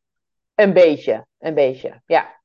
Een 0.56 0.74
beetje, 0.74 1.26
een 1.40 1.54
beetje, 1.54 2.02
ja. 2.06 2.36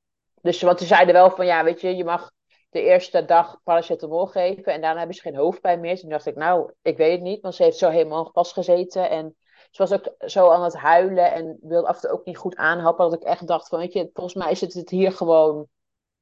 Dus 0.42 0.62
want 0.62 0.78
ze 0.78 0.84
zeiden 0.84 1.14
wel 1.14 1.30
van, 1.30 1.46
ja, 1.46 1.64
weet 1.64 1.80
je, 1.80 1.96
je 1.96 2.04
mag 2.04 2.30
de 2.72 2.82
eerste 2.82 3.24
dag 3.24 3.60
paracetamol 3.64 4.26
geven 4.26 4.72
en 4.72 4.80
daarna 4.80 4.98
hebben 4.98 5.16
ze 5.16 5.22
geen 5.22 5.36
hoofdpijn 5.36 5.80
meer. 5.80 6.00
Toen 6.00 6.10
dacht 6.10 6.26
ik, 6.26 6.36
nou, 6.36 6.72
ik 6.82 6.96
weet 6.96 7.12
het 7.12 7.20
niet, 7.20 7.40
want 7.40 7.54
ze 7.54 7.62
heeft 7.62 7.78
zo 7.78 7.88
helemaal 7.88 8.30
vastgezeten. 8.32 9.10
En 9.10 9.36
ze 9.70 9.82
was 9.82 9.92
ook 9.92 10.14
zo 10.18 10.50
aan 10.50 10.62
het 10.62 10.76
huilen 10.76 11.32
en 11.32 11.58
wilde 11.62 11.88
af 11.88 11.94
en 11.94 12.00
toe 12.00 12.10
ook 12.10 12.24
niet 12.24 12.36
goed 12.36 12.56
aanhappen. 12.56 13.10
Dat 13.10 13.20
ik 13.20 13.26
echt 13.26 13.46
dacht 13.46 13.68
van, 13.68 13.78
weet 13.78 13.92
je, 13.92 14.10
volgens 14.12 14.44
mij 14.44 14.54
zit 14.54 14.72
het 14.72 14.90
hier 14.90 15.12
gewoon 15.12 15.66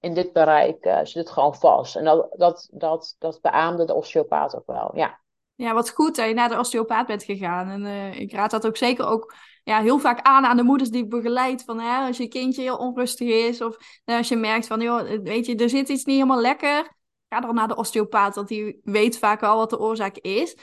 in 0.00 0.14
dit 0.14 0.32
bereik, 0.32 0.84
uh, 0.84 0.98
zit 0.98 1.14
het 1.14 1.30
gewoon 1.30 1.54
vast. 1.54 1.96
En 1.96 2.04
dat, 2.04 2.34
dat, 2.36 2.68
dat, 2.72 3.16
dat 3.18 3.40
beaamde 3.40 3.84
de 3.84 3.94
osteopaat 3.94 4.56
ook 4.56 4.66
wel, 4.66 4.90
ja. 4.96 5.20
Ja, 5.54 5.74
wat 5.74 5.90
goed 5.90 6.16
dat 6.16 6.28
je 6.28 6.34
naar 6.34 6.48
de 6.48 6.58
osteopaat 6.58 7.06
bent 7.06 7.22
gegaan. 7.22 7.68
En 7.68 7.84
uh, 7.84 8.20
ik 8.20 8.32
raad 8.32 8.50
dat 8.50 8.66
ook 8.66 8.76
zeker 8.76 9.06
ook 9.06 9.34
ja, 9.64 9.80
heel 9.80 9.98
vaak 9.98 10.20
aan 10.20 10.44
aan 10.44 10.56
de 10.56 10.62
moeders 10.62 10.90
die 10.90 11.06
begeleid. 11.06 11.64
Van 11.64 11.80
hè, 11.80 12.06
als 12.06 12.16
je 12.16 12.28
kindje 12.28 12.62
heel 12.62 12.76
onrustig 12.76 13.28
is 13.28 13.60
of 13.62 13.76
als 14.04 14.28
je 14.28 14.36
merkt 14.36 14.66
van, 14.66 14.80
joh, 14.80 15.22
weet 15.22 15.46
je, 15.46 15.56
er 15.56 15.68
zit 15.68 15.88
iets 15.88 16.04
niet 16.04 16.16
helemaal 16.16 16.40
lekker. 16.40 16.98
Ga 17.28 17.40
dan 17.40 17.54
naar 17.54 17.68
de 17.68 17.76
osteopaat, 17.76 18.34
want 18.34 18.48
die 18.48 18.80
weet 18.82 19.18
vaak 19.18 19.42
al 19.42 19.56
wat 19.56 19.70
de 19.70 19.78
oorzaak 19.78 20.16
is. 20.16 20.56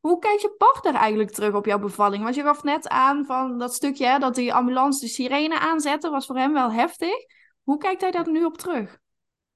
Hoe 0.00 0.18
kijkt 0.18 0.42
je 0.42 0.54
partner 0.58 0.94
eigenlijk 0.94 1.30
terug 1.30 1.54
op 1.54 1.66
jouw 1.66 1.78
bevalling? 1.78 2.22
Want 2.22 2.34
je 2.34 2.42
gaf 2.42 2.62
net 2.62 2.88
aan 2.88 3.24
van 3.24 3.58
dat 3.58 3.74
stukje 3.74 4.06
hè, 4.06 4.18
dat 4.18 4.34
die 4.34 4.54
ambulance 4.54 5.00
de 5.00 5.08
sirene 5.08 5.58
aanzette, 5.58 6.10
was 6.10 6.26
voor 6.26 6.36
hem 6.36 6.52
wel 6.52 6.72
heftig. 6.72 7.14
Hoe 7.62 7.78
kijkt 7.78 8.00
hij 8.00 8.10
daar 8.10 8.30
nu 8.30 8.44
op 8.44 8.58
terug? 8.58 8.98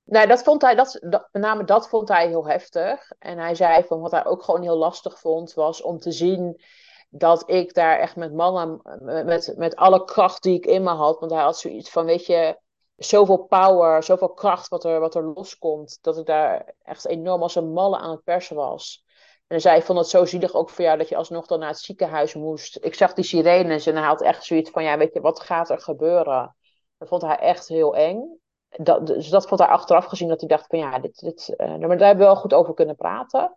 Nou, 0.05 0.27
dat 0.27 0.43
vond 0.43 0.63
hij, 0.63 0.75
dat, 0.75 0.99
dat, 1.01 1.29
met 1.33 1.43
name 1.43 1.65
dat 1.65 1.89
vond 1.89 2.09
hij 2.09 2.29
heel 2.29 2.47
heftig. 2.47 3.11
En 3.19 3.39
hij 3.39 3.55
zei 3.55 3.85
van 3.87 4.01
wat 4.01 4.11
hij 4.11 4.27
ook 4.27 4.43
gewoon 4.43 4.63
heel 4.63 4.77
lastig 4.77 5.21
vond, 5.21 5.55
was 5.55 5.83
om 5.83 5.99
te 5.99 6.13
zien 6.13 6.61
dat 7.11 7.51
ik 7.51 7.75
daar 7.75 7.99
echt 7.99 8.17
met 8.17 8.33
mannen, 8.33 8.81
met, 9.03 9.55
met 9.57 9.77
alle 9.77 10.05
kracht 10.05 10.43
die 10.43 10.57
ik 10.57 10.67
in 10.67 10.83
me 10.83 10.91
had, 10.91 11.19
want 11.19 11.33
hij 11.33 11.43
had 11.43 11.59
zoiets 11.59 11.91
van, 11.91 12.05
weet 12.05 12.27
je, 12.27 12.59
zoveel 12.97 13.45
power, 13.45 14.03
zoveel 14.03 14.33
kracht 14.33 14.69
wat 14.69 14.85
er, 14.85 15.01
wat 15.01 15.15
er 15.15 15.25
loskomt, 15.25 15.99
dat 16.01 16.19
ik 16.19 16.27
daar 16.27 16.75
echt 16.83 17.07
enorm 17.07 17.43
als 17.43 17.55
een 17.55 17.73
malle 17.73 17.99
aan 17.99 18.11
het 18.11 18.25
persen 18.25 18.57
was. 18.57 19.05
En 19.47 19.77
ik 19.77 19.83
vond 19.83 19.99
het 19.99 20.09
zo 20.09 20.25
zielig 20.25 20.55
ook 20.55 20.71
voor 20.71 20.85
jou 20.85 20.99
dat 20.99 21.09
je 21.09 21.17
alsnog 21.17 21.47
dan 21.47 21.59
naar 21.59 21.69
het 21.69 21.79
ziekenhuis 21.79 22.35
moest. 22.35 22.79
Ik 22.81 22.95
zag 22.95 23.13
die 23.13 23.25
sirenes 23.25 23.87
en 23.87 23.97
hij 23.97 24.07
had 24.07 24.23
echt 24.23 24.45
zoiets 24.45 24.71
van, 24.71 24.83
ja, 24.83 24.99
weet 24.99 25.13
je, 25.13 25.21
wat 25.21 25.41
gaat 25.41 25.71
er 25.71 25.81
gebeuren? 25.81 26.57
Dat 26.99 27.09
vond 27.09 27.23
hij 27.23 27.37
echt 27.37 27.69
heel 27.69 27.97
eng. 27.97 28.39
Dat, 28.69 29.07
dus 29.07 29.29
dat 29.29 29.49
vond 29.49 29.61
hij 29.61 29.69
achteraf 29.69 30.05
gezien 30.05 30.29
dat 30.29 30.41
hij 30.41 30.49
dacht 30.49 30.67
van, 30.67 30.79
ja, 30.79 30.99
dit, 30.99 31.19
dit, 31.19 31.55
maar 31.57 31.79
daar 31.79 31.89
hebben 31.89 32.17
we 32.17 32.33
wel 32.33 32.37
goed 32.37 32.55
over 32.55 32.75
kunnen 32.75 32.97
praten. 32.97 33.57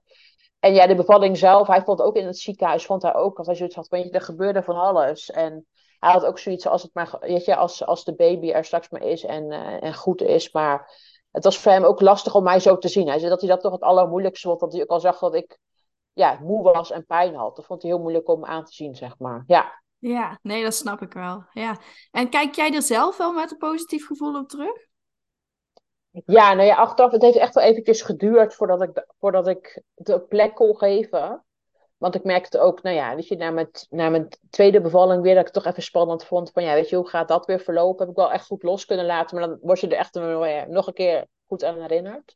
En 0.64 0.74
ja, 0.74 0.88
de 0.88 0.96
bevalling 0.96 1.38
zelf, 1.38 1.68
hij 1.68 1.84
vond 1.84 2.02
ook 2.02 2.16
in 2.16 2.26
het 2.26 2.38
ziekenhuis, 2.38 2.86
vond 2.86 3.02
hij 3.02 3.16
ook, 3.16 3.38
als 3.38 3.48
hij 3.48 3.56
zoiets 3.56 3.76
had, 3.76 3.88
weet 3.88 4.04
je, 4.04 4.12
er 4.12 4.22
gebeurde 4.22 4.64
van 4.64 4.76
alles. 4.76 5.32
En 5.32 5.66
hij 6.00 6.12
had 6.12 6.26
ook 6.26 6.40
zoiets 6.40 6.68
als 6.68 6.82
het 6.82 6.94
maar, 6.94 7.18
weet 7.20 7.46
je, 7.46 7.56
als, 7.56 7.86
als 7.86 8.04
de 8.04 8.16
baby 8.16 8.52
er 8.52 8.66
straks 8.66 8.90
maar 8.90 9.02
is 9.02 9.24
en, 9.24 9.52
uh, 9.52 9.84
en 9.84 9.94
goed 9.94 10.22
is. 10.22 10.52
Maar 10.52 10.92
het 11.32 11.44
was 11.44 11.60
voor 11.60 11.72
hem 11.72 11.84
ook 11.84 12.02
lastig 12.02 12.36
om 12.36 12.44
mij 12.44 12.60
zo 12.60 12.78
te 12.78 12.88
zien. 12.88 13.08
Hij 13.08 13.18
zei 13.18 13.30
dat 13.30 13.40
hij 13.42 13.50
dat 13.50 13.62
toch 13.62 13.72
het 13.72 13.82
allermoeilijkste 13.82 14.48
vond, 14.48 14.60
dat 14.60 14.74
hij 14.74 14.82
ook 14.82 14.90
al 14.90 15.00
zag 15.00 15.20
dat 15.20 15.36
ik 15.36 15.58
ja, 16.14 16.40
moe 16.42 16.64
was 16.64 16.92
en 16.92 17.06
pijn 17.06 17.36
had. 17.36 17.56
Dat 17.56 17.66
vond 17.66 17.82
hij 17.82 17.92
heel 17.92 18.00
moeilijk 18.00 18.30
om 18.30 18.46
aan 18.46 18.66
te 18.66 18.74
zien, 18.74 18.96
zeg 18.96 19.18
maar. 19.18 19.44
Ja. 19.48 19.82
Ja, 19.98 20.40
nee, 20.42 20.64
dat 20.64 20.74
snap 20.74 21.02
ik 21.02 21.14
wel. 21.14 21.46
Ja. 21.52 21.78
En 22.12 22.30
kijk 22.30 22.56
jij 22.56 22.74
er 22.74 22.82
zelf 22.82 23.18
wel 23.18 23.34
met 23.34 23.52
een 23.52 23.58
positief 23.58 24.08
gevoel 24.08 24.36
op 24.36 24.50
terug? 24.50 24.88
Ja, 26.26 26.54
nou 26.54 26.68
ja, 26.68 26.76
achteraf, 26.76 27.12
het 27.12 27.22
heeft 27.22 27.38
echt 27.38 27.54
wel 27.54 27.64
eventjes 27.64 28.02
geduurd 28.02 28.54
voordat 28.54 28.82
ik, 28.82 29.06
voordat 29.20 29.48
ik 29.48 29.82
de 29.94 30.20
plek 30.20 30.56
kon 30.56 30.78
geven. 30.78 31.44
Want 31.98 32.16
ik 32.16 32.24
merkte 32.24 32.60
ook, 32.60 32.82
nou 32.82 32.96
ja, 32.96 33.16
weet 33.16 33.28
je, 33.28 33.36
na 33.36 33.52
mijn, 33.52 33.70
na 33.90 34.10
mijn 34.10 34.28
tweede 34.50 34.82
bevalling 34.82 35.22
weer, 35.22 35.36
dat 35.36 35.48
ik 35.48 35.54
toch 35.54 35.66
even 35.66 35.84
spannend 35.84 36.26
vond. 36.26 36.52
Van 36.52 36.64
ja, 36.64 36.74
weet 36.74 36.90
je, 36.90 36.96
hoe 36.96 37.08
gaat 37.08 37.28
dat 37.28 37.46
weer 37.46 37.60
verlopen? 37.60 38.00
Heb 38.00 38.10
ik 38.10 38.22
wel 38.22 38.32
echt 38.32 38.46
goed 38.46 38.64
los 38.64 38.86
kunnen 38.86 39.06
laten, 39.06 39.38
maar 39.38 39.48
dan 39.48 39.58
word 39.62 39.80
je 39.80 39.88
er 39.88 39.98
echt 39.98 40.14
nog 40.70 40.88
een 40.88 40.94
keer 40.94 41.28
goed 41.48 41.64
aan 41.64 41.82
herinnerd. 41.82 42.36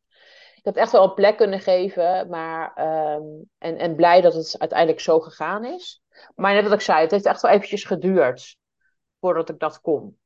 Ik 0.56 0.66
heb 0.66 0.76
echt 0.76 0.92
wel 0.92 1.04
een 1.04 1.14
plek 1.14 1.38
kunnen 1.38 1.60
geven, 1.60 2.30
maar, 2.30 2.78
um, 3.16 3.50
en, 3.58 3.78
en 3.78 3.96
blij 3.96 4.22
dat 4.22 4.34
het 4.34 4.56
uiteindelijk 4.60 5.00
zo 5.00 5.20
gegaan 5.20 5.66
is. 5.66 6.02
Maar 6.36 6.54
net 6.54 6.64
wat 6.64 6.74
ik 6.74 6.82
zei, 6.82 7.02
het 7.02 7.12
heeft 7.12 7.26
echt 7.26 7.42
wel 7.42 7.52
eventjes 7.52 7.84
geduurd 7.84 8.58
voordat 9.20 9.50
ik 9.50 9.60
dat 9.60 9.82
kon. 9.82 10.18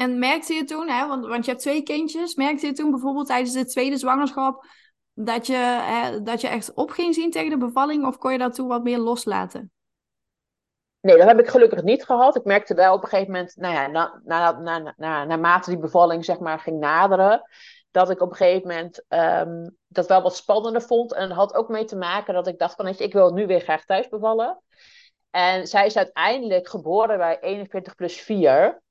En 0.00 0.18
merkte 0.18 0.54
je 0.54 0.64
toen, 0.64 0.88
hè, 0.88 1.06
want, 1.06 1.26
want 1.26 1.44
je 1.44 1.50
hebt 1.50 1.62
twee 1.62 1.82
kindjes, 1.82 2.34
merkte 2.34 2.66
je 2.66 2.72
toen 2.72 2.90
bijvoorbeeld 2.90 3.26
tijdens 3.26 3.52
de 3.52 3.64
tweede 3.64 3.96
zwangerschap 3.96 4.64
dat 5.12 5.46
je, 5.46 5.56
hè, 5.82 6.22
dat 6.22 6.40
je 6.40 6.48
echt 6.48 6.74
op 6.74 6.90
ging 6.90 7.14
zien 7.14 7.30
tegen 7.30 7.50
de 7.50 7.66
bevalling 7.66 8.06
of 8.06 8.18
kon 8.18 8.32
je 8.32 8.38
dat 8.38 8.54
toen 8.54 8.68
wat 8.68 8.82
meer 8.82 8.98
loslaten? 8.98 9.72
Nee, 11.00 11.16
dat 11.16 11.26
heb 11.26 11.38
ik 11.38 11.48
gelukkig 11.48 11.82
niet 11.82 12.04
gehad. 12.04 12.36
Ik 12.36 12.44
merkte 12.44 12.74
wel 12.74 12.94
op 12.94 13.02
een 13.02 13.08
gegeven 13.08 13.32
moment, 13.32 13.56
nou 13.56 13.74
ja, 13.74 13.86
na, 13.86 14.20
na, 14.24 14.60
na, 14.60 14.94
na, 14.96 15.24
naarmate 15.24 15.70
die 15.70 15.78
bevalling 15.78 16.24
zeg 16.24 16.38
maar 16.38 16.58
ging 16.58 16.78
naderen, 16.78 17.42
dat 17.90 18.10
ik 18.10 18.20
op 18.20 18.30
een 18.30 18.36
gegeven 18.36 18.68
moment 18.68 19.04
um, 19.08 19.76
dat 19.88 20.06
wel 20.06 20.22
wat 20.22 20.36
spannender 20.36 20.82
vond. 20.82 21.14
En 21.14 21.28
dat 21.28 21.36
had 21.36 21.54
ook 21.54 21.68
mee 21.68 21.84
te 21.84 21.96
maken 21.96 22.34
dat 22.34 22.46
ik 22.46 22.58
dacht 22.58 22.74
van, 22.74 22.86
ik 22.86 23.12
wil 23.12 23.32
nu 23.32 23.46
weer 23.46 23.60
graag 23.60 23.84
thuis 23.84 24.08
bevallen. 24.08 24.62
En 25.30 25.66
zij 25.66 25.86
is 25.86 25.96
uiteindelijk 25.96 26.68
geboren 26.68 27.18
bij 27.18 27.40
41 27.40 27.94
plus 27.94 28.20
4. 28.20 28.82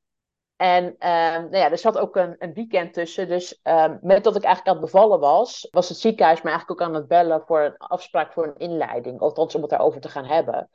En 0.60 0.84
um, 0.86 0.96
nou 1.50 1.58
ja, 1.58 1.72
er 1.72 1.78
zat 1.78 1.98
ook 1.98 2.16
een, 2.16 2.36
een 2.40 2.54
weekend 2.54 2.94
tussen. 2.94 3.28
Dus 3.28 3.60
um, 3.64 4.00
met 4.02 4.24
dat 4.24 4.36
ik 4.36 4.44
eigenlijk 4.44 4.76
aan 4.76 4.84
het 4.84 4.92
bevallen 4.92 5.20
was, 5.20 5.68
was 5.72 5.90
het 5.90 5.98
ziekenhuis 5.98 6.42
me 6.42 6.50
eigenlijk 6.50 6.82
ook 6.82 6.88
aan 6.88 6.94
het 6.94 7.08
bellen 7.08 7.44
voor 7.46 7.62
een 7.62 7.78
afspraak 7.78 8.34
voor 8.34 8.48
een 8.48 8.58
inleiding. 8.58 9.20
Althans, 9.20 9.56
om 9.56 9.62
het 9.62 9.70
daarover 9.70 10.02
te 10.02 10.10
gaan 10.10 10.26
hebben. 10.26 10.70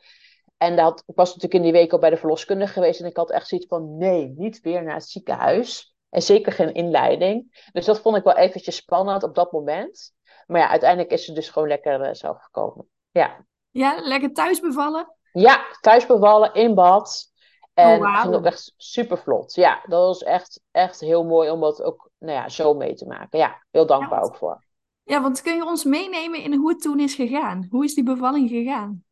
En 0.57 0.77
dat, 0.77 1.03
ik 1.07 1.14
was 1.14 1.29
natuurlijk 1.29 1.55
in 1.55 1.62
die 1.62 1.81
week 1.81 1.92
al 1.92 1.99
bij 1.99 2.11
de 2.11 2.16
verloskundige 2.16 2.73
geweest. 2.73 3.01
En 3.01 3.07
ik 3.07 3.16
had 3.16 3.31
echt 3.31 3.49
zoiets 3.49 3.66
van: 3.66 3.97
nee, 3.97 4.35
niet 4.37 4.61
weer 4.61 4.83
naar 4.83 4.94
het 4.94 5.09
ziekenhuis. 5.09 5.94
En 6.11 6.23
zeker 6.23 6.53
geen 6.53 6.75
inleiding. 6.75 7.68
Dus 7.73 7.85
dat 7.85 8.01
vond 8.01 8.16
ik 8.16 8.25
wel 8.25 8.37
eventjes 8.37 8.77
spannend 8.77 9.23
op 9.23 9.35
dat 9.35 9.53
moment. 9.53 10.12
Maar 10.47 10.61
ja, 10.61 10.68
uiteindelijk 10.68 11.11
is 11.11 11.25
ze 11.25 11.33
dus 11.33 11.49
gewoon 11.49 11.68
lekker 11.68 12.01
uh, 12.01 12.09
zelf 12.12 12.42
gekomen. 12.42 12.88
Ja. 13.11 13.47
Ja, 13.70 14.01
lekker 14.01 14.33
thuis 14.33 14.61
bevallen? 14.61 15.16
Ja, 15.33 15.64
thuis 15.81 16.07
bevallen, 16.07 16.55
in 16.55 16.75
bad. 16.75 17.33
En 17.74 18.00
oh, 18.00 18.06
wow. 18.06 18.20
ging 18.20 18.34
ook 18.34 18.44
echt 18.44 18.72
super 18.76 19.18
vlot. 19.18 19.54
Ja, 19.54 19.80
dat 19.87 20.06
was 20.06 20.22
echt, 20.22 20.60
echt 20.70 21.00
heel 21.00 21.24
mooi 21.24 21.50
om 21.50 21.60
dat 21.60 21.82
ook 21.82 22.10
nou 22.18 22.38
ja, 22.38 22.48
zo 22.48 22.74
mee 22.74 22.94
te 22.94 23.06
maken. 23.06 23.38
Ja, 23.38 23.62
heel 23.70 23.87
dankbaar 23.87 24.20
ja, 24.20 24.24
ook 24.24 24.37
voor. 24.37 24.64
Ja, 25.02 25.22
want 25.22 25.42
kun 25.42 25.54
je 25.54 25.66
ons 25.66 25.84
meenemen 25.84 26.42
in 26.42 26.54
hoe 26.54 26.68
het 26.68 26.80
toen 26.80 27.00
is 27.00 27.14
gegaan? 27.14 27.66
Hoe 27.70 27.84
is 27.84 27.94
die 27.94 28.04
bevalling 28.04 28.48
gegaan? 28.48 29.04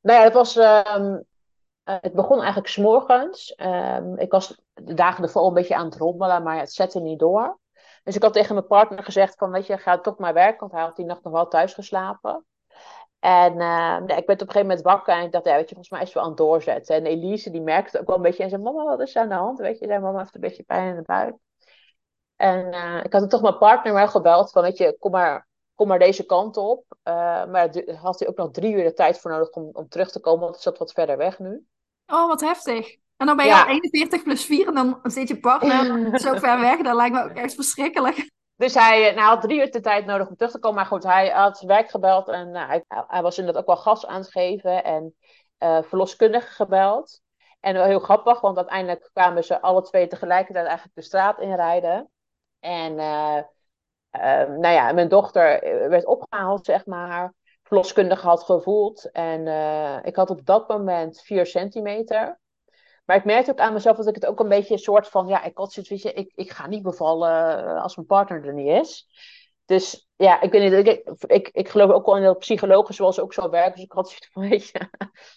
Nou 0.00 0.18
ja, 0.18 0.24
het 0.24 0.34
was... 0.34 0.56
Um, 0.56 1.24
het 1.84 2.12
begon 2.12 2.38
eigenlijk 2.38 2.68
s'morgens. 2.68 3.54
Um, 3.56 4.18
ik 4.18 4.30
was 4.30 4.62
de 4.72 4.94
dagen 4.94 5.24
ervoor 5.24 5.46
een 5.46 5.54
beetje 5.54 5.76
aan 5.76 5.84
het 5.84 5.96
rommelen, 5.96 6.42
maar 6.42 6.58
het 6.58 6.72
zette 6.72 7.00
niet 7.00 7.18
door. 7.18 7.58
Dus 8.04 8.16
ik 8.16 8.22
had 8.22 8.32
tegen 8.32 8.54
mijn 8.54 8.66
partner 8.66 9.04
gezegd 9.04 9.38
van, 9.38 9.50
weet 9.50 9.66
je, 9.66 9.78
ga 9.78 9.98
toch 9.98 10.18
maar 10.18 10.34
werken. 10.34 10.60
Want 10.60 10.72
hij 10.72 10.82
had 10.82 10.96
die 10.96 11.04
nacht 11.04 11.22
nog 11.22 11.32
wel 11.32 11.48
thuis 11.48 11.74
geslapen. 11.74 12.44
En 13.26 13.60
uh, 13.60 13.96
ik 14.00 14.26
werd 14.26 14.42
op 14.42 14.46
een 14.46 14.52
gegeven 14.52 14.66
moment 14.66 14.82
wakker 14.82 15.14
en 15.14 15.24
ik 15.24 15.32
dacht, 15.32 15.44
ja, 15.44 15.54
weet 15.54 15.68
je, 15.68 15.74
volgens 15.74 15.90
mij 15.90 16.00
is 16.00 16.06
het 16.06 16.14
wel 16.14 16.22
aan 16.22 16.28
het 16.28 16.38
doorzetten. 16.38 16.96
En 16.96 17.06
Elise, 17.06 17.50
die 17.50 17.60
merkte 17.60 18.00
ook 18.00 18.06
wel 18.06 18.16
een 18.16 18.22
beetje 18.22 18.42
en 18.42 18.48
zei, 18.48 18.62
mama, 18.62 18.84
wat 18.84 19.00
is 19.00 19.14
er 19.14 19.22
aan 19.22 19.28
de 19.28 19.34
hand? 19.34 19.58
Weet 19.58 19.78
je, 19.78 19.86
zei, 19.86 20.00
mama 20.00 20.18
heeft 20.18 20.34
een 20.34 20.40
beetje 20.40 20.62
pijn 20.62 20.88
in 20.88 20.96
de 20.96 21.02
buik. 21.02 21.34
En 22.36 22.74
uh, 22.74 23.00
ik 23.04 23.12
had 23.12 23.30
toch 23.30 23.42
mijn 23.42 23.58
partner 23.58 23.92
wel 23.92 24.08
gebeld 24.08 24.50
van, 24.50 24.62
weet 24.62 24.78
je, 24.78 24.96
kom 24.98 25.10
maar, 25.10 25.48
kom 25.74 25.88
maar 25.88 25.98
deze 25.98 26.26
kant 26.26 26.56
op. 26.56 26.84
Uh, 26.88 27.14
maar 27.46 27.70
had 28.00 28.18
hij 28.18 28.28
ook 28.28 28.36
nog 28.36 28.50
drie 28.50 28.74
uur 28.74 28.84
de 28.84 28.92
tijd 28.92 29.18
voor 29.18 29.30
nodig 29.30 29.50
om, 29.50 29.70
om 29.72 29.88
terug 29.88 30.10
te 30.10 30.20
komen, 30.20 30.40
want 30.40 30.54
het 30.54 30.62
zat 30.62 30.78
wat 30.78 30.92
verder 30.92 31.16
weg 31.16 31.38
nu. 31.38 31.66
Oh, 32.06 32.26
wat 32.26 32.40
heftig. 32.40 32.96
En 33.16 33.26
dan 33.26 33.36
ben 33.36 33.44
je 33.44 33.50
ja. 33.50 33.62
al 33.62 33.68
41 33.68 34.22
plus 34.22 34.44
4 34.44 34.66
en 34.66 34.74
dan 34.74 34.98
zit 35.02 35.28
je 35.28 35.40
partner 35.40 35.84
zo 36.20 36.34
ver 36.34 36.60
weg. 36.60 36.82
Dat 36.82 36.94
lijkt 36.94 37.14
me 37.14 37.22
ook 37.22 37.36
echt 37.36 37.54
verschrikkelijk. 37.54 38.30
Dus 38.56 38.74
hij 38.74 39.12
nou, 39.14 39.28
had 39.28 39.40
drie 39.40 39.58
uur 39.58 39.70
de 39.70 39.80
tijd 39.80 40.06
nodig 40.06 40.28
om 40.28 40.36
terug 40.36 40.52
te 40.52 40.58
komen. 40.58 40.76
Maar 40.76 40.86
goed, 40.86 41.02
hij 41.02 41.28
had 41.28 41.60
werk 41.60 41.90
gebeld 41.90 42.28
en 42.28 42.50
nou, 42.50 42.68
hij, 42.68 42.84
hij, 42.88 43.22
was 43.22 43.38
inderdaad 43.38 43.62
ook 43.62 43.68
wel 43.68 43.76
gas 43.76 44.06
aan 44.06 44.20
het 44.20 44.30
geven. 44.30 44.84
En 44.84 45.14
uh, 45.58 45.82
verloskundige 45.82 46.50
gebeld. 46.50 47.20
En 47.60 47.84
heel 47.84 47.98
grappig, 47.98 48.40
want 48.40 48.56
uiteindelijk 48.56 49.10
kwamen 49.12 49.44
ze 49.44 49.60
alle 49.60 49.82
twee 49.82 50.06
tegelijkertijd 50.06 50.66
eigenlijk 50.66 50.96
de 50.96 51.02
straat 51.02 51.40
inrijden. 51.40 52.10
En 52.60 52.92
uh, 52.92 53.42
nou 54.58 54.68
ja, 54.68 54.92
mijn 54.92 55.08
dochter 55.08 55.60
werd 55.88 56.06
opgehaald, 56.06 56.64
zeg 56.64 56.86
maar. 56.86 57.34
Verloskundige 57.62 58.26
had 58.26 58.42
gevoeld. 58.42 59.10
En 59.10 59.46
ik 60.04 60.16
had 60.16 60.30
op 60.30 60.46
dat 60.46 60.68
moment 60.68 61.22
4 61.22 61.46
centimeter. 61.46 62.38
Maar 63.06 63.16
ik 63.16 63.24
merkte 63.24 63.50
ook 63.50 63.58
aan 63.58 63.72
mezelf 63.72 63.96
dat 63.96 64.06
ik 64.06 64.14
het 64.14 64.26
ook 64.26 64.40
een 64.40 64.48
beetje 64.48 64.72
een 64.72 64.80
soort 64.80 65.08
van, 65.08 65.26
ja, 65.26 65.42
ik 65.42 65.56
had 65.56 65.72
zoiets, 65.72 66.04
weet 66.04 66.16
ik, 66.16 66.32
ik 66.34 66.50
ga 66.50 66.66
niet 66.66 66.82
bevallen 66.82 67.64
eh, 67.66 67.82
als 67.82 67.96
mijn 67.96 68.08
partner 68.08 68.46
er 68.46 68.54
niet 68.54 68.82
is. 68.82 69.06
Dus 69.64 70.08
ja, 70.16 70.40
ik 70.40 70.52
weet 70.52 70.62
niet, 70.62 70.86
ik, 70.86 71.14
ik, 71.26 71.48
ik 71.52 71.68
geloof 71.68 71.90
ook 71.90 72.06
wel 72.06 72.16
in 72.16 72.22
dat 72.22 72.38
psychologen 72.38 72.94
zoals 72.94 73.20
ook 73.20 73.32
zo 73.32 73.50
werken. 73.50 73.72
Dus 73.72 73.82
ik 73.82 73.92
had 73.92 74.08
zoiets 74.08 74.28
van, 74.32 74.42
weet 74.48 74.68
je, 74.68 74.78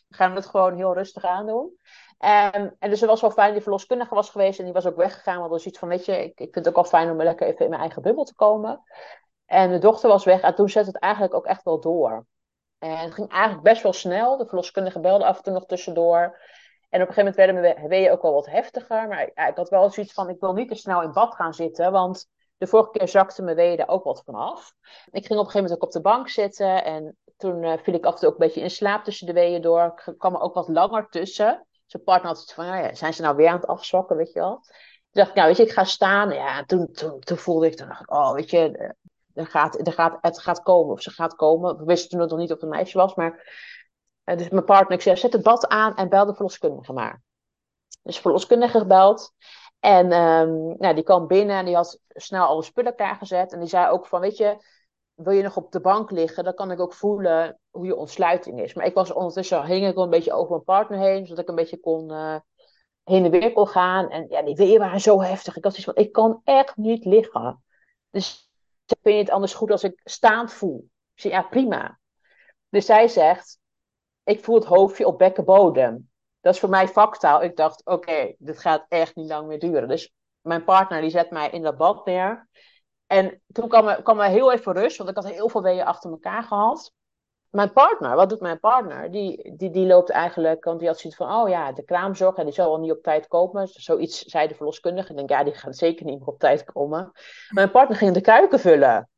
we 0.07 0.15
gaan 0.15 0.35
het 0.35 0.45
gewoon 0.45 0.75
heel 0.75 0.93
rustig 0.93 1.23
aandoen. 1.23 1.77
Um, 2.19 2.75
en 2.79 2.89
dus 2.89 2.99
het 2.99 3.09
was 3.09 3.21
wel 3.21 3.31
fijn, 3.31 3.53
die 3.53 3.61
verloskundige 3.61 4.15
was 4.15 4.29
geweest 4.29 4.59
en 4.59 4.65
die 4.65 4.73
was 4.73 4.85
ook 4.85 4.95
weggegaan. 4.95 5.39
Want 5.39 5.53
er 5.53 5.59
zoiets 5.59 5.79
van, 5.79 5.87
weet 5.87 6.05
je, 6.05 6.23
ik, 6.23 6.39
ik 6.39 6.53
vind 6.53 6.55
het 6.55 6.67
ook 6.67 6.75
wel 6.75 6.83
fijn 6.83 7.09
om 7.09 7.21
lekker 7.21 7.47
even 7.47 7.63
in 7.63 7.69
mijn 7.69 7.81
eigen 7.81 8.01
bubbel 8.01 8.23
te 8.23 8.35
komen. 8.35 8.83
En 9.45 9.71
de 9.71 9.77
dochter 9.77 10.09
was 10.09 10.25
weg 10.25 10.41
en 10.41 10.55
toen 10.55 10.69
zette 10.69 10.91
het 10.91 11.01
eigenlijk 11.01 11.33
ook 11.33 11.45
echt 11.45 11.63
wel 11.63 11.79
door. 11.79 12.25
En 12.79 12.97
het 12.97 13.13
ging 13.13 13.29
eigenlijk 13.29 13.63
best 13.63 13.83
wel 13.83 13.93
snel. 13.93 14.37
De 14.37 14.45
verloskundige 14.45 14.99
belde 14.99 15.25
af 15.25 15.37
en 15.37 15.43
toe 15.43 15.53
nog 15.53 15.65
tussendoor. 15.65 16.39
En 16.89 17.01
op 17.01 17.07
een 17.07 17.13
gegeven 17.13 17.33
moment 17.33 17.35
werden 17.35 17.75
mijn 17.75 17.87
weeën 17.87 18.11
ook 18.11 18.21
wel 18.21 18.33
wat 18.33 18.45
heftiger. 18.45 19.07
Maar 19.07 19.31
ja, 19.35 19.47
ik 19.47 19.55
had 19.55 19.69
wel 19.69 19.89
zoiets 19.89 20.13
van, 20.13 20.29
ik 20.29 20.39
wil 20.39 20.53
niet 20.53 20.67
te 20.67 20.75
snel 20.75 21.01
in 21.01 21.11
bad 21.11 21.35
gaan 21.35 21.53
zitten. 21.53 21.91
Want 21.91 22.27
de 22.57 22.67
vorige 22.67 22.91
keer 22.91 23.07
zakte 23.07 23.41
mijn 23.41 23.79
er 23.79 23.87
ook 23.87 24.03
wat 24.03 24.21
vanaf. 24.25 24.73
Ik 25.11 25.25
ging 25.25 25.39
op 25.39 25.45
een 25.45 25.51
gegeven 25.51 25.61
moment 25.61 25.73
ook 25.73 25.83
op 25.83 25.91
de 25.91 26.01
bank 26.01 26.29
zitten. 26.29 26.83
En 26.83 27.17
toen 27.37 27.63
uh, 27.63 27.73
viel 27.77 27.93
ik 27.93 28.05
af 28.05 28.13
en 28.13 28.19
toe 28.19 28.27
ook 28.27 28.39
een 28.39 28.45
beetje 28.45 28.61
in 28.61 28.69
slaap 28.69 29.03
tussen 29.03 29.27
de 29.27 29.33
weeën 29.33 29.61
door. 29.61 30.01
Ik 30.05 30.13
kwam 30.17 30.33
er 30.33 30.41
ook 30.41 30.53
wat 30.53 30.67
langer 30.67 31.07
tussen. 31.09 31.67
Zijn 31.85 32.03
partner 32.03 32.31
had 32.31 32.39
het 32.39 32.53
van, 32.53 32.65
nou 32.65 32.83
ja, 32.83 32.95
zijn 32.95 33.13
ze 33.13 33.21
nou 33.21 33.35
weer 33.35 33.47
aan 33.47 33.55
het 33.55 33.67
afzwakken, 33.67 34.17
weet 34.17 34.33
je 34.33 34.39
wel. 34.39 34.59
Toen 34.61 34.67
dacht 35.11 35.29
ik, 35.29 35.35
nou 35.35 35.47
weet 35.47 35.57
je, 35.57 35.63
ik 35.63 35.71
ga 35.71 35.83
staan. 35.83 36.29
Ja, 36.29 36.63
toen, 36.63 36.91
toen, 36.91 37.19
toen 37.19 37.37
voelde 37.37 37.65
ik, 37.65 37.75
toen 37.75 37.91
oh 38.05 38.33
weet 38.33 38.49
je, 38.49 38.93
er 39.33 39.47
gaat, 39.47 39.87
er 39.87 39.93
gaat, 39.93 40.17
het 40.21 40.39
gaat 40.39 40.61
komen 40.61 40.91
of 40.91 41.01
ze 41.01 41.11
gaat 41.11 41.35
komen. 41.35 41.77
We 41.77 41.83
wisten 41.83 42.09
toen 42.09 42.27
nog 42.27 42.37
niet 42.37 42.51
of 42.51 42.55
het 42.55 42.63
een 42.63 42.69
meisje 42.69 42.97
was, 42.97 43.15
maar... 43.15 43.47
Uh, 44.29 44.37
dus 44.37 44.49
mijn 44.49 44.65
partner, 44.65 44.97
ik 44.97 45.01
zei, 45.01 45.17
zet 45.17 45.33
het 45.33 45.43
bad 45.43 45.67
aan 45.67 45.95
en 45.95 46.09
bel 46.09 46.25
de 46.25 46.33
verloskundige 46.33 46.93
maar. 46.93 47.21
Dus 48.03 48.19
verloskundige 48.19 48.79
gebeld. 48.79 49.33
En 49.79 50.11
um, 50.11 50.75
nou, 50.77 50.95
die 50.95 51.03
kwam 51.03 51.27
binnen 51.27 51.55
en 51.55 51.65
die 51.65 51.75
had 51.75 51.99
snel 52.07 52.45
alle 52.45 52.63
spullen 52.63 52.95
klaargezet. 52.95 53.53
En 53.53 53.59
die 53.59 53.69
zei 53.69 53.89
ook 53.89 54.07
van, 54.07 54.19
weet 54.21 54.37
je, 54.37 54.57
wil 55.13 55.33
je 55.33 55.43
nog 55.43 55.57
op 55.57 55.71
de 55.71 55.81
bank 55.81 56.11
liggen? 56.11 56.43
Dan 56.43 56.53
kan 56.53 56.71
ik 56.71 56.79
ook 56.79 56.93
voelen 56.93 57.59
hoe 57.69 57.85
je 57.85 57.95
ontsluiting 57.95 58.61
is. 58.61 58.73
Maar 58.73 58.85
ik 58.85 58.93
was 58.93 59.11
ondertussen, 59.11 59.65
hing 59.65 59.87
ik 59.87 59.95
wel 59.95 60.03
een 60.03 60.09
beetje 60.09 60.33
over 60.33 60.51
mijn 60.51 60.63
partner 60.63 60.99
heen, 60.99 61.25
zodat 61.25 61.43
ik 61.43 61.49
een 61.49 61.55
beetje 61.55 61.79
kon, 61.79 62.11
uh, 62.11 62.35
heen 63.03 63.25
en 63.25 63.31
weer 63.31 63.51
kon 63.51 63.67
gaan. 63.67 64.09
En 64.09 64.25
ja, 64.29 64.41
die 64.41 64.55
weeën 64.55 64.79
waren 64.79 64.99
zo 64.99 65.21
heftig. 65.21 65.57
Ik 65.57 65.63
had 65.63 65.73
zoiets 65.73 65.93
van, 65.93 66.03
ik 66.03 66.11
kan 66.11 66.41
echt 66.43 66.77
niet 66.77 67.05
liggen. 67.05 67.63
Dus 68.09 68.49
vind 68.85 69.15
je 69.15 69.21
het 69.21 69.29
anders 69.29 69.53
goed 69.53 69.71
als 69.71 69.83
ik 69.83 70.01
staand 70.03 70.53
voel? 70.53 70.89
Ik 71.13 71.21
zei, 71.21 71.33
ja, 71.33 71.41
prima. 71.41 71.99
Dus 72.69 72.85
zij 72.85 73.07
zegt, 73.07 73.59
ik 74.29 74.43
voel 74.43 74.55
het 74.55 74.65
hoofdje 74.65 75.07
op 75.07 75.17
bekkenbodem. 75.17 76.09
Dat 76.41 76.53
is 76.53 76.59
voor 76.59 76.69
mij 76.69 76.87
factaal. 76.87 77.43
Ik 77.43 77.55
dacht, 77.55 77.85
oké, 77.85 78.33
dit 78.37 78.59
gaat 78.59 78.85
echt 78.87 79.15
niet 79.15 79.29
lang 79.29 79.47
meer 79.47 79.59
duren. 79.59 79.87
Dus 79.87 80.13
mijn 80.41 80.63
partner 80.63 81.01
die 81.01 81.09
zet 81.09 81.31
mij 81.31 81.49
in 81.49 81.61
dat 81.61 81.77
bad 81.77 82.05
neer. 82.05 82.47
En 83.07 83.41
toen 83.51 83.67
kwam 83.67 83.87
er, 83.87 84.01
kwam 84.01 84.19
er 84.19 84.29
heel 84.29 84.51
even 84.51 84.73
rust, 84.73 84.97
want 84.97 85.09
ik 85.09 85.15
had 85.15 85.29
heel 85.29 85.49
veel 85.49 85.61
weeën 85.61 85.85
achter 85.85 86.11
elkaar 86.11 86.43
gehad. 86.43 86.93
Mijn 87.49 87.73
partner, 87.73 88.15
wat 88.15 88.29
doet 88.29 88.39
mijn 88.39 88.59
partner? 88.59 89.11
Die, 89.11 89.55
die, 89.57 89.69
die 89.69 89.85
loopt 89.85 90.09
eigenlijk, 90.09 90.63
want 90.63 90.79
die 90.79 90.87
had 90.87 90.99
zoiets 90.99 91.19
van, 91.19 91.33
oh 91.33 91.49
ja, 91.49 91.71
de 91.71 91.83
kraamzorg, 91.83 92.35
die 92.35 92.51
zal 92.51 92.69
wel 92.69 92.79
niet 92.79 92.91
op 92.91 93.03
tijd 93.03 93.27
komen. 93.27 93.67
Zoiets 93.67 94.21
zei 94.21 94.47
de 94.47 94.55
verloskundige. 94.55 95.09
Ik 95.09 95.17
denk, 95.17 95.29
ja, 95.29 95.43
die 95.43 95.53
gaat 95.53 95.77
zeker 95.77 96.05
niet 96.05 96.19
meer 96.19 96.27
op 96.27 96.39
tijd 96.39 96.63
komen. 96.63 97.11
Mijn 97.49 97.71
partner 97.71 97.97
ging 97.97 98.13
de 98.13 98.21
kuiken 98.21 98.59
vullen. 98.59 99.09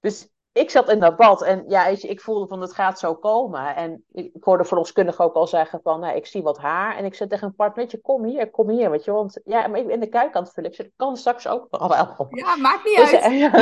Dus 0.00 0.28
ik 0.52 0.70
zat 0.70 0.90
in 0.90 1.00
dat 1.00 1.16
bad 1.16 1.42
en 1.42 1.64
ja, 1.68 1.86
ik 1.86 2.20
voelde 2.20 2.46
van 2.46 2.60
het 2.60 2.72
gaat 2.72 2.98
zo 2.98 3.14
komen. 3.14 3.76
En 3.76 4.04
ik, 4.12 4.36
hoorde 4.40 4.64
verloskundige 4.64 5.22
ook 5.22 5.34
al 5.34 5.46
zeggen 5.46 5.80
van, 5.82 6.00
nou, 6.00 6.16
ik 6.16 6.26
zie 6.26 6.42
wat 6.42 6.58
haar. 6.58 6.96
En 6.96 7.04
ik 7.04 7.14
zei 7.14 7.28
tegen 7.28 7.46
een 7.46 7.54
partner, 7.54 8.00
kom 8.00 8.24
hier, 8.24 8.50
kom 8.50 8.68
hier, 8.68 8.90
weet 8.90 9.04
je. 9.04 9.12
Want 9.12 9.40
ja, 9.44 9.66
maar 9.66 9.78
ik 9.78 9.86
ben 9.86 9.94
in 9.94 10.00
de 10.00 10.08
kuikant 10.08 10.52
vullen. 10.52 10.70
Ik 10.70 10.76
zei, 10.76 10.88
dat 10.88 11.06
kan 11.06 11.16
straks 11.16 11.46
ook 11.46 11.70
nog 11.70 11.88
wel. 11.88 12.26
Ja, 12.44 12.56
maakt 12.56 12.84
niet 12.84 12.96
dus, 12.96 13.14
uit. 13.14 13.52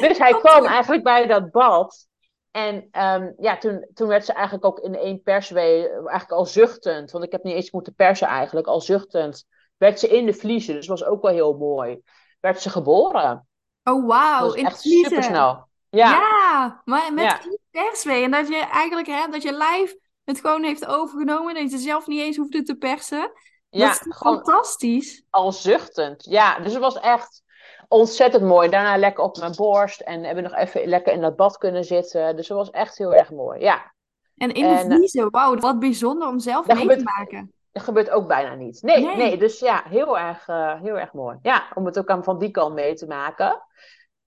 dus 0.08 0.18
hij 0.18 0.32
kwam 0.32 0.64
eigenlijk 0.64 1.02
bij 1.02 1.26
dat 1.26 1.50
bad. 1.50 2.08
En 2.50 2.74
um, 2.74 3.34
ja, 3.38 3.58
toen, 3.58 3.86
toen 3.94 4.08
werd 4.08 4.24
ze 4.24 4.32
eigenlijk 4.32 4.64
ook 4.64 4.78
in 4.78 4.94
één 4.94 5.22
perswee, 5.22 5.88
eigenlijk 5.88 6.30
al 6.30 6.46
zuchtend. 6.46 7.10
Want 7.10 7.24
ik 7.24 7.32
heb 7.32 7.42
niet 7.42 7.54
eens 7.54 7.70
moeten 7.70 7.94
persen 7.94 8.28
eigenlijk, 8.28 8.66
al 8.66 8.80
zuchtend. 8.80 9.46
Werd 9.76 9.98
ze 9.98 10.08
in 10.08 10.26
de 10.26 10.32
vliezen, 10.32 10.74
dus 10.74 10.86
was 10.86 11.04
ook 11.04 11.22
wel 11.22 11.32
heel 11.32 11.56
mooi. 11.56 12.00
Werd 12.40 12.60
ze 12.60 12.70
geboren. 12.70 13.46
Oh, 13.82 14.06
wauw. 14.06 14.52
in 14.52 14.66
echt 14.66 14.80
super 14.80 15.22
snel. 15.22 15.65
Ja. 15.90 16.10
ja, 16.10 16.82
maar 16.84 17.12
met 17.14 17.24
ja. 17.24 17.40
perswee. 17.70 18.22
En 18.22 18.30
dat 18.30 18.48
je 18.48 18.58
eigenlijk, 18.58 19.06
hè, 19.06 19.26
dat 19.30 19.42
je 19.42 19.52
lijf 19.52 19.94
het 20.24 20.40
gewoon 20.40 20.62
heeft 20.62 20.86
overgenomen. 20.86 21.54
Dat 21.54 21.70
je 21.70 21.78
zelf 21.78 22.06
niet 22.06 22.20
eens 22.20 22.36
hoefde 22.36 22.62
te 22.62 22.76
persen. 22.76 23.32
Ja, 23.68 23.88
dat 23.88 24.06
is 24.06 24.16
fantastisch. 24.16 25.24
Al 25.30 25.52
zuchtend. 25.52 26.24
Ja, 26.24 26.58
dus 26.58 26.72
het 26.72 26.82
was 26.82 27.00
echt 27.00 27.42
ontzettend 27.88 28.42
mooi. 28.42 28.68
Daarna 28.68 28.96
lekker 28.96 29.24
op 29.24 29.36
mijn 29.36 29.54
borst. 29.56 30.00
En 30.00 30.24
hebben 30.24 30.42
nog 30.42 30.54
even 30.54 30.86
lekker 30.86 31.12
in 31.12 31.20
dat 31.20 31.36
bad 31.36 31.58
kunnen 31.58 31.84
zitten. 31.84 32.36
Dus 32.36 32.48
het 32.48 32.56
was 32.56 32.70
echt 32.70 32.98
heel 32.98 33.14
erg 33.14 33.30
mooi. 33.30 33.60
Ja. 33.60 33.94
En 34.36 34.52
in 34.52 34.68
de 34.68 34.74
eh, 34.74 34.80
vliezen, 34.80 35.30
wauw, 35.30 35.56
wat 35.56 35.78
bijzonder 35.78 36.28
om 36.28 36.38
zelf 36.38 36.66
mee 36.66 36.96
te 36.96 37.02
maken. 37.02 37.52
Dat 37.72 37.82
gebeurt 37.82 38.10
ook 38.10 38.28
bijna 38.28 38.54
niet. 38.54 38.82
Nee, 38.82 39.16
nee. 39.16 39.38
dus 39.38 39.58
ja, 39.58 39.82
heel 39.88 40.18
erg, 40.18 40.48
uh, 40.48 40.80
heel 40.80 40.98
erg 40.98 41.12
mooi. 41.12 41.38
Ja, 41.42 41.66
om 41.74 41.86
het 41.86 41.98
ook 41.98 42.08
aan 42.08 42.24
van 42.24 42.38
die 42.38 42.50
kant 42.50 42.74
mee 42.74 42.94
te 42.94 43.06
maken. 43.06 43.62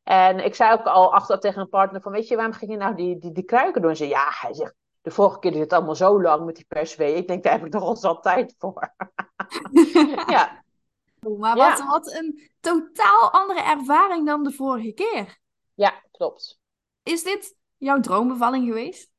En 0.09 0.45
ik 0.45 0.55
zei 0.55 0.73
ook 0.73 0.85
al 0.85 1.13
achter 1.13 1.39
tegen 1.39 1.61
een 1.61 1.69
partner 1.69 2.01
van, 2.01 2.11
weet 2.11 2.27
je, 2.27 2.35
waarom 2.35 2.53
ging 2.53 2.71
je 2.71 2.77
nou 2.77 2.95
die, 2.95 3.17
die, 3.17 3.31
die 3.31 3.43
kruiken 3.43 3.81
doen? 3.81 3.89
En 3.89 3.97
ze 3.97 4.07
ja, 4.07 4.25
hij 4.29 4.53
zegt, 4.53 4.73
de 5.01 5.11
vorige 5.11 5.39
keer 5.39 5.51
deed 5.51 5.61
het 5.61 5.73
allemaal 5.73 5.95
zo 5.95 6.21
lang 6.21 6.45
met 6.45 6.55
die 6.55 6.65
perswee. 6.67 7.15
Ik 7.15 7.27
denk, 7.27 7.43
daar 7.43 7.53
heb 7.53 7.65
ik 7.65 7.71
toch 7.71 7.81
al 7.81 7.95
zat 7.95 8.23
tijd 8.23 8.55
voor. 8.57 8.93
ja. 10.35 10.63
Maar 11.39 11.55
wat, 11.55 11.83
wat 11.85 12.13
een 12.13 12.49
totaal 12.59 13.31
andere 13.31 13.61
ervaring 13.61 14.25
dan 14.25 14.43
de 14.43 14.51
vorige 14.51 14.91
keer. 14.91 15.37
Ja, 15.73 16.03
klopt. 16.11 16.59
Is 17.03 17.23
dit 17.23 17.55
jouw 17.77 17.99
droombevalling 17.99 18.65
geweest? 18.67 19.09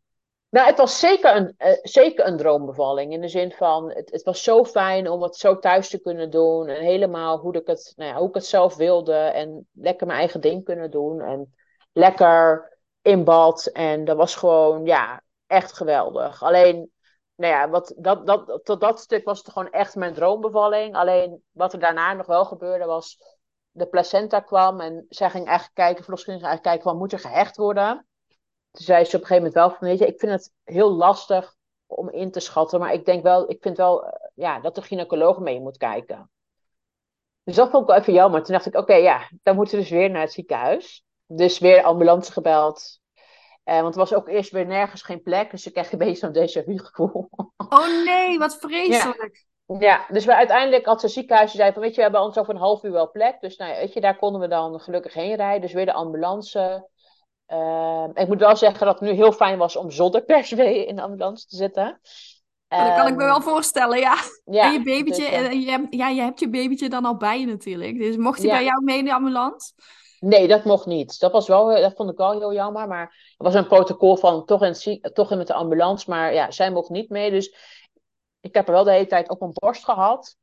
Nou, 0.51 0.67
het 0.67 0.79
was 0.79 0.99
zeker 0.99 1.37
een, 1.37 1.55
uh, 1.59 1.79
zeker 1.83 2.27
een 2.27 2.37
droombevalling. 2.37 3.13
In 3.13 3.21
de 3.21 3.29
zin 3.29 3.53
van, 3.53 3.91
het, 3.91 4.11
het, 4.11 4.23
was 4.23 4.43
zo 4.43 4.65
fijn 4.65 5.09
om 5.09 5.23
het 5.23 5.37
zo 5.37 5.59
thuis 5.59 5.89
te 5.89 6.01
kunnen 6.01 6.31
doen. 6.31 6.69
En 6.69 6.83
helemaal 6.83 7.39
hoe 7.39 7.55
ik 7.55 7.67
het, 7.67 7.93
nou 7.97 8.11
ja, 8.11 8.17
hoe 8.19 8.29
ik 8.29 8.35
het 8.35 8.47
zelf 8.47 8.77
wilde. 8.77 9.15
En 9.15 9.69
lekker 9.73 10.07
mijn 10.07 10.19
eigen 10.19 10.41
ding 10.41 10.65
kunnen 10.65 10.91
doen. 10.91 11.21
En 11.21 11.55
lekker 11.93 12.69
in 13.03 13.25
bad. 13.25 13.67
En 13.67 14.05
dat 14.05 14.17
was 14.17 14.35
gewoon, 14.35 14.85
ja, 14.85 15.23
echt 15.47 15.73
geweldig. 15.73 16.43
Alleen, 16.43 16.91
nou 17.35 17.53
ja, 17.53 17.69
wat, 17.69 17.95
dat, 17.97 18.27
dat, 18.27 18.61
tot 18.63 18.81
dat 18.81 19.01
stuk 19.01 19.25
was 19.25 19.39
het 19.39 19.53
gewoon 19.53 19.71
echt 19.71 19.95
mijn 19.95 20.15
droombevalling. 20.15 20.95
Alleen, 20.95 21.43
wat 21.51 21.73
er 21.73 21.81
daarna 21.81 22.13
nog 22.13 22.27
wel 22.27 22.45
gebeurde 22.45 22.85
was... 22.85 23.39
De 23.73 23.87
placenta 23.87 24.41
kwam 24.41 24.81
en 24.81 25.07
zij 25.09 25.31
ging 25.31 25.47
eigenlijk 25.47 25.77
kijken, 25.77 26.05
verloskundige 26.05 26.47
eigenlijk 26.47 26.77
kijken, 26.77 26.91
van 26.91 27.01
moet 27.01 27.13
er 27.13 27.31
gehecht 27.31 27.57
worden? 27.57 28.07
Toen 28.71 28.85
zei 28.85 29.05
ze 29.05 29.17
op 29.17 29.23
een 29.23 29.27
gegeven 29.27 29.37
moment 29.37 29.55
wel 29.55 29.71
van, 29.71 29.89
weet 29.89 29.99
je, 29.99 30.07
ik 30.07 30.19
vind 30.19 30.33
het 30.33 30.53
heel 30.65 30.91
lastig 30.91 31.57
om 31.87 32.11
in 32.11 32.31
te 32.31 32.41
schatten, 32.41 32.81
maar 32.81 32.93
ik 32.93 33.05
denk 33.05 33.23
wel, 33.23 33.51
ik 33.51 33.59
vind 33.63 33.77
wel, 33.77 34.07
eh, 34.07 34.29
ja, 34.35 34.61
dat 34.61 34.75
de 34.75 34.83
gynaecoloog 34.83 35.39
mee 35.39 35.61
moet 35.61 35.77
kijken. 35.77 36.31
Dus 37.45 37.57
dat 37.57 37.71
vond 37.71 37.83
ik 37.83 37.89
wel 37.89 37.99
even 37.99 38.13
jammer. 38.13 38.43
Toen 38.43 38.55
dacht 38.55 38.67
ik, 38.67 38.77
oké, 38.77 38.95
ja, 38.95 39.31
dan 39.43 39.57
moeten 39.57 39.75
we 39.75 39.81
dus 39.81 39.91
weer 39.91 40.11
naar 40.11 40.23
het 40.23 40.33
ziekenhuis. 40.33 41.05
Dus 41.27 41.59
weer 41.59 41.83
ambulance 41.83 42.33
gebeld. 42.33 43.01
Eh, 43.65 43.81
want 43.81 43.95
er 43.95 44.01
was 44.01 44.15
ook 44.15 44.29
eerst 44.29 44.51
weer 44.51 44.67
nergens 44.67 45.03
geen 45.03 45.23
plek, 45.23 45.51
dus 45.51 45.67
ik 45.67 45.73
kreeg 45.73 45.93
een 45.93 45.99
beetje 45.99 46.17
zo'n 46.17 46.35
déjà 46.35 46.65
vu 46.65 46.79
gevoel. 46.79 47.29
Oh 47.69 48.05
nee, 48.05 48.39
wat 48.39 48.57
vreselijk. 48.57 49.47
Ja. 49.67 49.77
ja, 49.81 50.07
dus 50.09 50.25
we 50.25 50.35
uiteindelijk 50.35 50.87
had 50.87 51.03
het 51.03 51.11
ziekenhuis 51.11 51.53
zei 51.53 51.73
van, 51.73 51.83
weet 51.83 51.91
je, 51.91 51.97
we 51.97 52.03
hebben 52.03 52.21
ons 52.21 52.39
over 52.39 52.55
een 52.55 52.61
half 52.61 52.83
uur 52.83 52.93
wel 52.93 53.11
plek. 53.11 53.41
Dus 53.41 53.57
nou, 53.57 53.75
weet 53.75 53.93
je, 53.93 54.01
daar 54.01 54.17
konden 54.17 54.41
we 54.41 54.49
dan 54.49 54.81
gelukkig 54.81 55.15
heen 55.15 55.37
rijden. 55.37 55.61
Dus 55.61 55.73
weer 55.73 55.87
de 55.87 55.93
ambulance 55.93 56.89
Uh, 57.53 58.05
ik 58.15 58.29
moet 58.29 58.39
wel 58.39 58.57
zeggen 58.57 58.87
dat 58.87 59.01
het 59.01 59.09
nu 59.09 59.15
heel 59.15 59.33
fijn 59.33 59.59
was 59.59 59.77
om 59.77 59.91
zonder 59.91 60.23
perswee 60.35 60.87
in 60.87 60.97
de 60.97 61.03
ambulance 61.03 61.47
te 61.47 61.57
zitten. 61.57 62.01
Ja, 62.69 62.87
dat 62.87 62.97
kan 62.97 63.07
ik 63.07 63.17
me 63.17 63.25
wel 63.25 63.35
ehm, 63.35 63.43
voorstellen, 63.43 63.99
ja. 63.99 64.17
ja 64.45 64.65
en 64.65 64.73
je 64.73 64.83
babytje, 64.83 65.31
dus, 65.31 65.65
je, 65.65 65.87
ja, 65.91 66.09
je 66.09 66.21
hebt 66.21 66.41
je 66.41 66.51
babytje 66.51 66.89
dan 66.89 67.05
al 67.05 67.17
bij 67.17 67.41
je 67.41 67.47
natuurlijk. 67.47 67.99
Dus 67.99 68.17
mocht 68.17 68.39
hij 68.39 68.51
bij 68.51 68.65
jou 68.65 68.85
mee 68.85 68.99
in 68.99 69.05
de 69.05 69.15
ambulance? 69.15 69.73
Nee, 70.21 70.49
dat 70.49 70.65
mocht 70.65 70.87
niet. 70.87 71.21
Dat, 71.21 71.33
was 71.33 71.49
wel, 71.49 71.81
dat 71.81 71.93
vond 71.97 72.11
ik 72.11 72.17
wel 72.17 72.39
heel 72.39 72.53
jammer. 72.53 72.89
Maar 72.89 73.35
er 73.37 73.45
was 73.45 73.55
een 73.55 73.67
protocol 73.67 74.17
van 74.17 74.45
toch 74.45 74.63
in, 74.63 75.01
toch 75.13 75.31
in 75.31 75.39
met 75.39 75.47
de 75.47 75.55
ambulance. 75.55 76.11
Maar 76.11 76.35
ja, 76.35 76.51
zij 76.51 76.71
mocht 76.71 76.91
niet 76.91 77.09
mee. 77.09 77.31
Dus 77.31 77.55
ik 78.41 78.55
heb 78.55 78.67
er 78.67 78.73
wel 78.73 78.85
de 78.85 78.91
hele 78.91 79.07
tijd 79.07 79.29
op 79.29 79.41
mijn 79.41 79.53
borst 79.53 79.85
gehad. 79.85 80.37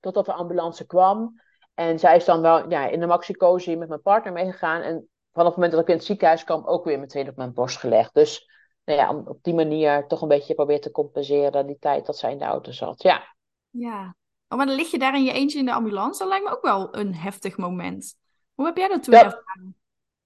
Totdat 0.00 0.26
de 0.26 0.32
ambulance 0.32 0.86
kwam. 0.86 1.40
En 1.74 1.98
zij 1.98 2.16
is 2.16 2.24
dan 2.24 2.40
wel 2.40 2.70
ja, 2.70 2.86
in 2.88 3.00
de 3.00 3.06
maxicosi 3.06 3.76
met 3.76 3.88
mijn 3.88 4.02
partner 4.02 4.32
meegegaan. 4.32 4.82
En 4.82 5.08
vanaf 5.32 5.46
het 5.46 5.56
moment 5.56 5.72
dat 5.72 5.80
ik 5.80 5.88
in 5.88 5.94
het 5.94 6.04
ziekenhuis 6.04 6.44
kwam, 6.44 6.66
ook 6.66 6.84
weer 6.84 6.98
meteen 6.98 7.28
op 7.28 7.36
mijn 7.36 7.52
borst 7.52 7.78
gelegd. 7.78 8.14
Dus 8.14 8.50
nou 8.84 8.98
ja, 8.98 9.10
om 9.10 9.26
op 9.26 9.38
die 9.42 9.54
manier 9.54 10.06
toch 10.06 10.22
een 10.22 10.28
beetje 10.28 10.54
proberen 10.54 10.80
te 10.80 10.90
compenseren 10.90 11.66
die 11.66 11.78
tijd 11.78 12.06
dat 12.06 12.18
zij 12.18 12.32
in 12.32 12.38
de 12.38 12.44
auto 12.44 12.72
zat. 12.72 13.02
Ja. 13.02 13.34
Ja. 13.70 14.16
Oh, 14.48 14.58
maar 14.58 14.66
dan 14.66 14.76
lig 14.76 14.90
je 14.90 14.98
daar 14.98 15.14
in 15.14 15.24
je 15.24 15.32
eentje 15.32 15.58
in 15.58 15.64
de 15.64 15.72
ambulance. 15.72 16.18
Dat 16.18 16.28
lijkt 16.28 16.44
me 16.44 16.50
ook 16.50 16.62
wel 16.62 16.96
een 16.96 17.14
heftig 17.14 17.56
moment. 17.56 18.14
Hoe 18.54 18.66
heb 18.66 18.76
jij 18.76 18.88
dat 18.88 19.02
toen 19.02 19.14
ja. 19.14 19.42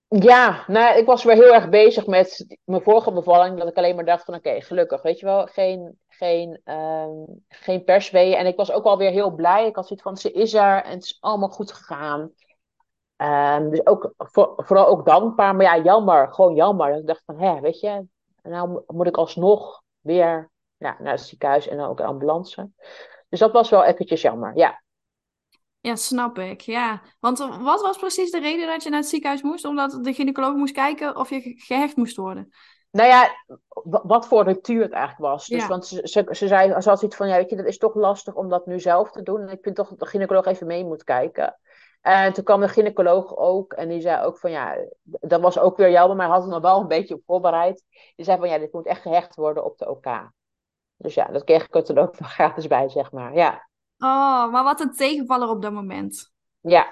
Ja, 0.09 0.65
nou, 0.67 0.99
ik 0.99 1.07
was 1.07 1.25
weer 1.25 1.35
heel 1.35 1.55
erg 1.55 1.69
bezig 1.69 2.07
met 2.07 2.59
mijn 2.65 2.83
vorige 2.83 3.13
bevalling. 3.13 3.59
Dat 3.59 3.69
ik 3.69 3.77
alleen 3.77 3.95
maar 3.95 4.05
dacht 4.05 4.25
van 4.25 4.35
oké, 4.35 4.61
gelukkig, 4.61 5.03
weet 5.03 5.19
je 5.19 5.27
wel, 5.27 5.47
geen, 5.47 5.99
geen, 6.09 6.61
um, 6.65 7.45
geen 7.49 7.85
perswee. 7.85 8.37
En 8.37 8.47
ik 8.47 8.57
was 8.57 8.71
ook 8.73 8.85
wel 8.85 8.99
weer 8.99 9.11
heel 9.11 9.31
blij. 9.31 9.67
Ik 9.67 9.77
had 9.77 9.87
zoiets 9.87 10.05
van, 10.05 10.17
ze 10.17 10.33
is 10.33 10.55
er 10.55 10.83
en 10.83 10.91
het 10.91 11.05
is 11.05 11.17
allemaal 11.21 11.49
goed 11.49 11.73
gegaan. 11.73 12.33
Um, 13.17 13.71
dus 13.71 13.87
ook, 13.87 14.13
voor, 14.17 14.53
vooral 14.57 14.87
ook 14.87 15.07
dankbaar, 15.07 15.57
maar 15.57 15.65
ja, 15.65 15.83
jammer, 15.83 16.35
gewoon 16.35 16.55
jammer. 16.55 16.91
Dat 16.91 16.99
ik 16.99 17.07
dacht 17.07 17.23
van, 17.27 17.41
hè, 17.41 17.61
weet 17.61 17.81
je, 17.81 18.07
nou 18.43 18.83
moet 18.87 19.07
ik 19.07 19.17
alsnog 19.17 19.83
weer 20.01 20.51
ja, 20.77 20.97
naar 20.99 21.13
het 21.13 21.21
ziekenhuis 21.21 21.69
en 21.69 21.77
dan 21.77 21.89
ook 21.89 21.97
de 21.97 22.05
ambulance. 22.05 22.71
Dus 23.29 23.39
dat 23.39 23.53
was 23.53 23.71
wel 23.71 23.85
eventjes 23.85 24.23
jammer, 24.23 24.57
ja. 24.57 24.83
Ja, 25.81 25.97
snap 25.97 26.39
ik, 26.39 26.61
ja. 26.61 27.03
Want 27.21 27.39
wat 27.39 27.83
was 27.83 27.99
precies 27.99 28.31
de 28.31 28.41
reden 28.41 28.67
dat 28.67 28.83
je 28.83 28.91
naar 28.91 28.99
het 28.99 29.09
ziekenhuis 29.09 29.43
moest? 29.43 29.65
Omdat 29.65 29.99
de 30.03 30.13
gynaecoloog 30.13 30.55
moest 30.55 30.75
kijken 30.75 31.17
of 31.17 31.31
je 31.31 31.41
gehecht 31.57 31.97
moest 31.97 32.17
worden? 32.17 32.55
Nou 32.91 33.09
ja, 33.09 33.31
wat 34.03 34.27
voor 34.27 34.45
ruptuur 34.45 34.83
het 34.83 34.93
eigenlijk 34.93 35.31
was. 35.31 35.47
Dus, 35.47 35.67
Want 35.67 35.87
ze, 35.87 36.01
ze, 36.03 36.27
ze 36.31 36.47
zei, 36.47 36.81
ze 36.81 36.89
had 36.89 37.03
iets 37.03 37.17
van, 37.17 37.29
ja, 37.29 37.37
weet 37.37 37.51
je, 37.51 37.57
dat 37.57 37.67
is 37.67 37.79
toch 37.79 37.95
lastig 37.95 38.35
om 38.35 38.49
dat 38.49 38.67
nu 38.67 38.81
zelf 38.81 39.11
te 39.11 39.23
doen. 39.23 39.41
En 39.41 39.49
ik 39.49 39.63
vind 39.63 39.77
toch 39.77 39.89
dat 39.89 39.99
de 39.99 40.07
gynaecoloog 40.07 40.45
even 40.45 40.67
mee 40.67 40.85
moet 40.85 41.05
kijken. 41.05 41.59
En 42.07 42.33
toen 42.33 42.45
kwam 42.45 42.61
de 42.61 42.69
gynaecoloog 42.69 43.37
ook 43.37 43.73
en 43.73 43.89
die 43.89 44.01
zei 44.01 44.25
ook 44.25 44.39
van 44.39 44.51
ja, 44.51 44.77
dat 45.03 45.41
was 45.41 45.59
ook 45.59 45.77
weer 45.77 45.91
jammer, 45.91 46.17
maar 46.17 46.29
had 46.29 46.43
het 46.43 46.51
nog 46.51 46.61
wel 46.61 46.81
een 46.81 46.87
beetje 46.87 47.15
op 47.15 47.23
voorbereid. 47.27 47.85
Die 48.17 48.25
zei 48.25 48.39
van 48.39 48.49
ja, 48.49 48.59
dit 48.59 48.73
moet 48.73 48.87
echt 48.87 49.03
gehecht 49.03 49.35
worden 49.35 49.65
op 49.65 49.79
de 49.79 49.91
OK. 49.91 50.07
Dus 50.97 51.15
ja, 51.15 51.25
dat 51.25 51.45
kreeg 51.45 51.65
ik 51.65 51.75
er 51.75 51.85
toen 51.85 51.99
ook 51.99 52.19
nog 52.19 52.33
gratis 52.33 52.67
bij, 52.67 52.89
zeg 52.89 53.13
maar. 53.13 53.35
Ja. 53.35 53.69
Oh, 53.99 54.53
maar 54.53 54.65
wat 54.65 54.81
een 54.81 54.95
tegenvaller 54.95 55.49
op 55.49 55.63
dat 55.63 55.73
moment. 55.73 56.33
Ja, 56.61 56.87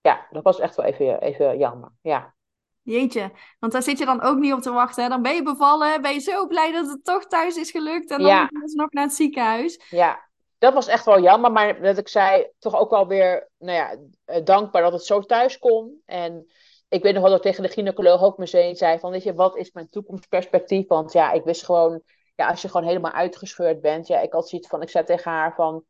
ja 0.00 0.26
dat 0.30 0.42
was 0.42 0.60
echt 0.60 0.76
wel 0.76 0.86
even, 0.86 1.20
even 1.20 1.58
jammer. 1.58 1.90
Ja. 2.00 2.34
Jeetje, 2.82 3.32
want 3.58 3.72
daar 3.72 3.82
zit 3.82 3.98
je 3.98 4.04
dan 4.04 4.22
ook 4.22 4.38
niet 4.38 4.52
op 4.52 4.60
te 4.60 4.72
wachten. 4.72 5.02
Hè? 5.02 5.08
Dan 5.08 5.22
ben 5.22 5.34
je 5.34 5.42
bevallen, 5.42 6.02
ben 6.02 6.12
je 6.12 6.20
zo 6.20 6.46
blij 6.46 6.72
dat 6.72 6.88
het 6.88 7.04
toch 7.04 7.26
thuis 7.26 7.56
is 7.56 7.70
gelukt. 7.70 8.10
En 8.10 8.18
dan 8.18 8.26
ja. 8.26 8.48
moet 8.50 8.70
je 8.70 8.76
nog 8.76 8.92
naar 8.92 9.04
het 9.04 9.14
ziekenhuis. 9.14 9.86
Ja, 9.90 10.25
dat 10.58 10.74
was 10.74 10.86
echt 10.86 11.04
wel 11.04 11.20
jammer. 11.20 11.52
Maar 11.52 11.82
dat 11.82 11.98
ik 11.98 12.08
zei, 12.08 12.50
toch 12.58 12.76
ook 12.76 12.90
wel 12.90 13.06
weer 13.06 13.50
nou 13.58 13.76
ja, 13.76 13.96
eh, 14.24 14.44
dankbaar 14.44 14.82
dat 14.82 14.92
het 14.92 15.04
zo 15.04 15.20
thuis 15.20 15.58
kon. 15.58 16.02
En 16.04 16.46
ik 16.88 17.02
weet 17.02 17.12
nog 17.12 17.22
wel 17.22 17.30
dat 17.30 17.44
ik 17.44 17.50
tegen 17.50 17.62
de 17.62 17.72
gynaecoloog 17.74 18.22
ook 18.22 18.38
meteen 18.38 18.76
zei 18.76 18.98
van, 18.98 19.10
weet 19.10 19.22
je, 19.22 19.34
wat 19.34 19.56
is 19.56 19.72
mijn 19.72 19.88
toekomstperspectief? 19.88 20.88
Want 20.88 21.12
ja, 21.12 21.32
ik 21.32 21.44
wist 21.44 21.64
gewoon, 21.64 22.02
ja, 22.34 22.48
als 22.48 22.62
je 22.62 22.68
gewoon 22.68 22.86
helemaal 22.86 23.12
uitgescheurd 23.12 23.80
bent. 23.80 24.06
Ja, 24.06 24.20
ik 24.20 24.32
had 24.32 24.48
zoiets 24.48 24.68
van, 24.68 24.82
ik 24.82 24.88
zei 24.88 25.04
tegen 25.04 25.30
haar 25.30 25.54
van, 25.54 25.84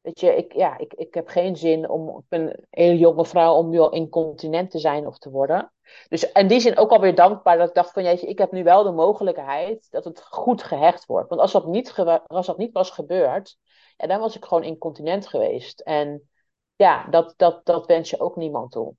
weet 0.00 0.20
je, 0.20 0.36
ik, 0.36 0.52
ja, 0.52 0.78
ik, 0.78 0.94
ik 0.94 1.14
heb 1.14 1.28
geen 1.28 1.56
zin 1.56 1.88
om, 1.88 2.08
ik 2.08 2.28
ben 2.28 2.40
een 2.40 2.66
hele 2.70 2.98
jonge 2.98 3.24
vrouw 3.24 3.54
om 3.54 3.68
nu 3.68 3.78
al 3.78 3.92
incontinent 3.92 4.70
te 4.70 4.78
zijn 4.78 5.06
of 5.06 5.18
te 5.18 5.30
worden. 5.30 5.72
Dus 6.08 6.32
in 6.32 6.46
die 6.46 6.60
zin 6.60 6.76
ook 6.76 6.90
alweer 6.90 7.14
dankbaar 7.14 7.58
dat 7.58 7.68
ik 7.68 7.74
dacht 7.74 7.92
van, 7.92 8.02
jeetje, 8.02 8.26
ik 8.26 8.38
heb 8.38 8.52
nu 8.52 8.62
wel 8.62 8.82
de 8.82 8.90
mogelijkheid 8.90 9.90
dat 9.90 10.04
het 10.04 10.22
goed 10.22 10.62
gehecht 10.62 11.06
wordt. 11.06 11.28
Want 11.28 11.40
als 11.40 11.52
dat 11.52 11.66
niet, 11.66 11.94
als 12.26 12.46
dat 12.46 12.58
niet 12.58 12.72
was 12.72 12.90
gebeurd, 12.90 13.56
ja, 14.00 14.06
dan 14.06 14.20
was 14.20 14.36
ik 14.36 14.44
gewoon 14.44 14.64
incontinent 14.64 15.28
geweest. 15.28 15.80
En 15.80 16.30
ja, 16.76 17.06
dat, 17.10 17.34
dat, 17.36 17.60
dat 17.64 17.86
wens 17.86 18.10
je 18.10 18.20
ook 18.20 18.36
niemand 18.36 18.72
toe. 18.72 18.94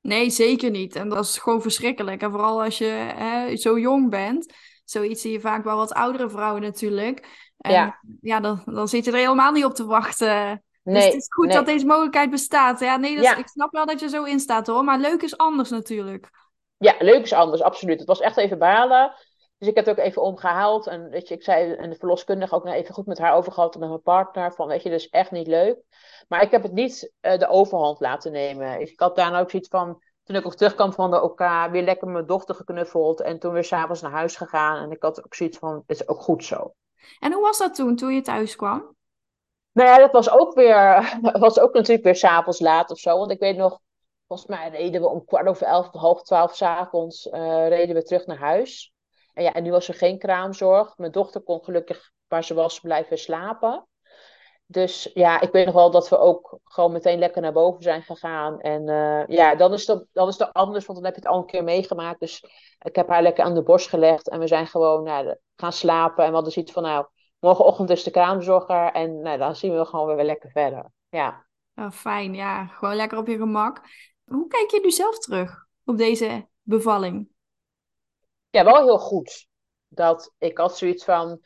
Nee, 0.00 0.30
zeker 0.30 0.70
niet. 0.70 0.96
En 0.96 1.08
dat 1.08 1.24
is 1.24 1.38
gewoon 1.38 1.62
verschrikkelijk. 1.62 2.22
En 2.22 2.30
vooral 2.30 2.62
als 2.62 2.78
je 2.78 2.84
hè, 3.14 3.56
zo 3.56 3.78
jong 3.78 4.10
bent. 4.10 4.54
Zoiets 4.84 5.20
zie 5.20 5.32
je 5.32 5.40
vaak 5.40 5.64
wel 5.64 5.76
wat 5.76 5.92
oudere 5.92 6.30
vrouwen 6.30 6.62
natuurlijk. 6.62 7.50
En 7.58 7.72
ja, 7.72 8.00
ja 8.20 8.40
dan, 8.40 8.62
dan 8.64 8.88
zit 8.88 9.04
je 9.04 9.10
er 9.10 9.16
helemaal 9.16 9.52
niet 9.52 9.64
op 9.64 9.74
te 9.74 9.86
wachten. 9.86 10.64
Nee, 10.82 10.94
dus 10.94 11.04
het 11.04 11.14
is 11.14 11.32
goed 11.34 11.52
dat 11.52 11.66
deze 11.66 11.86
mogelijkheid 11.86 12.30
bestaat. 12.30 12.80
Ja, 12.80 12.96
nee, 12.96 13.16
dat 13.16 13.38
ik 13.38 13.48
snap 13.48 13.72
wel 13.72 13.86
dat 13.86 14.00
je 14.00 14.08
zo 14.08 14.24
in 14.24 14.40
staat 14.40 14.66
hoor. 14.66 14.84
Maar 14.84 14.98
leuk 14.98 15.22
is 15.22 15.36
anders 15.36 15.70
natuurlijk. 15.70 16.30
Ja, 16.76 16.94
leuk 16.98 17.22
is 17.22 17.32
anders, 17.32 17.62
absoluut. 17.62 17.98
Het 17.98 18.08
was 18.08 18.20
echt 18.20 18.36
even 18.36 18.58
balen. 18.58 19.14
Dus 19.62 19.70
ik 19.70 19.76
heb 19.76 19.86
het 19.86 19.98
ook 19.98 20.04
even 20.04 20.22
omgehaald. 20.22 20.86
En 20.86 21.08
weet 21.08 21.28
je, 21.28 21.34
ik 21.34 21.42
zei, 21.42 21.72
en 21.72 21.90
de 21.90 21.96
verloskundige 21.96 22.54
ook 22.54 22.64
nog 22.64 22.74
even 22.74 22.94
goed 22.94 23.06
met 23.06 23.18
haar 23.18 23.34
over 23.34 23.52
gehad 23.52 23.74
en 23.74 23.80
met 23.80 23.88
mijn 23.88 24.02
partner. 24.02 24.52
Van, 24.54 24.68
weet 24.68 24.82
je, 24.82 24.90
is 24.90 25.08
echt 25.08 25.30
niet 25.30 25.46
leuk. 25.46 25.78
Maar 26.28 26.42
ik 26.42 26.50
heb 26.50 26.62
het 26.62 26.72
niet 26.72 27.12
uh, 27.20 27.38
de 27.38 27.48
overhand 27.48 28.00
laten 28.00 28.32
nemen. 28.32 28.80
Ik 28.80 29.00
had 29.00 29.16
daarna 29.16 29.40
ook 29.40 29.50
zoiets 29.50 29.68
van, 29.68 30.02
toen 30.24 30.36
ik 30.36 30.46
ook 30.46 30.54
terugkwam 30.54 30.92
van 30.92 31.10
de 31.10 31.22
OK, 31.22 31.38
weer 31.70 31.82
lekker 31.82 32.08
mijn 32.08 32.26
dochter 32.26 32.54
geknuffeld. 32.54 33.20
En 33.20 33.38
toen 33.38 33.52
weer 33.52 33.64
s'avonds 33.64 34.00
naar 34.00 34.10
huis 34.10 34.36
gegaan. 34.36 34.82
En 34.82 34.90
ik 34.90 35.02
had 35.02 35.24
ook 35.24 35.34
zoiets 35.34 35.58
van, 35.58 35.74
het 35.86 36.00
is 36.00 36.08
ook 36.08 36.20
goed 36.20 36.44
zo. 36.44 36.74
En 37.20 37.32
hoe 37.32 37.42
was 37.42 37.58
dat 37.58 37.74
toen, 37.74 37.96
toen 37.96 38.14
je 38.14 38.20
thuis 38.20 38.56
kwam? 38.56 38.96
Nou 39.72 39.88
ja, 39.88 39.98
dat 39.98 40.12
was 40.12 40.30
ook 40.30 40.54
weer, 40.54 41.12
was 41.38 41.58
ook 41.58 41.74
natuurlijk 41.74 42.04
weer 42.04 42.16
s'avonds 42.16 42.60
laat 42.60 42.90
of 42.90 42.98
zo. 42.98 43.18
Want 43.18 43.30
ik 43.30 43.40
weet 43.40 43.56
nog, 43.56 43.80
volgens 44.26 44.48
mij 44.48 44.68
reden 44.68 45.00
we 45.00 45.08
om 45.08 45.24
kwart 45.24 45.46
over 45.46 45.66
elf, 45.66 45.88
half 45.90 46.22
twaalf 46.22 46.56
s'avonds, 46.56 47.26
uh, 47.26 47.68
reden 47.68 47.94
we 47.94 48.02
terug 48.02 48.26
naar 48.26 48.38
huis. 48.38 48.91
En 49.32 49.42
ja, 49.42 49.52
en 49.52 49.62
nu 49.62 49.70
was 49.70 49.88
er 49.88 49.94
geen 49.94 50.18
kraamzorg. 50.18 50.96
Mijn 50.96 51.12
dochter 51.12 51.40
kon 51.40 51.64
gelukkig 51.64 52.10
waar 52.28 52.44
ze 52.44 52.54
was 52.54 52.80
blijven 52.80 53.18
slapen. 53.18 53.86
Dus 54.66 55.10
ja, 55.14 55.40
ik 55.40 55.52
weet 55.52 55.64
nog 55.64 55.74
wel 55.74 55.90
dat 55.90 56.08
we 56.08 56.18
ook 56.18 56.58
gewoon 56.64 56.92
meteen 56.92 57.18
lekker 57.18 57.42
naar 57.42 57.52
boven 57.52 57.82
zijn 57.82 58.02
gegaan. 58.02 58.60
En 58.60 58.88
uh, 58.88 59.26
ja, 59.26 59.54
dan 59.54 59.72
is, 59.72 59.86
het, 59.86 60.06
dan 60.12 60.28
is 60.28 60.38
het 60.38 60.52
anders, 60.52 60.86
want 60.86 60.98
dan 60.98 61.06
heb 61.06 61.16
je 61.16 61.20
het 61.20 61.30
al 61.30 61.38
een 61.38 61.46
keer 61.46 61.64
meegemaakt. 61.64 62.20
Dus 62.20 62.44
ik 62.78 62.96
heb 62.96 63.08
haar 63.08 63.22
lekker 63.22 63.44
aan 63.44 63.54
de 63.54 63.62
borst 63.62 63.88
gelegd. 63.88 64.28
En 64.28 64.38
we 64.38 64.46
zijn 64.46 64.66
gewoon 64.66 65.02
nou, 65.02 65.36
gaan 65.56 65.72
slapen. 65.72 66.22
En 66.22 66.28
we 66.28 66.34
hadden 66.34 66.52
zoiets 66.52 66.72
van, 66.72 66.82
nou, 66.82 67.06
morgenochtend 67.38 67.90
is 67.90 68.02
de 68.02 68.10
kraamzorger. 68.10 68.92
En 68.92 69.20
nou, 69.20 69.38
dan 69.38 69.56
zien 69.56 69.76
we 69.76 69.84
gewoon 69.84 70.16
weer 70.16 70.24
lekker 70.24 70.50
verder. 70.50 70.90
Ja. 71.08 71.46
Oh, 71.74 71.90
fijn, 71.90 72.34
ja. 72.34 72.66
Gewoon 72.66 72.96
lekker 72.96 73.18
op 73.18 73.26
je 73.26 73.36
gemak. 73.36 73.80
Hoe 74.24 74.46
kijk 74.46 74.70
je 74.70 74.80
nu 74.82 74.90
zelf 74.90 75.18
terug 75.18 75.66
op 75.84 75.96
deze 75.96 76.48
bevalling? 76.62 77.31
Ja, 78.52 78.64
wel 78.64 78.84
heel 78.84 78.98
goed. 78.98 79.46
Dat 79.88 80.32
ik 80.38 80.58
had 80.58 80.78
zoiets 80.78 81.04
van 81.04 81.40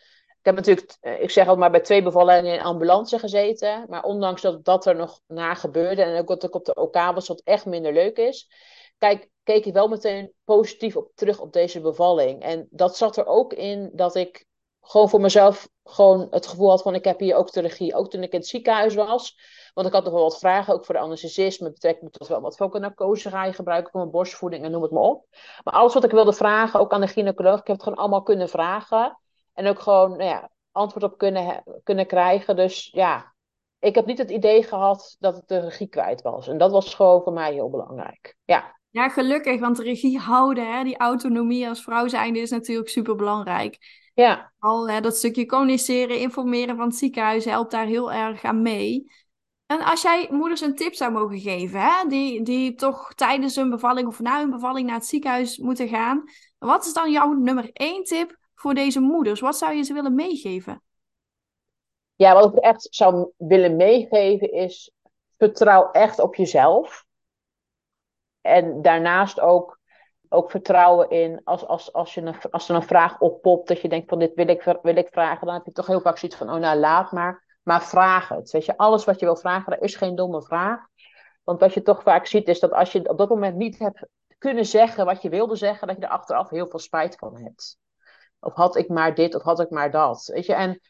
ik 0.46 0.54
heb 0.54 0.66
natuurlijk, 0.66 0.96
eh, 1.00 1.22
ik 1.22 1.30
zeg 1.30 1.48
al 1.48 1.56
maar 1.56 1.70
bij 1.70 1.80
twee 1.80 2.02
bevallingen 2.02 2.54
in 2.54 2.60
ambulance 2.60 3.18
gezeten. 3.18 3.86
Maar 3.88 4.02
ondanks 4.02 4.42
dat 4.42 4.64
dat 4.64 4.86
er 4.86 4.96
nog 4.96 5.20
na 5.26 5.54
gebeurde 5.54 6.02
en 6.02 6.18
ook 6.18 6.28
dat 6.28 6.44
ik 6.44 6.54
op 6.54 6.64
de 6.64 6.74
OK 6.74 6.94
was, 6.94 7.28
wat 7.28 7.40
echt 7.44 7.66
minder 7.66 7.92
leuk 7.92 8.16
is. 8.16 8.50
Kijk, 8.98 9.28
keek 9.42 9.64
ik 9.64 9.72
wel 9.72 9.88
meteen 9.88 10.32
positief 10.44 10.96
op, 10.96 11.10
terug 11.14 11.40
op 11.40 11.52
deze 11.52 11.80
bevalling. 11.80 12.42
En 12.42 12.66
dat 12.70 12.96
zat 12.96 13.16
er 13.16 13.26
ook 13.26 13.52
in 13.52 13.90
dat 13.92 14.14
ik 14.14 14.44
gewoon 14.80 15.08
voor 15.08 15.20
mezelf 15.20 15.68
gewoon 15.84 16.26
het 16.30 16.46
gevoel 16.46 16.68
had 16.68 16.82
van 16.82 16.94
ik 16.94 17.04
heb 17.04 17.18
hier 17.20 17.36
ook 17.36 17.52
de 17.52 17.60
regie. 17.60 17.94
Ook 17.94 18.10
toen 18.10 18.22
ik 18.22 18.32
in 18.32 18.38
het 18.38 18.48
ziekenhuis 18.48 18.94
was. 18.94 19.36
Want 19.76 19.88
ik 19.88 19.94
had 19.94 20.04
nog 20.04 20.12
wel 20.12 20.22
wat 20.22 20.38
vragen, 20.38 20.74
ook 20.74 20.84
voor 20.84 20.94
de 20.94 21.00
anesthesist. 21.00 21.60
Met 21.60 21.72
betrekking 21.72 22.12
tot 22.12 22.28
wel 22.28 22.40
wat 22.40 22.78
narcose 22.78 23.30
ga 23.30 23.44
je 23.44 23.52
gebruiken 23.52 23.90
voor 23.90 24.00
mijn 24.00 24.12
borstvoeding 24.12 24.64
en 24.64 24.70
noem 24.70 24.82
het 24.82 24.90
maar 24.90 25.02
op. 25.02 25.26
Maar 25.64 25.74
alles 25.74 25.94
wat 25.94 26.04
ik 26.04 26.10
wilde 26.10 26.32
vragen, 26.32 26.80
ook 26.80 26.92
aan 26.92 27.00
de 27.00 27.06
gynaecoloog, 27.06 27.60
ik 27.60 27.66
heb 27.66 27.76
het 27.76 27.84
gewoon 27.84 27.98
allemaal 27.98 28.22
kunnen 28.22 28.48
vragen. 28.48 29.18
En 29.52 29.66
ook 29.66 29.78
gewoon 29.78 30.10
nou 30.10 30.22
ja, 30.22 30.50
antwoord 30.72 31.04
op 31.04 31.18
kunnen, 31.18 31.62
kunnen 31.82 32.06
krijgen. 32.06 32.56
Dus 32.56 32.88
ja, 32.92 33.34
ik 33.78 33.94
heb 33.94 34.06
niet 34.06 34.18
het 34.18 34.30
idee 34.30 34.62
gehad 34.62 35.16
dat 35.18 35.36
ik 35.36 35.42
de 35.46 35.58
regie 35.58 35.88
kwijt 35.88 36.22
was. 36.22 36.48
En 36.48 36.58
dat 36.58 36.70
was 36.70 36.94
gewoon 36.94 37.22
voor 37.22 37.32
mij 37.32 37.52
heel 37.52 37.70
belangrijk. 37.70 38.36
Ja. 38.44 38.78
Ja, 38.90 39.08
gelukkig, 39.08 39.60
want 39.60 39.76
de 39.76 39.82
regie 39.82 40.18
houden, 40.18 40.76
hè, 40.76 40.84
die 40.84 40.98
autonomie 40.98 41.68
als 41.68 41.82
vrouw 41.82 42.08
zijnde 42.08 42.38
is 42.38 42.50
natuurlijk 42.50 42.88
super 42.88 43.14
belangrijk. 43.14 43.78
Ja. 44.14 44.52
Al 44.58 44.88
hè, 44.88 45.00
dat 45.00 45.16
stukje 45.16 45.46
communiceren, 45.46 46.18
informeren 46.18 46.76
van 46.76 46.86
het 46.86 46.96
ziekenhuis 46.96 47.44
helpt 47.44 47.70
daar 47.70 47.86
heel 47.86 48.12
erg 48.12 48.44
aan 48.44 48.62
mee. 48.62 49.10
En 49.66 49.82
als 49.82 50.02
jij 50.02 50.28
moeders 50.30 50.60
een 50.60 50.74
tip 50.74 50.94
zou 50.94 51.12
mogen 51.12 51.40
geven, 51.40 51.80
hè, 51.80 52.08
die, 52.08 52.42
die 52.42 52.74
toch 52.74 53.14
tijdens 53.14 53.56
hun 53.56 53.70
bevalling 53.70 54.08
of 54.08 54.20
na 54.20 54.38
hun 54.38 54.50
bevalling 54.50 54.86
naar 54.86 54.96
het 54.96 55.06
ziekenhuis 55.06 55.58
moeten 55.58 55.88
gaan, 55.88 56.24
wat 56.58 56.84
is 56.84 56.92
dan 56.92 57.10
jouw 57.10 57.32
nummer 57.32 57.70
één 57.72 58.04
tip 58.04 58.38
voor 58.54 58.74
deze 58.74 59.00
moeders? 59.00 59.40
Wat 59.40 59.56
zou 59.56 59.74
je 59.74 59.82
ze 59.82 59.92
willen 59.92 60.14
meegeven? 60.14 60.82
Ja, 62.14 62.34
wat 62.34 62.52
ik 62.52 62.58
echt 62.58 62.86
zou 62.90 63.32
willen 63.36 63.76
meegeven 63.76 64.52
is: 64.52 64.92
vertrouw 65.38 65.90
echt 65.90 66.18
op 66.18 66.34
jezelf. 66.34 67.04
En 68.40 68.82
daarnaast 68.82 69.40
ook, 69.40 69.78
ook 70.28 70.50
vertrouwen 70.50 71.10
in 71.10 71.40
als, 71.44 71.66
als, 71.66 71.92
als, 71.92 72.14
je 72.14 72.20
een, 72.20 72.40
als 72.50 72.68
er 72.68 72.74
een 72.74 72.82
vraag 72.82 73.20
oppopt, 73.20 73.68
dat 73.68 73.80
je 73.80 73.88
denkt: 73.88 74.08
van 74.08 74.18
dit 74.18 74.34
wil 74.34 74.48
ik, 74.48 74.78
wil 74.82 74.96
ik 74.96 75.08
vragen, 75.10 75.46
dan 75.46 75.54
heb 75.54 75.64
je 75.64 75.72
toch 75.72 75.86
heel 75.86 76.00
vaak 76.00 76.18
zoiets 76.18 76.38
van: 76.38 76.50
oh 76.50 76.60
nou, 76.60 76.78
laat 76.78 77.12
maar. 77.12 77.45
Maar 77.66 77.84
vraag 77.84 78.28
het. 78.28 78.50
Weet 78.50 78.64
je, 78.64 78.76
alles 78.76 79.04
wat 79.04 79.20
je 79.20 79.26
wil 79.26 79.36
vragen, 79.36 79.72
er 79.72 79.82
is 79.82 79.96
geen 79.96 80.14
domme 80.14 80.42
vraag. 80.42 80.86
Want 81.44 81.60
wat 81.60 81.74
je 81.74 81.82
toch 81.82 82.02
vaak 82.02 82.26
ziet, 82.26 82.48
is 82.48 82.60
dat 82.60 82.72
als 82.72 82.92
je 82.92 83.08
op 83.08 83.18
dat 83.18 83.28
moment 83.28 83.56
niet 83.56 83.78
hebt 83.78 84.06
kunnen 84.38 84.66
zeggen 84.66 85.04
wat 85.04 85.22
je 85.22 85.28
wilde 85.28 85.56
zeggen, 85.56 85.86
dat 85.86 85.96
je 85.96 86.02
er 86.02 86.08
achteraf 86.08 86.50
heel 86.50 86.68
veel 86.68 86.78
spijt 86.78 87.16
van 87.16 87.42
hebt. 87.42 87.78
Of 88.40 88.54
had 88.54 88.76
ik 88.76 88.88
maar 88.88 89.14
dit, 89.14 89.34
of 89.34 89.42
had 89.42 89.60
ik 89.60 89.70
maar 89.70 89.90
dat. 89.90 90.26
Weet 90.26 90.46
je, 90.46 90.54
en, 90.54 90.80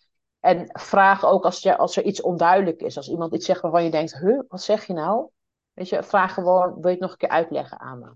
en 0.41 0.69
vraag 0.73 1.25
ook 1.25 1.45
als, 1.45 1.63
je, 1.63 1.77
als 1.77 1.97
er 1.97 2.03
iets 2.03 2.21
onduidelijk 2.21 2.81
is. 2.81 2.97
Als 2.97 3.09
iemand 3.09 3.35
iets 3.35 3.47
zegt 3.47 3.61
waarvan 3.61 3.85
je 3.85 3.91
denkt, 3.91 4.19
huh, 4.19 4.41
wat 4.49 4.63
zeg 4.63 4.85
je 4.85 4.93
nou? 4.93 5.29
Weet 5.73 5.89
je, 5.89 6.03
vraag 6.03 6.35
gewoon, 6.35 6.73
wil 6.75 6.83
je 6.83 6.89
het 6.89 7.01
nog 7.01 7.11
een 7.11 7.17
keer 7.17 7.29
uitleggen 7.29 7.81
aan 7.81 7.99
me? 7.99 8.13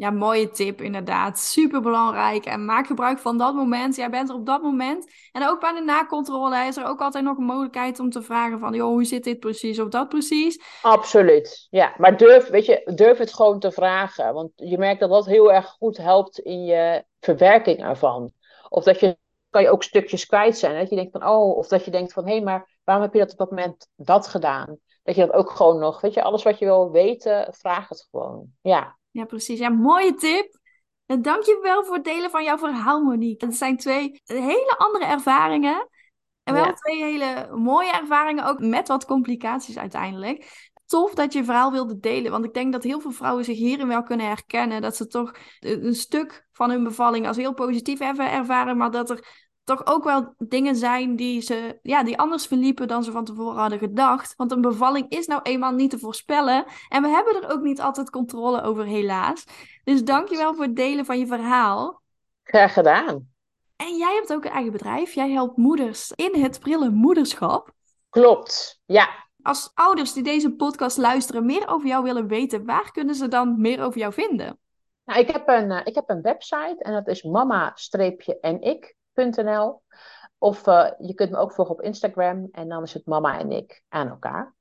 Ja, 0.00 0.10
mooie 0.10 0.50
tip 0.50 0.80
inderdaad. 0.80 1.38
Super 1.38 1.80
belangrijk. 1.80 2.44
En 2.44 2.64
maak 2.64 2.86
gebruik 2.86 3.18
van 3.18 3.38
dat 3.38 3.54
moment. 3.54 3.96
Jij 3.96 4.10
bent 4.10 4.28
er 4.28 4.34
op 4.34 4.46
dat 4.46 4.62
moment. 4.62 5.12
En 5.32 5.48
ook 5.48 5.60
bij 5.60 5.72
de 5.72 5.80
nakontrole 5.80 6.66
is 6.66 6.76
er 6.76 6.86
ook 6.86 7.00
altijd 7.00 7.24
nog 7.24 7.38
een 7.38 7.44
mogelijkheid 7.44 7.98
om 7.98 8.10
te 8.10 8.22
vragen 8.22 8.58
van... 8.58 8.74
joh, 8.74 8.88
hoe 8.88 9.04
zit 9.04 9.24
dit 9.24 9.40
precies 9.40 9.80
of 9.80 9.88
dat 9.88 10.08
precies? 10.08 10.62
Absoluut, 10.82 11.66
ja. 11.70 11.94
Maar 11.96 12.16
durf, 12.16 12.48
weet 12.48 12.66
je, 12.66 12.90
durf 12.94 13.18
het 13.18 13.34
gewoon 13.34 13.58
te 13.58 13.72
vragen. 13.72 14.34
Want 14.34 14.50
je 14.54 14.78
merkt 14.78 15.00
dat 15.00 15.10
dat 15.10 15.26
heel 15.26 15.52
erg 15.52 15.66
goed 15.66 15.96
helpt 15.96 16.38
in 16.38 16.64
je 16.64 17.04
verwerking 17.20 17.84
ervan. 17.84 18.32
Of 18.68 18.84
dat 18.84 19.00
je, 19.00 19.16
kan 19.50 19.62
je 19.62 19.70
ook 19.70 19.82
stukjes 19.82 20.26
kwijt 20.26 20.58
zijn. 20.58 20.78
Dat 20.78 20.90
je 20.90 20.96
denkt 20.96 21.12
van, 21.12 21.28
oh, 21.28 21.56
of 21.56 21.68
dat 21.68 21.84
je 21.84 21.90
denkt 21.90 22.12
van, 22.12 22.26
hé, 22.26 22.32
hey, 22.32 22.42
maar 22.42 22.78
waarom 22.84 23.04
heb 23.04 23.14
je 23.14 23.20
dat 23.20 23.32
op 23.32 23.38
dat 23.38 23.50
moment 23.50 23.88
dat 23.96 24.26
gedaan? 24.26 24.78
Dat 25.02 25.14
je 25.14 25.26
dat 25.26 25.34
ook 25.34 25.50
gewoon 25.50 25.78
nog, 25.78 26.00
weet 26.00 26.14
je, 26.14 26.22
alles 26.22 26.42
wat 26.42 26.58
je 26.58 26.64
wil 26.64 26.90
weten, 26.90 27.54
vraag 27.54 27.88
het 27.88 28.08
gewoon. 28.10 28.46
Ja. 28.60 28.98
Ja, 29.10 29.24
precies. 29.24 29.58
Ja, 29.58 29.68
mooie 29.68 30.14
tip. 30.14 30.58
En 31.06 31.22
dank 31.22 31.42
je 31.42 31.58
wel 31.62 31.84
voor 31.84 31.94
het 31.94 32.04
delen 32.04 32.30
van 32.30 32.44
jouw 32.44 32.58
verhaal, 32.58 33.02
Monique. 33.02 33.46
Het 33.46 33.56
zijn 33.56 33.76
twee 33.76 34.20
hele 34.24 34.74
andere 34.78 35.04
ervaringen. 35.04 35.88
En 36.42 36.54
wel 36.54 36.72
twee 36.72 37.02
hele 37.02 37.56
mooie 37.56 37.92
ervaringen, 37.92 38.44
ook 38.44 38.58
met 38.58 38.88
wat 38.88 39.04
complicaties 39.04 39.78
uiteindelijk 39.78 40.68
tof 40.90 41.14
dat 41.14 41.32
je 41.32 41.38
je 41.38 41.44
verhaal 41.44 41.72
wilde 41.72 41.98
delen. 41.98 42.30
Want 42.30 42.44
ik 42.44 42.54
denk 42.54 42.72
dat 42.72 42.82
heel 42.82 43.00
veel 43.00 43.10
vrouwen 43.10 43.44
zich 43.44 43.56
hierin 43.56 43.88
wel 43.88 44.02
kunnen 44.02 44.26
herkennen. 44.26 44.82
Dat 44.82 44.96
ze 44.96 45.06
toch 45.06 45.34
een 45.60 45.94
stuk 45.94 46.46
van 46.52 46.70
hun 46.70 46.84
bevalling 46.84 47.26
als 47.26 47.36
heel 47.36 47.54
positief 47.54 47.98
hebben 47.98 48.30
ervaren. 48.30 48.76
Maar 48.76 48.90
dat 48.90 49.10
er 49.10 49.48
toch 49.64 49.86
ook 49.86 50.04
wel 50.04 50.34
dingen 50.38 50.76
zijn 50.76 51.16
die, 51.16 51.40
ze, 51.40 51.78
ja, 51.82 52.02
die 52.02 52.18
anders 52.18 52.46
verliepen 52.46 52.88
dan 52.88 53.04
ze 53.04 53.12
van 53.12 53.24
tevoren 53.24 53.60
hadden 53.60 53.78
gedacht. 53.78 54.34
Want 54.36 54.52
een 54.52 54.60
bevalling 54.60 55.08
is 55.08 55.26
nou 55.26 55.40
eenmaal 55.42 55.72
niet 55.72 55.90
te 55.90 55.98
voorspellen. 55.98 56.64
En 56.88 57.02
we 57.02 57.08
hebben 57.08 57.42
er 57.42 57.50
ook 57.50 57.62
niet 57.62 57.80
altijd 57.80 58.10
controle 58.10 58.62
over, 58.62 58.84
helaas. 58.84 59.44
Dus 59.84 60.04
dankjewel 60.04 60.54
voor 60.54 60.64
het 60.64 60.76
delen 60.76 61.04
van 61.04 61.18
je 61.18 61.26
verhaal. 61.26 62.02
Graag 62.42 62.72
gedaan. 62.72 63.28
En 63.76 63.96
jij 63.96 64.14
hebt 64.14 64.32
ook 64.32 64.44
een 64.44 64.50
eigen 64.50 64.72
bedrijf. 64.72 65.12
Jij 65.12 65.30
helpt 65.30 65.56
moeders 65.56 66.12
in 66.14 66.42
het 66.42 66.60
prille 66.60 66.90
moederschap. 66.90 67.72
Klopt, 68.10 68.80
ja. 68.86 69.08
Als 69.42 69.70
ouders 69.74 70.12
die 70.12 70.22
deze 70.22 70.52
podcast 70.52 70.96
luisteren 70.96 71.46
meer 71.46 71.68
over 71.68 71.88
jou 71.88 72.02
willen 72.02 72.26
weten, 72.26 72.64
waar 72.64 72.90
kunnen 72.92 73.14
ze 73.14 73.28
dan 73.28 73.60
meer 73.60 73.82
over 73.82 73.98
jou 73.98 74.12
vinden? 74.12 74.58
Nou, 75.04 75.20
ik, 75.20 75.30
heb 75.30 75.48
een, 75.48 75.70
uh, 75.70 75.80
ik 75.84 75.94
heb 75.94 76.08
een 76.08 76.22
website 76.22 76.76
en 76.78 76.92
dat 76.92 77.08
is 77.08 77.22
Of 80.38 80.66
uh, 80.66 80.90
je 80.98 81.14
kunt 81.14 81.30
me 81.30 81.36
ook 81.36 81.52
volgen 81.52 81.74
op 81.74 81.82
Instagram 81.82 82.48
en 82.52 82.68
dan 82.68 82.82
is 82.82 82.94
het 82.94 83.06
mama 83.06 83.38
en 83.38 83.50
ik 83.52 83.82
aan 83.88 84.08
elkaar. 84.08 84.54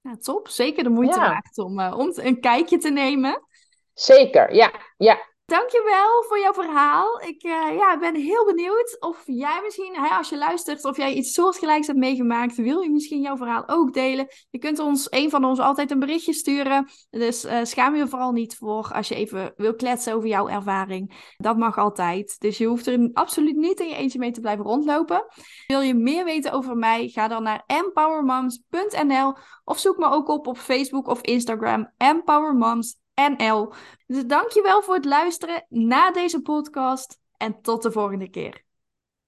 Ja, 0.00 0.16
top. 0.16 0.48
Zeker 0.48 0.82
de 0.84 0.90
moeite 0.90 1.18
ja. 1.18 1.28
waard 1.28 1.58
om, 1.58 1.80
uh, 1.80 1.98
om 1.98 2.12
een 2.14 2.40
kijkje 2.40 2.78
te 2.78 2.90
nemen. 2.90 3.46
Zeker, 3.92 4.54
ja. 4.54 4.72
ja. 4.96 5.18
Dankjewel 5.46 6.24
voor 6.28 6.38
jouw 6.38 6.52
verhaal. 6.52 7.20
Ik 7.20 7.44
uh, 7.44 7.76
ja, 7.76 7.98
ben 7.98 8.14
heel 8.14 8.44
benieuwd 8.44 8.96
of 9.00 9.22
jij 9.26 9.60
misschien, 9.62 9.96
als 9.96 10.28
je 10.28 10.38
luistert, 10.38 10.84
of 10.84 10.96
jij 10.96 11.14
iets 11.14 11.32
soortgelijks 11.32 11.86
hebt 11.86 11.98
meegemaakt. 11.98 12.56
Wil 12.56 12.80
je 12.80 12.90
misschien 12.90 13.20
jouw 13.20 13.36
verhaal 13.36 13.68
ook 13.68 13.94
delen? 13.94 14.26
Je 14.50 14.58
kunt 14.58 14.78
ons, 14.78 15.06
een 15.10 15.30
van 15.30 15.44
ons, 15.44 15.58
altijd 15.58 15.90
een 15.90 15.98
berichtje 15.98 16.32
sturen. 16.32 16.88
Dus 17.10 17.44
uh, 17.44 17.58
schaam 17.62 17.94
je 17.94 18.08
vooral 18.08 18.32
niet 18.32 18.56
voor 18.56 18.92
als 18.92 19.08
je 19.08 19.14
even 19.14 19.52
wil 19.56 19.74
kletsen 19.74 20.14
over 20.14 20.28
jouw 20.28 20.48
ervaring. 20.48 21.32
Dat 21.36 21.56
mag 21.56 21.78
altijd. 21.78 22.40
Dus 22.40 22.58
je 22.58 22.66
hoeft 22.66 22.86
er 22.86 23.10
absoluut 23.12 23.56
niet 23.56 23.80
in 23.80 23.88
je 23.88 23.94
eentje 23.94 24.18
mee 24.18 24.30
te 24.30 24.40
blijven 24.40 24.64
rondlopen. 24.64 25.24
Wil 25.66 25.80
je 25.80 25.94
meer 25.94 26.24
weten 26.24 26.52
over 26.52 26.76
mij? 26.76 27.08
Ga 27.08 27.28
dan 27.28 27.42
naar 27.42 27.62
empowermoms.nl 27.66 29.34
of 29.64 29.78
zoek 29.78 29.96
me 29.96 30.06
ook 30.06 30.28
op 30.28 30.46
op 30.46 30.58
Facebook 30.58 31.08
of 31.08 31.20
Instagram. 31.20 31.92
Empowermoms 31.96 32.96
NL. 33.16 33.72
Dus 34.06 34.26
dankjewel 34.26 34.82
voor 34.82 34.94
het 34.94 35.04
luisteren 35.04 35.66
naar 35.68 36.12
deze 36.12 36.42
podcast 36.42 37.18
en 37.36 37.60
tot 37.62 37.82
de 37.82 37.92
volgende 37.92 38.30
keer. 38.30 38.65